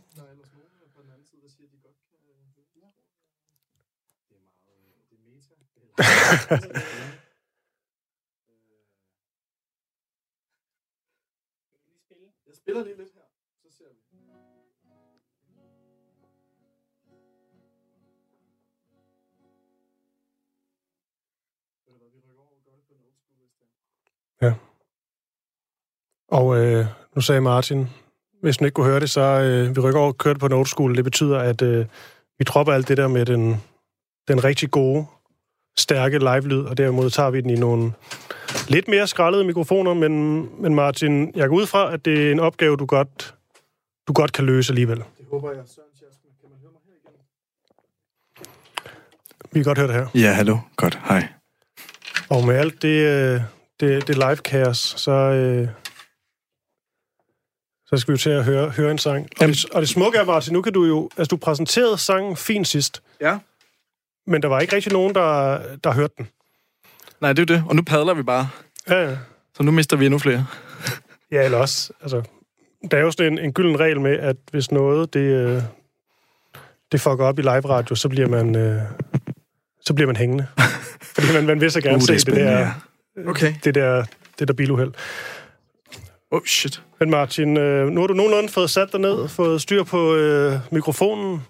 Spiller 12.73 12.85
lige 12.85 12.97
lidt 12.97 13.13
her, 13.15 13.21
så 13.63 13.77
ser 13.77 13.85
vi. 13.85 13.99
Ja. 24.43 24.55
Og 26.29 26.57
øh, 26.57 26.87
nu 27.15 27.21
sagde 27.21 27.41
Martin, 27.41 27.89
hvis 28.43 28.57
du 28.57 28.65
ikke 28.65 28.75
kunne 28.75 28.87
høre 28.87 29.01
det, 29.01 29.11
så 29.11 29.21
øh, 29.21 29.77
vi 29.77 29.81
rykker 29.81 30.01
over 30.01 30.09
og 30.09 30.19
kører 30.19 30.35
det 30.35 30.41
på 30.41 30.47
en 30.47 30.53
old 30.53 30.67
school. 30.67 30.97
Det 30.97 31.05
betyder, 31.05 31.39
at 31.39 31.63
øh, 31.63 31.87
vi 32.39 32.45
dropper 32.45 32.73
alt 32.73 32.89
det 32.89 32.97
der 32.97 33.09
med 33.09 33.27
den, 33.27 33.63
den 34.29 34.45
rigtig 34.45 34.71
gode, 34.71 35.07
stærke 35.77 36.19
live-lyd, 36.19 36.65
og 36.65 36.79
derimod 36.79 37.11
tager 37.11 37.31
vi 37.31 37.41
den 37.41 37.51
i 37.51 37.57
nogle 37.57 37.93
lidt 38.69 38.89
mere 38.89 39.07
skraldede 39.07 39.45
mikrofoner, 39.45 39.95
men, 39.95 40.13
men 40.63 40.75
Martin, 40.75 41.33
jeg 41.37 41.49
går 41.49 41.57
ud 41.57 41.67
fra, 41.67 41.93
at 41.93 42.05
det 42.05 42.27
er 42.29 42.33
en 42.33 42.41
opgave, 42.41 42.77
du 42.77 42.87
godt, 42.87 43.35
du 44.09 44.13
godt 44.13 44.33
kan 44.33 44.45
løse 44.47 44.71
alligevel. 44.73 44.97
Det 44.99 45.27
håber 45.31 45.51
jeg. 45.53 45.63
Kan 46.41 46.51
man 46.51 46.59
høre 46.63 46.71
mig 46.73 46.81
her 46.87 47.11
igen? 47.11 48.47
Vi 49.53 49.59
kan 49.59 49.65
godt 49.65 49.79
høre 49.79 49.89
det 49.89 49.95
her. 49.97 50.07
Ja, 50.29 50.33
hallo. 50.33 50.59
Godt. 50.77 50.99
Hej. 51.09 51.29
Og 52.31 52.47
med 52.47 52.55
alt 52.55 52.83
det, 52.83 53.07
øh, 53.07 53.41
det, 53.81 54.07
det 54.07 54.15
live 54.17 54.37
kaos, 54.37 54.79
så, 54.97 55.11
øh, 55.13 55.69
så 57.87 57.97
skal 57.97 58.13
vi 58.13 58.15
jo 58.15 58.19
til 58.19 58.31
at 58.31 58.45
høre, 58.45 58.69
høre 58.71 58.91
en 58.91 58.99
sang. 58.99 59.29
Og 59.41 59.49
det, 59.49 59.65
og 59.73 59.81
det 59.81 59.89
smukke 59.89 60.19
er, 60.19 60.25
Martin, 60.25 60.53
nu 60.53 60.63
kan 60.63 60.73
du 60.73 60.85
jo... 60.85 61.11
Altså, 61.17 61.29
du 61.31 61.37
præsenterede 61.37 61.99
sangen 61.99 62.37
fint 62.37 62.69
sidst, 62.69 63.03
Ja. 63.21 63.39
men 64.27 64.43
der 64.43 64.49
var 64.49 64.61
ikke 64.61 64.77
rigtig 64.77 64.93
nogen, 64.93 65.15
der, 65.15 65.59
der 65.77 65.93
hørte 65.93 66.15
den. 66.19 66.29
Nej, 67.23 67.33
det 67.33 67.51
er 67.51 67.57
det. 67.57 67.65
Og 67.69 67.77
nu 67.77 67.83
padler 67.83 68.15
vi 68.15 68.23
bare. 68.23 68.49
Ja, 68.89 69.09
ja. 69.11 69.17
Så 69.57 69.63
nu 69.63 69.71
mister 69.71 69.97
vi 69.97 70.05
endnu 70.07 70.19
flere. 70.19 70.47
Ja, 71.33 71.45
eller 71.45 71.59
også, 71.59 71.93
altså, 72.01 72.23
der 72.91 72.97
er 72.97 73.01
jo 73.01 73.11
sådan 73.11 73.33
en, 73.33 73.39
en 73.39 73.53
gylden 73.53 73.81
regel 73.81 74.01
med, 74.01 74.19
at 74.19 74.37
hvis 74.51 74.71
noget, 74.71 75.15
det, 75.15 75.21
øh, 75.21 75.63
det 76.93 77.01
fucker 77.01 77.25
op 77.25 77.39
i 77.39 77.43
live 77.43 77.69
radio, 77.69 77.95
så 77.95 78.09
bliver 78.09 78.29
man, 78.29 78.57
øh, 78.57 78.81
så 79.81 79.95
bliver 79.95 80.07
man 80.07 80.17
hængende. 80.17 80.47
Fordi 81.15 81.27
man, 81.35 81.47
man 81.47 81.61
vil 81.61 81.71
så 81.71 81.81
gerne 81.81 81.95
Uh, 81.97 82.01
det 82.01 82.21
se 82.21 82.27
det 82.27 82.37
der, 82.37 82.71
Okay. 83.27 83.55
det 83.65 83.75
der, 83.75 84.05
det 84.39 84.49
der 84.49 84.55
biluheld. 84.55 84.93
Oh, 86.31 86.41
shit. 86.47 86.83
Men 87.01 87.11
Martin, 87.11 87.57
øh, 87.57 87.89
nu 87.89 88.01
har 88.01 88.07
du 88.07 88.15
nogenlunde 88.15 88.49
fået 88.49 88.71
sat 88.71 88.89
dig 88.93 89.01
ned, 89.01 89.29
fået 89.29 89.63
styr 89.63 89.83
på 89.85 90.15
øh, 90.15 90.55
mikrofonen, 90.71 91.43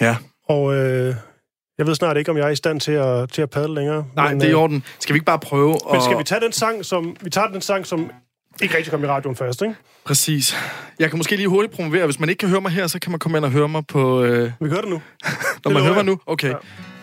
Ja. 0.00 0.16
og 0.48 0.74
øh, 0.74 1.14
jeg 1.80 1.86
ved 1.86 1.94
snart 1.94 2.16
ikke, 2.16 2.30
om 2.30 2.36
jeg 2.36 2.46
er 2.46 2.50
i 2.50 2.56
stand 2.56 2.80
til 2.80 2.92
at, 2.92 3.32
til 3.32 3.42
at 3.42 3.50
padle 3.50 3.74
længere. 3.74 4.04
Nej, 4.16 4.28
men, 4.32 4.40
det 4.40 4.46
er 4.46 4.50
i 4.50 4.52
øh, 4.52 4.58
orden. 4.58 4.84
Skal 5.00 5.12
vi 5.14 5.16
ikke 5.16 5.24
bare 5.26 5.38
prøve 5.38 5.74
at... 5.74 5.80
Men 5.92 6.02
skal 6.02 6.18
vi 6.18 6.24
tage 6.24 6.40
den 6.40 6.52
sang, 6.52 6.84
som, 6.84 7.16
vi 7.20 7.30
tager 7.30 7.48
den 7.48 7.60
sang, 7.60 7.86
som 7.86 8.10
ikke 8.62 8.76
rigtig 8.76 8.90
kom 8.92 9.04
i 9.04 9.06
radioen 9.06 9.36
først, 9.36 9.62
ikke? 9.62 9.74
Præcis. 10.04 10.54
Jeg 10.98 11.10
kan 11.10 11.16
måske 11.18 11.36
lige 11.36 11.48
hurtigt 11.48 11.74
promovere. 11.74 12.04
Hvis 12.04 12.20
man 12.20 12.28
ikke 12.28 12.40
kan 12.40 12.48
høre 12.48 12.60
mig 12.60 12.70
her, 12.70 12.86
så 12.86 12.98
kan 12.98 13.10
man 13.10 13.18
komme 13.18 13.38
ind 13.38 13.44
og 13.44 13.50
høre 13.50 13.68
mig 13.68 13.86
på... 13.86 14.22
Øh... 14.22 14.52
Vi 14.60 14.68
hører 14.68 14.80
det 14.80 14.90
nu. 14.90 15.02
Når 15.64 15.70
man 15.70 15.82
hører 15.82 15.94
mig 15.94 16.04
nu? 16.04 16.20
Okay. 16.26 16.48
Ja. 16.48 16.54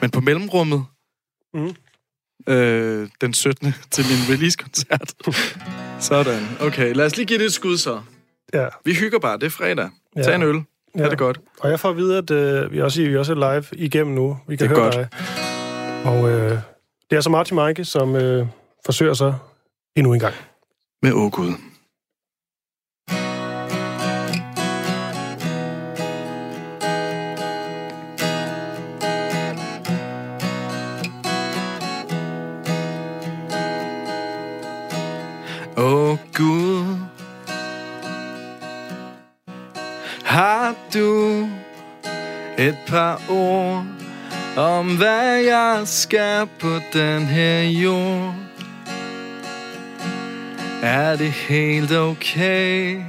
Men 0.01 0.09
på 0.09 0.19
mellemrummet, 0.21 0.85
Mhm. 1.53 1.75
øh, 2.47 3.07
den 3.21 3.33
17. 3.33 3.73
til 3.91 4.05
min 4.05 4.35
release-koncert. 4.35 5.13
Sådan. 5.99 6.47
Okay, 6.61 6.93
lad 6.93 7.05
os 7.05 7.17
lige 7.17 7.25
give 7.25 7.39
det 7.39 7.45
et 7.45 7.53
skud 7.53 7.77
så. 7.77 8.01
Ja. 8.53 8.67
Vi 8.85 8.93
hygger 8.93 9.19
bare. 9.19 9.37
Det 9.37 9.43
er 9.45 9.49
fredag. 9.49 9.89
Ja. 10.15 10.23
Tag 10.23 10.35
en 10.35 10.43
øl. 10.43 10.55
Ja. 10.95 11.03
Ha' 11.03 11.09
det 11.09 11.17
godt. 11.17 11.39
Og 11.59 11.69
jeg 11.69 11.79
får 11.79 11.89
at 11.89 11.97
vide, 11.97 12.17
at 12.17 12.31
øh, 12.31 12.71
vi, 12.71 12.79
er 12.79 12.83
også, 12.83 13.01
vi 13.01 13.13
er 13.13 13.19
også 13.19 13.33
live 13.35 13.63
igennem 13.73 14.15
nu. 14.15 14.37
Vi 14.47 14.55
kan 14.55 14.69
Det 14.69 14.75
er 14.77 14.81
høre 14.81 14.91
godt. 14.91 14.95
dig. 14.95 15.07
Og 16.05 16.29
øh, 16.29 16.51
det 16.51 17.11
er 17.11 17.15
altså 17.15 17.29
Martin 17.29 17.55
Meike, 17.55 17.85
som 17.85 18.15
øh, 18.15 18.47
forsøger 18.85 19.13
sig 19.13 19.35
endnu 19.95 20.13
en 20.13 20.19
gang. 20.19 20.33
Med 21.01 21.11
åh 21.13 21.31
par 42.87 43.21
ord 43.29 43.85
om 44.57 44.97
hvad 44.97 45.37
jeg 45.37 45.81
skal 45.85 46.47
på 46.59 46.79
den 46.93 47.25
her 47.25 47.61
jord? 47.61 48.35
Er 50.81 51.15
det 51.15 51.31
helt 51.31 51.91
okay? 51.91 53.01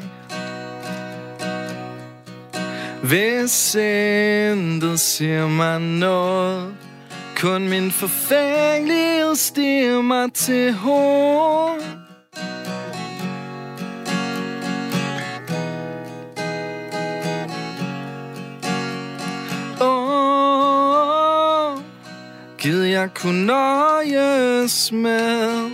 Hvis 3.02 3.74
intet 3.74 5.00
siger 5.00 5.48
mig 5.48 5.80
noget 5.80 6.74
Kun 7.36 7.68
min 7.68 7.90
forfængelighed 7.90 9.34
stiger 9.34 10.02
mig 10.02 10.32
til 10.32 10.72
hovedet 10.72 12.07
Gid 22.68 22.82
jeg 22.82 23.14
kunne 23.14 23.46
nøjes 23.46 24.92
med 24.92 25.70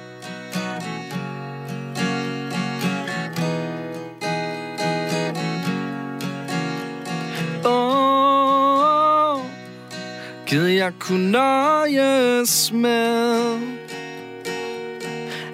Gid 10.48 10.66
jeg 10.66 10.94
kunne 11.00 11.32
nøjes 11.32 12.72
med 12.72 13.60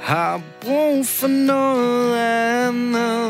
har 0.00 0.40
brug 0.60 1.06
for 1.06 1.28
noget 1.28 2.16
andet 2.16 3.23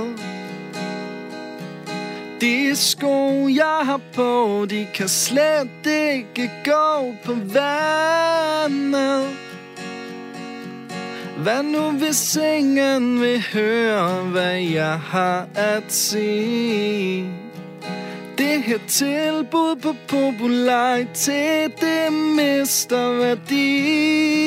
de 2.75 2.79
sko, 2.79 3.49
jeg 3.49 3.81
har 3.83 4.01
på, 4.14 4.66
de 4.70 4.87
kan 4.95 5.09
slet 5.09 5.87
ikke 5.87 6.51
gå 6.64 7.14
på 7.25 7.33
vandet. 7.35 9.25
Hvad 11.39 11.62
nu 11.62 11.91
hvis 11.91 12.37
ingen 12.37 13.20
vil 13.20 13.45
høre, 13.53 14.25
hvad 14.25 14.55
jeg 14.55 15.01
har 15.01 15.49
at 15.55 15.93
sige? 15.93 17.29
Det 18.39 18.62
her 18.62 18.79
tilbud 18.89 19.77
på 19.77 19.95
popularitet, 20.09 21.81
det 21.81 22.12
mister 22.12 23.12
værdi. 23.12 24.45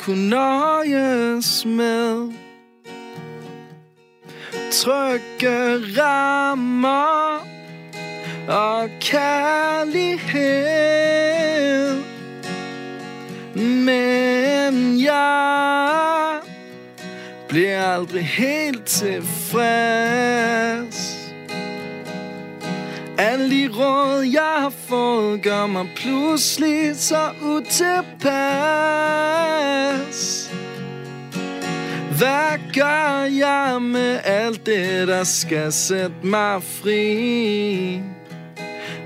Kunne 0.00 0.28
nøjes 0.28 1.66
med 1.66 2.32
Trygge 4.72 5.78
rammer 6.00 7.46
Og 8.48 8.90
kærlighed. 9.00 10.40
Men 13.54 15.00
jeg 15.00 16.40
Bliver 17.48 17.84
aldrig 17.84 18.26
helt 18.26 18.84
tilfreds 18.86 19.70
alle 23.20 23.50
de 23.50 23.68
råd, 23.68 24.22
jeg 24.32 24.54
har 24.56 24.72
fået, 24.88 25.42
gør 25.42 25.66
mig 25.66 25.86
pludselig 25.96 26.96
så 26.96 27.30
utilpas. 27.42 28.30
Hvad 32.18 32.58
gør 32.74 33.24
jeg 33.38 33.82
med 33.82 34.20
alt 34.24 34.66
det, 34.66 35.08
der 35.08 35.24
skal 35.24 35.72
sætte 35.72 36.16
mig 36.22 36.62
fri? 36.62 38.02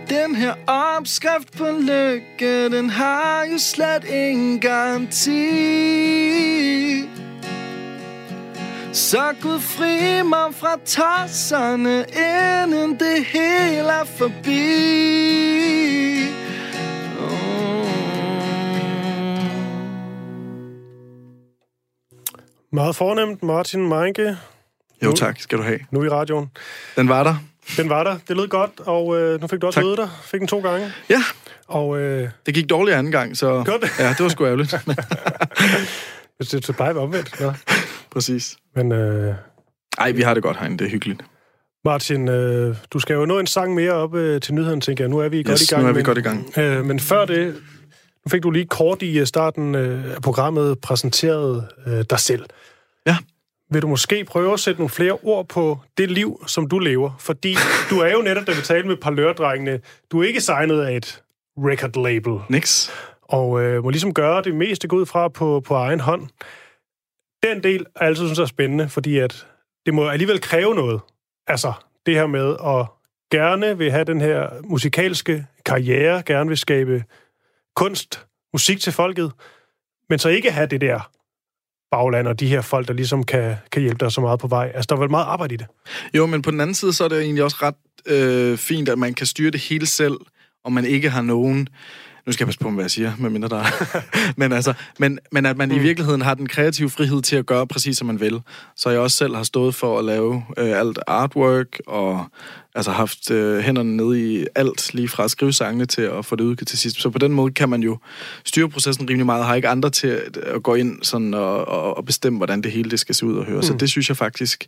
Den 0.08 0.34
her 0.34 0.54
opskrift 0.66 1.58
på 1.58 1.66
lykke, 1.80 2.70
den 2.70 2.90
har 2.90 3.44
jo 3.52 3.58
slet 3.58 4.04
ingen 4.04 4.60
garanti. 4.60 5.34
Så 8.94 9.34
Gud 9.42 9.60
fri 9.60 10.22
mig 10.22 10.54
fra 10.54 10.76
tosserne, 10.86 12.04
inden 12.12 12.98
det 13.00 13.24
hele 13.24 13.88
er 13.88 14.04
forbi. 14.04 14.64
Meget 22.72 22.96
fornemt, 22.96 23.42
Martin 23.42 23.88
Meinke. 23.88 24.36
Jo 25.04 25.12
tak, 25.12 25.40
skal 25.40 25.58
du 25.58 25.62
have. 25.62 25.78
Nu 25.90 26.04
i 26.04 26.08
radioen. 26.08 26.50
Den 26.96 27.08
var 27.08 27.24
der. 27.24 27.36
Den 27.76 27.88
var 27.88 28.04
der. 28.04 28.18
Det 28.28 28.36
lød 28.36 28.48
godt, 28.48 28.70
og 28.80 29.20
øh, 29.20 29.40
nu 29.40 29.46
fik 29.46 29.60
du 29.60 29.66
også 29.66 29.76
Tak. 29.76 29.84
øvet 29.84 29.98
dig. 29.98 30.08
Fik 30.24 30.40
den 30.40 30.48
to 30.48 30.60
gange. 30.60 30.92
Ja, 31.08 31.22
Og 31.68 31.98
øh, 31.98 32.28
det 32.46 32.54
gik 32.54 32.70
dårligt 32.70 32.96
anden 32.96 33.12
gang, 33.12 33.36
så 33.36 33.78
det? 33.82 33.90
ja, 33.98 34.08
det 34.08 34.20
var 34.20 34.28
sgu 34.28 34.44
ærgerligt. 34.46 34.74
hvis 36.36 36.48
det, 36.48 36.66
det 36.66 36.76
plejer 36.76 36.90
at 36.90 36.96
være 36.96 37.04
omvendt. 37.04 37.40
Nå. 37.40 37.52
Præcis. 38.14 38.56
Men 38.76 38.92
øh, 38.92 39.34
Ej, 39.98 40.10
vi 40.12 40.22
har 40.22 40.34
det 40.34 40.42
godt 40.42 40.56
herinde, 40.56 40.78
det 40.78 40.84
er 40.86 40.90
hyggeligt. 40.90 41.22
Martin, 41.84 42.28
øh, 42.28 42.76
du 42.92 42.98
skal 42.98 43.14
jo 43.14 43.24
nå 43.26 43.38
en 43.38 43.46
sang 43.46 43.74
mere 43.74 43.92
op 43.92 44.14
øh, 44.14 44.40
til 44.40 44.54
nyheden, 44.54 44.80
tænker 44.80 45.04
jeg. 45.04 45.10
Nu 45.10 45.18
er 45.18 45.28
vi 45.28 45.42
godt 45.42 45.60
Yes, 45.60 45.70
i 45.70 45.74
gang. 45.74 45.82
nu 45.82 45.88
er 45.88 45.92
vi 45.92 45.96
men, 45.98 46.04
godt 46.04 46.18
i 46.18 46.20
gang. 46.20 46.58
Øh, 46.58 46.84
men 46.84 47.00
før 47.00 47.24
det, 47.24 47.46
nu 48.26 48.28
fik 48.30 48.42
du 48.42 48.50
lige 48.50 48.66
kort 48.66 49.02
i 49.02 49.18
øh, 49.18 49.26
starten 49.26 49.74
øh, 49.74 50.14
af 50.14 50.22
programmet 50.22 50.78
præsenteret 50.80 51.68
øh, 51.86 52.04
dig 52.10 52.20
selv. 52.20 52.44
Ja. 53.06 53.16
Vil 53.70 53.82
du 53.82 53.86
måske 53.88 54.24
prøve 54.24 54.52
at 54.52 54.60
sætte 54.60 54.80
nogle 54.80 54.90
flere 54.90 55.12
ord 55.22 55.48
på 55.48 55.78
det 55.98 56.10
liv, 56.10 56.44
som 56.46 56.68
du 56.68 56.78
lever? 56.78 57.10
Fordi 57.18 57.56
du 57.90 57.98
er 57.98 58.12
jo 58.12 58.22
netop, 58.22 58.46
da 58.46 58.52
vi 58.52 58.60
talte 58.60 58.88
med 58.88 58.96
parlørdrengene, 58.96 59.80
du 60.12 60.22
er 60.22 60.26
ikke 60.26 60.40
signet 60.40 60.80
af 60.80 60.96
et 60.96 61.22
record 61.58 62.02
label, 62.04 62.32
Nix. 62.50 62.90
og 63.22 63.62
øh, 63.62 63.82
må 63.84 63.90
ligesom 63.90 64.14
gøre 64.14 64.42
det 64.42 64.54
meste 64.54 64.88
gå 64.88 64.96
ud 64.96 65.06
fra 65.06 65.28
på, 65.28 65.60
på 65.66 65.74
egen 65.74 66.00
hånd. 66.00 66.28
Den 67.44 67.62
del 67.62 67.86
er 67.96 68.06
altid 68.06 68.26
synes 68.26 68.38
jeg 68.38 68.42
er 68.42 68.48
spændende, 68.48 68.88
fordi 68.88 69.18
at 69.18 69.46
det 69.86 69.94
må 69.94 70.08
alligevel 70.08 70.40
kræve 70.40 70.74
noget. 70.74 71.00
Altså, 71.46 71.72
det 72.06 72.14
her 72.14 72.26
med 72.26 72.56
at 72.66 72.86
gerne 73.30 73.78
vil 73.78 73.90
have 73.90 74.04
den 74.04 74.20
her 74.20 74.48
musikalske 74.64 75.46
karriere, 75.66 76.22
gerne 76.26 76.48
vil 76.48 76.58
skabe 76.58 77.04
kunst, 77.76 78.26
musik 78.52 78.80
til 78.80 78.92
folket, 78.92 79.32
men 80.08 80.18
så 80.18 80.28
ikke 80.28 80.50
have 80.50 80.66
det 80.66 80.80
der 80.80 81.10
bagland 81.90 82.28
og 82.28 82.40
de 82.40 82.46
her 82.46 82.60
folk, 82.60 82.88
der 82.88 82.94
ligesom 82.94 83.24
kan, 83.24 83.56
kan 83.72 83.82
hjælpe 83.82 84.04
dig 84.04 84.12
så 84.12 84.20
meget 84.20 84.40
på 84.40 84.46
vej. 84.46 84.72
Altså, 84.74 84.86
der 84.88 84.96
er 84.96 85.00
vel 85.00 85.10
meget 85.10 85.24
arbejde 85.24 85.54
i 85.54 85.56
det. 85.56 85.66
Jo, 86.14 86.26
men 86.26 86.42
på 86.42 86.50
den 86.50 86.60
anden 86.60 86.74
side, 86.74 86.92
så 86.92 87.04
er 87.04 87.08
det 87.08 87.20
egentlig 87.20 87.44
også 87.44 87.56
ret 87.62 87.74
øh, 88.06 88.58
fint, 88.58 88.88
at 88.88 88.98
man 88.98 89.14
kan 89.14 89.26
styre 89.26 89.50
det 89.50 89.60
hele 89.60 89.86
selv, 89.86 90.16
og 90.64 90.72
man 90.72 90.84
ikke 90.84 91.10
har 91.10 91.22
nogen... 91.22 91.68
Nu 92.26 92.32
skal 92.32 92.44
jeg 92.44 92.48
passe 92.48 92.60
på, 92.60 92.70
hvad 92.70 92.84
jeg 92.84 92.90
siger, 92.90 93.12
medmindre 93.18 93.48
der 93.48 93.56
er... 93.56 94.00
men, 94.40 94.52
altså, 94.52 94.74
men, 94.98 95.18
men 95.32 95.46
at 95.46 95.56
man 95.56 95.72
i 95.72 95.78
virkeligheden 95.78 96.22
har 96.22 96.34
den 96.34 96.46
kreative 96.46 96.90
frihed 96.90 97.22
til 97.22 97.36
at 97.36 97.46
gøre 97.46 97.66
præcis, 97.66 97.96
som 97.98 98.06
man 98.06 98.20
vil. 98.20 98.40
Så 98.76 98.90
jeg 98.90 99.00
også 99.00 99.16
selv 99.16 99.34
har 99.36 99.42
stået 99.42 99.74
for 99.74 99.98
at 99.98 100.04
lave 100.04 100.44
øh, 100.58 100.80
alt 100.80 100.98
artwork, 101.06 101.80
og 101.86 102.26
altså 102.74 102.90
haft 102.90 103.30
øh, 103.30 103.58
hænderne 103.58 103.96
nede 103.96 104.40
i 104.40 104.46
alt, 104.54 104.94
lige 104.94 105.08
fra 105.08 105.24
at 105.24 105.30
skrive 105.30 105.52
sangene 105.52 105.86
til 105.86 106.02
at 106.02 106.24
få 106.24 106.36
det 106.36 106.44
udgivet 106.44 106.68
til 106.68 106.78
sidst. 106.78 107.00
Så 107.00 107.10
på 107.10 107.18
den 107.18 107.32
måde 107.32 107.52
kan 107.52 107.68
man 107.68 107.82
jo 107.82 107.98
styre 108.44 108.68
processen 108.68 109.08
rimelig 109.08 109.26
meget, 109.26 109.44
har 109.44 109.54
ikke 109.54 109.68
andre 109.68 109.90
til 109.90 110.08
at, 110.08 110.36
at 110.36 110.62
gå 110.62 110.74
ind 110.74 111.02
sådan 111.02 111.34
og, 111.34 111.68
og, 111.68 111.96
og 111.96 112.04
bestemme, 112.04 112.36
hvordan 112.36 112.62
det 112.62 112.72
hele 112.72 112.90
det 112.90 113.00
skal 113.00 113.14
se 113.14 113.26
ud 113.26 113.36
og 113.36 113.44
høre. 113.44 113.56
Mm. 113.56 113.62
Så 113.62 113.72
det 113.72 113.90
synes 113.90 114.08
jeg 114.08 114.16
faktisk 114.16 114.66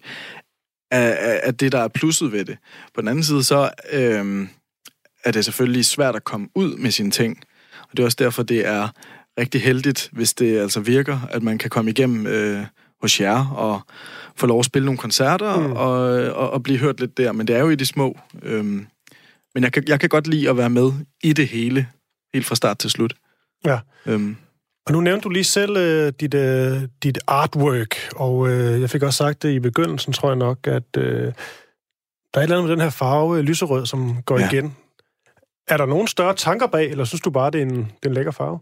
er, 0.91 1.01
er, 1.01 1.41
er 1.43 1.51
det, 1.51 1.73
der 1.73 1.79
er 1.79 1.89
plusset 1.89 2.33
ved 2.33 2.45
det. 2.45 2.57
På 2.95 3.01
den 3.01 3.09
anden 3.09 3.25
side, 3.25 3.45
så 3.45 3.71
øhm, 3.93 4.49
er 5.27 5.33
det 5.33 5.45
selvfølgelig 5.45 5.85
svært 5.85 6.16
at 6.16 6.24
komme 6.24 6.49
ud 6.55 6.77
med 6.77 6.91
sine 6.91 7.11
ting. 7.11 7.39
Og 7.83 7.89
det 7.93 7.99
er 7.99 8.05
også 8.05 8.16
derfor, 8.20 8.43
det 8.43 8.66
er 8.66 8.89
rigtig 9.39 9.62
heldigt, 9.62 10.09
hvis 10.12 10.35
det 10.35 10.59
altså 10.59 10.81
virker, 10.81 11.20
at 11.31 11.43
man 11.43 11.59
kan 11.59 11.70
komme 11.70 11.91
igennem 11.91 12.27
øh, 12.27 12.64
hos 13.03 13.20
jer 13.20 13.47
og 13.47 13.81
få 14.37 14.47
lov 14.47 14.59
at 14.59 14.64
spille 14.64 14.87
nogle 14.87 14.99
koncerter 14.99 15.57
mm. 15.57 15.72
og, 15.72 15.99
og, 16.33 16.51
og 16.51 16.62
blive 16.62 16.79
hørt 16.79 17.01
lidt 17.01 17.16
der. 17.16 17.33
Men 17.33 17.47
det 17.49 17.57
er 17.57 17.61
jo 17.61 17.70
i 17.70 17.74
de 17.74 17.87
små. 17.87 18.18
Øhm, 18.43 18.87
men 19.55 19.64
jeg 19.64 19.72
kan, 19.72 19.85
jeg 19.89 20.01
kan 20.01 20.09
godt 20.09 20.27
lide 20.27 20.51
at 20.51 20.57
være 20.57 20.70
med 20.70 20.93
i 21.22 21.33
det 21.33 21.49
hele, 21.49 21.89
helt 22.35 22.47
fra 22.47 22.55
start 22.55 22.79
til 22.79 22.91
slut. 22.91 23.14
Ja. 23.66 23.79
Øhm, 24.07 24.37
Og 24.87 24.93
nu 24.93 25.01
nævnte 25.01 25.24
du 25.24 25.29
lige 25.29 25.45
selv 25.45 25.77
øh, 25.77 26.12
dit, 26.20 26.35
øh, 26.35 26.83
dit 27.03 27.18
artwork, 27.27 27.97
og 28.16 28.49
øh, 28.49 28.81
jeg 28.81 28.91
fik 28.91 29.03
også 29.03 29.16
sagt 29.16 29.43
det 29.43 29.51
i 29.51 29.59
begyndelsen, 29.59 30.12
tror 30.12 30.29
jeg 30.29 30.37
nok, 30.37 30.66
at 30.66 30.97
øh, 30.97 31.05
der 31.05 31.33
er 32.35 32.39
et 32.39 32.43
eller 32.43 32.57
andet 32.57 32.68
med 32.68 32.77
den 32.77 32.81
her 32.81 32.91
farve, 32.91 33.39
øh, 33.39 33.45
lyserød, 33.45 33.87
som 33.87 34.22
går 34.22 34.39
ja. 34.39 34.45
Ja. 34.45 34.51
igen. 34.51 34.77
Er 35.69 35.77
der 35.77 35.87
nogen 35.87 36.07
større 36.07 36.35
tanker 36.35 36.67
bag, 36.67 36.91
eller 36.91 37.05
synes 37.05 37.21
du 37.21 37.31
bare, 37.31 37.51
det 37.51 37.59
er 37.59 37.67
en, 37.67 37.77
det 37.77 38.05
er 38.05 38.09
en 38.09 38.14
lækker 38.14 38.33
farve? 38.33 38.59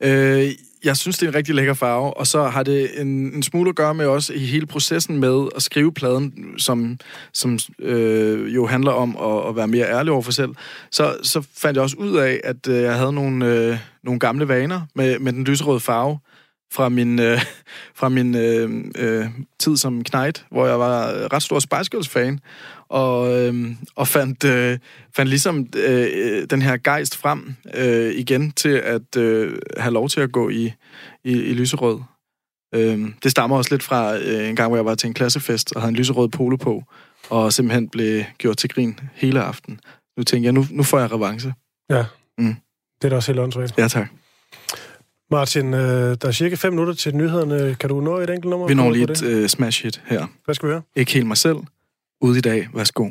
Øh, 0.00 0.50
jeg 0.84 0.96
synes, 0.96 1.18
det 1.18 1.26
er 1.26 1.30
en 1.30 1.34
rigtig 1.34 1.54
lækker 1.54 1.74
farve, 1.74 2.16
og 2.16 2.26
så 2.26 2.42
har 2.42 2.62
det 2.62 3.00
en, 3.00 3.08
en 3.08 3.42
smule 3.42 3.68
at 3.68 3.76
gøre 3.76 3.94
med 3.94 4.06
også 4.06 4.32
i 4.32 4.38
hele 4.38 4.66
processen 4.66 5.20
med 5.20 5.48
at 5.56 5.62
skrive 5.62 5.92
pladen, 5.92 6.54
som, 6.58 6.98
som 7.32 7.58
øh, 7.78 8.54
jo 8.54 8.66
handler 8.66 8.92
om 8.92 9.16
at, 9.16 9.48
at 9.48 9.56
være 9.56 9.68
mere 9.68 9.86
ærlig 9.86 10.12
over 10.12 10.22
for 10.22 10.32
selv. 10.32 10.50
Så, 10.90 11.16
så 11.22 11.42
fandt 11.56 11.76
jeg 11.76 11.82
også 11.82 11.96
ud 11.96 12.16
af, 12.16 12.40
at 12.44 12.68
øh, 12.68 12.82
jeg 12.82 12.96
havde 12.96 13.12
nogle, 13.12 13.46
øh, 13.46 13.78
nogle 14.04 14.20
gamle 14.20 14.48
vaner 14.48 14.80
med, 14.94 15.18
med 15.18 15.32
den 15.32 15.44
lyserøde 15.44 15.80
farve 15.80 16.18
fra 16.72 16.88
min, 16.88 17.18
øh, 17.20 17.40
fra 17.94 18.08
min 18.08 18.36
øh, 18.36 18.84
øh, 18.98 19.26
tid 19.58 19.76
som 19.76 20.04
knight, 20.04 20.46
hvor 20.50 20.66
jeg 20.66 20.78
var 20.78 21.12
ret 21.32 21.42
stor 21.42 21.58
Spice 21.58 21.90
Girls-fan, 21.90 22.38
og, 22.92 23.32
øh, 23.40 23.70
og 23.96 24.08
fandt, 24.08 24.44
øh, 24.44 24.78
fandt 25.16 25.28
ligesom 25.28 25.66
øh, 25.76 26.46
den 26.50 26.62
her 26.62 26.76
gejst 26.76 27.16
frem 27.16 27.54
øh, 27.74 28.14
igen 28.14 28.52
til 28.52 28.68
at 28.68 29.16
øh, 29.16 29.58
have 29.76 29.92
lov 29.92 30.08
til 30.08 30.20
at 30.20 30.32
gå 30.32 30.48
i, 30.48 30.72
i, 31.24 31.32
i 31.32 31.52
lyserød. 31.54 31.98
Øh, 32.74 33.00
det 33.22 33.30
stammer 33.30 33.56
også 33.56 33.74
lidt 33.74 33.82
fra 33.82 34.16
øh, 34.18 34.48
en 34.48 34.56
gang, 34.56 34.68
hvor 34.68 34.76
jeg 34.76 34.84
var 34.84 34.94
til 34.94 35.06
en 35.06 35.14
klassefest 35.14 35.72
og 35.76 35.82
havde 35.82 35.90
en 35.90 35.96
lyserød 35.96 36.28
polo 36.28 36.56
på, 36.56 36.84
og 37.30 37.52
simpelthen 37.52 37.88
blev 37.88 38.22
gjort 38.38 38.56
til 38.56 38.70
grin 38.70 39.00
hele 39.14 39.40
aften. 39.42 39.80
Nu 40.16 40.22
tænker 40.22 40.46
jeg, 40.46 40.52
nu, 40.52 40.66
nu 40.70 40.82
får 40.82 40.98
jeg 40.98 41.12
revanche. 41.12 41.54
Ja, 41.90 42.04
Mm. 42.38 42.54
det 43.02 43.04
er 43.04 43.08
da 43.08 43.16
også 43.16 43.32
helt 43.32 43.40
åndssvagt. 43.40 43.78
Ja, 43.78 43.88
tak. 43.88 44.08
Martin, 45.30 45.74
øh, 45.74 45.80
der 46.22 46.28
er 46.28 46.32
cirka 46.32 46.54
fem 46.54 46.72
minutter 46.72 46.94
til 46.94 47.16
nyhederne. 47.16 47.74
Kan 47.80 47.88
du 47.88 48.00
nå 48.00 48.18
et 48.18 48.30
enkelt 48.30 48.50
nummer? 48.50 48.66
Vi 48.68 48.74
når 48.74 48.90
lige 48.90 49.10
et 49.10 49.22
øh, 49.22 49.48
smash 49.48 49.82
hit 49.82 50.02
her. 50.06 50.26
Hvad 50.44 50.54
skal 50.54 50.68
vi 50.68 50.72
høre? 50.72 50.82
Ikke 50.96 51.12
helt 51.12 51.26
mig 51.26 51.36
selv. 51.36 51.56
Ude 52.22 52.38
i 52.38 52.40
dag. 52.40 52.68
Værsgo. 52.74 53.10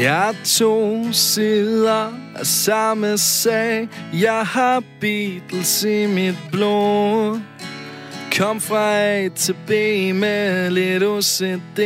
Jeg 0.00 0.34
to 0.44 1.12
sider 1.12 2.12
af 2.36 2.46
samme 2.46 3.18
sag 3.18 3.88
Jeg 4.12 4.46
har 4.46 4.82
Beatles 5.00 5.84
i 5.84 6.06
mit 6.06 6.38
blod 6.52 7.40
Kom 8.38 8.60
fra 8.60 8.98
A 8.98 9.28
til 9.28 9.54
B 9.66 9.70
med 10.14 10.70
lidt 10.70 11.02
OCD 11.02 11.80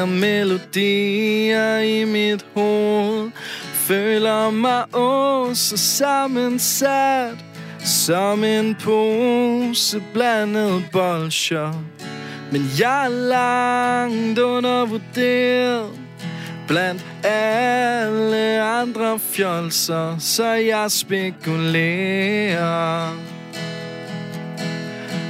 og 0.00 0.08
melodier 0.08 1.78
i 1.78 2.04
mit 2.04 2.46
hoved. 2.54 3.30
Føler 3.74 4.50
mig 4.50 4.84
åh 4.94 5.54
så 5.54 5.76
sammensat 5.76 7.44
Som 7.84 8.44
en 8.44 8.74
pose 8.74 10.02
blandet 10.12 10.84
bolcher. 10.92 11.84
Men 12.52 12.70
jeg 12.78 13.04
er 13.04 13.08
langt 13.08 14.38
undervurderet 14.38 15.90
Blandt 16.68 17.06
alle 17.24 18.62
andre 18.62 19.18
fjolser 19.18 20.18
Så 20.18 20.52
jeg 20.52 20.90
spekulerer 20.90 22.58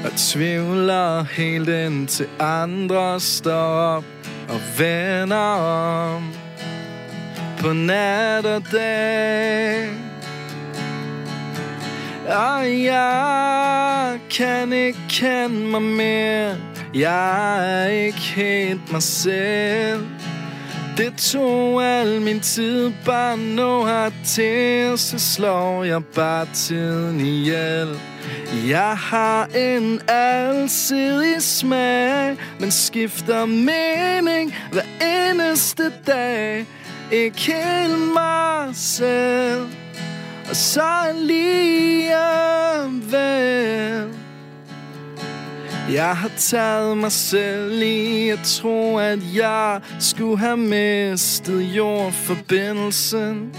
og 0.05 0.11
tvivler 0.17 1.23
helt 1.23 1.69
ind 1.69 2.09
til 2.09 2.27
andre 2.41 3.21
står 3.21 3.55
op 3.97 4.05
og 4.49 4.61
vender 4.79 5.37
om 5.37 6.33
på 7.61 7.73
nat 7.73 8.47
og 8.47 8.63
dag. 8.73 9.89
Og 12.29 12.83
jeg 12.83 14.19
kan 14.31 14.73
ikke 14.73 14.99
kende 15.09 15.71
mig 15.71 15.83
mere, 15.83 16.57
jeg 16.95 17.83
er 17.83 17.89
ikke 17.89 18.19
helt 18.19 18.93
mig 18.93 19.03
selv. 19.03 20.18
Det 20.99 21.15
tog 21.17 21.83
al 21.83 22.21
min 22.21 22.41
tid 22.41 22.93
bare 23.07 23.37
nå 23.37 23.85
hertil, 23.87 24.99
så 24.99 25.19
slår 25.19 25.85
jeg 25.85 26.05
bare 26.05 26.47
tiden 26.55 27.21
ihjel. 27.21 27.89
Jeg 28.67 28.97
har 28.97 29.47
en 29.55 30.01
alsidig 30.09 31.43
smag, 31.43 32.37
men 32.61 32.71
skifter 32.71 33.47
mening 33.47 34.55
hver 34.73 34.83
eneste 35.01 35.93
dag. 36.07 36.67
Ikke 37.13 37.53
helt 37.53 37.99
mig 38.15 38.71
selv, 38.75 39.69
og 40.51 40.57
så 40.57 40.83
alligevel. 40.83 42.09
Jeg 45.93 46.17
har 46.17 46.31
taget 46.37 46.99
mig 46.99 47.13
selv 47.13 47.83
i 47.83 48.29
at 48.29 48.39
tro, 48.45 48.97
at 48.97 49.19
jeg 49.35 49.81
skulle 49.99 50.39
have 50.39 50.57
mistet 50.57 51.61
jordforbindelsen. 51.61 53.53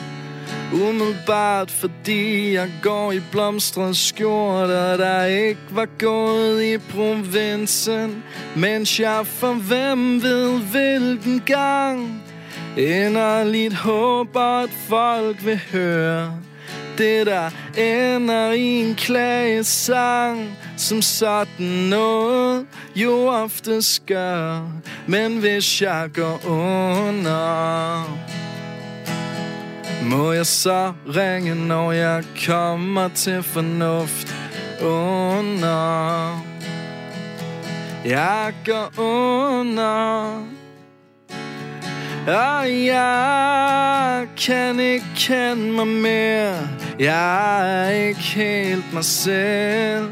Umiddelbart 0.74 1.72
fordi 1.72 2.54
jeg 2.54 2.72
går 2.84 3.12
i 3.12 3.20
blomstret 3.32 3.98
skjorter 3.98 4.98
Der 4.98 5.24
ikke 5.26 5.62
var 5.72 5.88
gået 6.00 6.64
i 6.64 6.78
provinsen 6.78 8.24
Mens 8.56 9.00
jeg 9.00 9.22
for 9.26 9.54
hvem 9.54 10.24
ved 10.24 10.60
hvilken 10.60 11.42
gang 11.46 12.24
Inderligt 12.78 13.74
håber 13.74 14.64
at 14.64 14.70
folk 14.70 15.46
vil 15.46 15.60
høre 15.72 16.34
det 17.00 17.28
der 17.28 17.50
ender 17.78 18.52
i 18.52 18.82
en 18.82 18.96
klagesang 18.96 20.58
Som 20.78 21.02
sådan 21.02 21.66
noget 21.66 22.66
jo 22.96 23.28
ofte 23.28 23.82
gør 24.06 24.62
Men 25.08 25.38
hvis 25.38 25.82
jeg 25.82 26.10
går 26.14 26.42
under 26.48 28.20
må 30.04 30.32
jeg 30.32 30.46
så 30.46 30.94
ringe, 31.16 31.56
når 31.68 31.92
jeg 31.92 32.24
kommer 32.48 33.08
til 33.08 33.44
fornuft 33.44 34.36
under? 34.82 36.46
Jeg 38.06 38.54
går 38.66 39.00
under 39.04 40.44
Og 42.28 42.86
jeg 42.86 44.28
kan 44.38 44.80
ikke 44.80 45.06
kende 45.16 45.72
mig 45.72 45.88
mere 45.88 46.79
jeg 47.00 47.86
er 47.86 47.90
ikke 47.90 48.20
helt 48.20 48.94
mig 48.94 49.06
selv. 49.06 50.12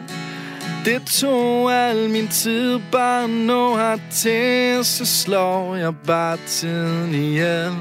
Det 0.85 1.01
tog 1.05 1.73
al 1.73 2.09
min 2.09 2.27
tid 2.27 2.79
bare 2.91 3.27
nå 3.27 3.77
hertil 3.77 4.85
Så 4.85 5.05
slår 5.05 5.75
jeg 5.75 5.93
bare 6.05 6.38
tiden 6.47 7.13
ihjel. 7.13 7.71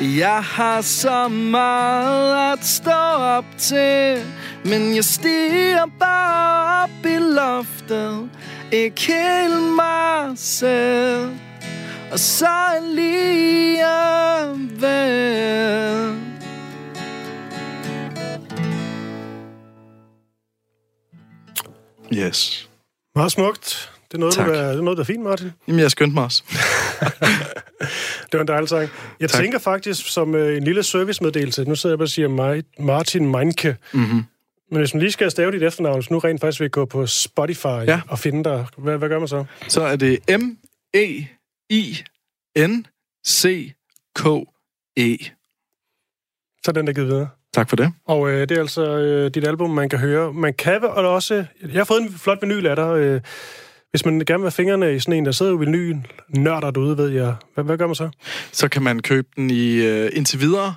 Jeg 0.00 0.42
har 0.42 0.80
så 0.80 1.28
meget 1.28 2.52
at 2.52 2.66
stå 2.66 2.90
op 3.20 3.44
til 3.58 4.18
Men 4.64 4.94
jeg 4.94 5.04
stiger 5.04 5.86
bare 5.98 6.82
op 6.82 7.06
i 7.06 7.18
loftet. 7.18 8.30
Ikke 8.72 9.02
helt 9.06 9.74
mig 9.76 10.32
selv. 10.36 11.30
Og 12.12 12.18
så 12.18 12.48
alligevel 12.76 13.78
Yes. 22.14 22.68
Meget 23.14 23.32
smukt. 23.32 23.92
Det 24.08 24.14
er 24.14 24.18
noget, 24.18 24.34
Tak. 24.34 24.46
der, 24.48 24.68
det 24.68 24.78
er 24.78 24.82
noget, 24.82 24.96
der 24.96 25.02
er 25.02 25.06
fint, 25.06 25.22
Martin. 25.22 25.50
Jamen, 25.68 25.80
jeg 25.80 25.90
skyndte 25.90 26.14
mig 26.14 26.24
også. 26.24 26.42
Det 28.32 28.32
var 28.32 28.40
en 28.40 28.48
dejlig 28.48 28.68
sang. 28.68 28.88
Jeg 29.20 29.30
Tak. 29.30 29.40
tænker 29.42 29.58
faktisk 29.58 30.12
som 30.12 30.34
øh, 30.34 30.56
en 30.56 30.64
lille 30.64 30.82
servicemeddelelse. 30.82 31.64
Nu 31.64 31.74
sidder 31.74 31.92
jeg 31.94 31.98
bare 31.98 32.04
og 32.04 32.08
siger 32.08 32.62
Martin 32.82 33.30
Meinke. 33.30 33.76
Mm-hmm. 33.92 34.22
Men 34.70 34.78
hvis 34.78 34.94
man 34.94 35.00
lige 35.00 35.12
skal 35.12 35.30
stave 35.30 35.52
dit 35.52 35.62
efternavn, 35.62 36.02
så 36.02 36.08
nu 36.12 36.18
rent 36.18 36.40
faktisk 36.40 36.60
vil 36.60 36.70
gå 36.70 36.84
på 36.84 37.06
Spotify 37.06 37.66
Ja. 37.66 38.00
og 38.08 38.18
finde 38.18 38.44
dig, 38.44 38.66
hvad, 38.76 38.98
hvad 38.98 39.08
gør 39.08 39.18
man 39.18 39.28
så? 39.28 39.44
Så 39.68 39.82
er 39.82 39.96
det 39.96 40.18
E 40.28 40.36
M-E-I-N-C-K-E. 43.58 45.18
Så 46.64 46.70
er 46.70 46.72
den 46.72 46.86
der 46.86 46.92
givet 46.92 47.08
videre. 47.08 47.28
Tak 47.58 47.68
for 47.68 47.76
det. 47.76 47.92
Og 48.06 48.30
øh, 48.30 48.40
det 48.40 48.50
er 48.50 48.60
altså 48.60 48.98
øh, 48.98 49.30
dit 49.30 49.46
album, 49.46 49.70
man 49.70 49.88
kan 49.88 49.98
høre. 49.98 50.32
Man 50.32 50.54
kan 50.54 50.82
vel 50.82 50.90
også... 50.90 51.34
Jeg 51.62 51.80
har 51.80 51.84
fået 51.84 52.02
en 52.02 52.12
flot 52.12 52.38
vinyl 52.42 52.66
af 52.66 52.76
dig. 52.76 52.96
Øh, 52.96 53.20
hvis 53.90 54.04
man 54.04 54.18
gerne 54.18 54.38
vil 54.38 54.44
have 54.44 54.50
fingrene 54.50 54.94
i 54.94 55.00
sådan 55.00 55.14
en, 55.14 55.24
der 55.24 55.32
sidder 55.32 55.52
jo 55.52 55.58
vinyl 55.58 55.96
nørder 56.28 56.70
derude, 56.70 56.96
ved 56.96 57.08
jeg. 57.08 57.34
Hvad, 57.54 57.64
hvad 57.64 57.78
gør 57.78 57.86
man 57.86 57.94
så? 57.94 58.10
Så 58.52 58.68
kan 58.68 58.82
man 58.82 59.00
købe 59.00 59.28
den 59.36 59.50
i 59.50 59.74
øh, 59.74 60.10
indtil 60.12 60.40
videre 60.40 60.74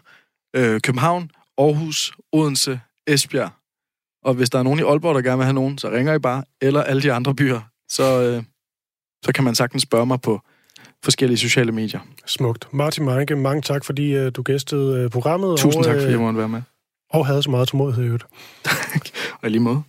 øh, 0.56 0.82
København, 0.82 1.30
Aarhus, 1.58 2.14
Odense, 2.34 2.80
Esbjerg. 3.08 3.50
Og 4.24 4.34
hvis 4.34 4.50
der 4.50 4.60
er 4.60 4.64
nogen 4.64 4.80
i 4.80 4.84
Aalborg, 4.84 5.16
der 5.16 5.22
gerne 5.22 5.38
vil 5.38 5.46
have 5.46 5.54
nogen, 5.54 5.78
så 5.78 5.92
ringer 5.92 6.14
I 6.14 6.20
bare. 6.20 6.44
Eller 6.62 6.84
alle 6.84 7.02
de 7.02 7.14
andre 7.14 7.36
byer. 7.36 7.62
Så, 7.90 8.22
øh, 8.22 8.44
så 9.26 9.32
kan 9.34 9.44
man 9.44 9.56
sagtens 9.56 9.84
spørge 9.84 10.06
mig 10.06 10.22
på 10.22 10.42
forskellige 11.04 11.38
sociale 11.38 11.72
medier. 11.72 12.00
Smukt. 12.26 12.74
Martin 12.74 13.06
Meinke, 13.06 13.36
mange 13.36 13.62
tak, 13.62 13.86
fordi 13.86 14.16
øh, 14.16 14.32
du 14.36 14.42
gæstede 14.42 15.00
øh, 15.00 15.10
programmet. 15.10 15.60
Tusind 15.60 15.80
og, 15.80 15.86
tak, 15.86 15.96
fordi 15.96 16.12
jeg 16.12 16.14
øh, 16.14 16.22
måtte 16.22 16.40
være 16.40 16.50
med. 16.50 16.62
Og 17.14 17.28
havde 17.28 17.43
så 17.43 17.49
meget 17.49 17.68
tålmodighed 17.68 18.03
i 18.03 18.07
øvrigt. 18.07 18.26
Og 19.41 19.49
lige 19.49 19.62
måde. 19.62 19.84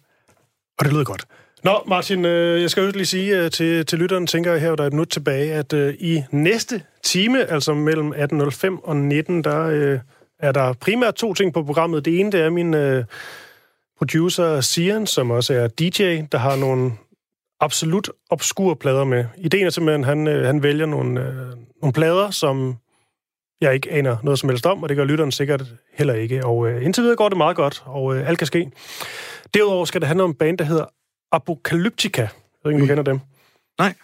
Og 0.78 0.84
det 0.84 0.92
lyder 0.92 1.04
godt. 1.04 1.24
Nå, 1.64 1.82
Martin, 1.86 2.24
øh, 2.24 2.62
jeg 2.62 2.70
skal 2.70 2.84
jo 2.84 2.90
lige 2.90 3.06
sige 3.06 3.44
øh, 3.44 3.50
til, 3.50 3.86
til 3.86 3.98
lytteren, 3.98 4.26
tænker 4.26 4.52
jeg 4.52 4.60
her, 4.60 4.74
der 4.74 4.82
er 4.82 4.86
et 4.86 4.92
minut 4.92 5.08
tilbage, 5.08 5.52
at 5.52 5.72
øh, 5.72 5.94
i 6.00 6.22
næste 6.30 6.82
time, 7.02 7.50
altså 7.50 7.74
mellem 7.74 8.12
18.05 8.12 8.80
og 8.84 8.96
19, 8.96 9.44
der 9.44 9.66
øh, 9.66 9.98
er 10.38 10.52
der 10.52 10.72
primært 10.72 11.14
to 11.14 11.34
ting 11.34 11.52
på 11.52 11.62
programmet. 11.62 12.04
Det 12.04 12.20
ene, 12.20 12.32
det 12.32 12.40
er 12.40 12.50
min 12.50 12.74
øh, 12.74 13.04
producer, 13.98 14.60
Sian, 14.60 15.06
som 15.06 15.30
også 15.30 15.54
er 15.54 15.68
DJ, 15.68 16.22
der 16.32 16.38
har 16.38 16.56
nogle 16.56 16.92
absolut 17.60 18.10
obskure 18.30 18.76
plader 18.76 19.04
med. 19.04 19.24
Ideen 19.36 19.66
er 19.66 19.70
simpelthen, 19.70 20.04
at 20.04 20.08
han, 20.08 20.26
øh, 20.26 20.46
han 20.46 20.62
vælger 20.62 20.86
nogle, 20.86 21.20
øh, 21.20 21.36
nogle 21.82 21.92
plader, 21.92 22.30
som 22.30 22.76
jeg 23.62 23.74
ikke 23.74 23.92
aner 23.92 24.16
noget 24.22 24.38
som 24.38 24.48
helst 24.48 24.66
om, 24.66 24.82
og 24.82 24.88
det 24.88 24.96
gør 24.96 25.04
lytteren 25.04 25.32
sikkert 25.32 25.62
heller 25.94 26.14
ikke. 26.14 26.46
Og 26.46 26.68
øh, 26.68 26.84
indtil 26.84 27.02
videre 27.02 27.16
går 27.16 27.28
det 27.28 27.38
meget 27.38 27.56
godt, 27.56 27.82
og 27.86 28.16
øh, 28.16 28.28
alt 28.28 28.38
kan 28.38 28.46
ske. 28.46 28.70
Derudover 29.54 29.84
skal 29.84 30.00
det 30.00 30.08
handle 30.08 30.24
om 30.24 30.30
en 30.30 30.34
band, 30.34 30.58
der 30.58 30.64
hedder 30.64 30.84
Apocalyptica. 31.32 32.22
Jeg 32.22 32.30
ved 32.64 32.72
ikke, 32.72 32.82
om 32.82 32.88
du 32.88 32.94
kender 32.94 33.02
dem. 33.02 33.20
Nej. 33.78 33.94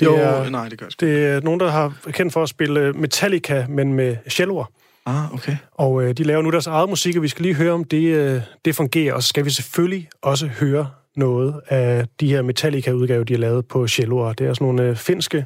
Det 0.00 0.06
jo, 0.06 0.14
er, 0.14 0.50
nej, 0.50 0.68
det 0.68 0.78
gør 0.78 0.86
jeg 0.86 1.00
det 1.00 1.26
er 1.26 1.40
nogen, 1.40 1.60
der 1.60 1.70
har 1.70 1.94
kendt 2.06 2.32
for 2.32 2.42
at 2.42 2.48
spille 2.48 2.92
Metallica, 2.92 3.66
men 3.68 3.92
med 3.92 4.16
celloer. 4.28 4.64
Ah, 5.06 5.34
okay. 5.34 5.56
Og 5.72 6.02
øh, 6.02 6.14
de 6.14 6.24
laver 6.24 6.42
nu 6.42 6.50
deres 6.50 6.66
eget 6.66 6.88
musik, 6.88 7.16
og 7.16 7.22
vi 7.22 7.28
skal 7.28 7.42
lige 7.42 7.54
høre, 7.54 7.72
om 7.72 7.84
det, 7.84 8.02
øh, 8.02 8.40
det 8.64 8.74
fungerer. 8.74 9.14
Og 9.14 9.22
så 9.22 9.28
skal 9.28 9.44
vi 9.44 9.50
selvfølgelig 9.50 10.08
også 10.22 10.46
høre 10.46 10.90
noget 11.16 11.60
af 11.68 12.06
de 12.20 12.28
her 12.28 12.42
Metallica-udgaver, 12.42 13.24
de 13.24 13.32
har 13.32 13.38
lavet 13.38 13.68
på 13.68 13.88
celloer. 13.88 14.32
Det 14.32 14.46
er 14.46 14.54
sådan 14.54 14.66
nogle 14.66 14.82
øh, 14.82 14.96
finske 14.96 15.44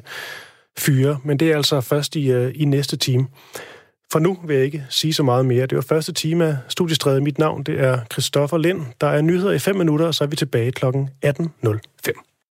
fyre, 0.79 1.19
men 1.23 1.39
det 1.39 1.51
er 1.51 1.55
altså 1.55 1.81
først 1.81 2.15
i, 2.15 2.31
øh, 2.31 2.51
i 2.55 2.65
næste 2.65 2.97
time. 2.97 3.27
For 4.11 4.19
nu 4.19 4.37
vil 4.45 4.55
jeg 4.55 4.65
ikke 4.65 4.85
sige 4.89 5.13
så 5.13 5.23
meget 5.23 5.45
mere. 5.45 5.65
Det 5.65 5.75
var 5.75 5.81
første 5.81 6.13
time 6.13 6.45
af 6.45 6.57
Studiestræde. 6.67 7.21
Mit 7.21 7.39
navn 7.39 7.63
det 7.63 7.79
er 7.79 7.99
Christoffer 8.11 8.57
Lind. 8.57 8.81
Der 9.01 9.07
er 9.07 9.21
nyheder 9.21 9.51
i 9.51 9.59
5 9.59 9.75
minutter, 9.75 10.05
og 10.05 10.15
så 10.15 10.23
er 10.23 10.27
vi 10.27 10.35
tilbage 10.35 10.71
kl. 10.71 10.85
18.05. 10.85 12.30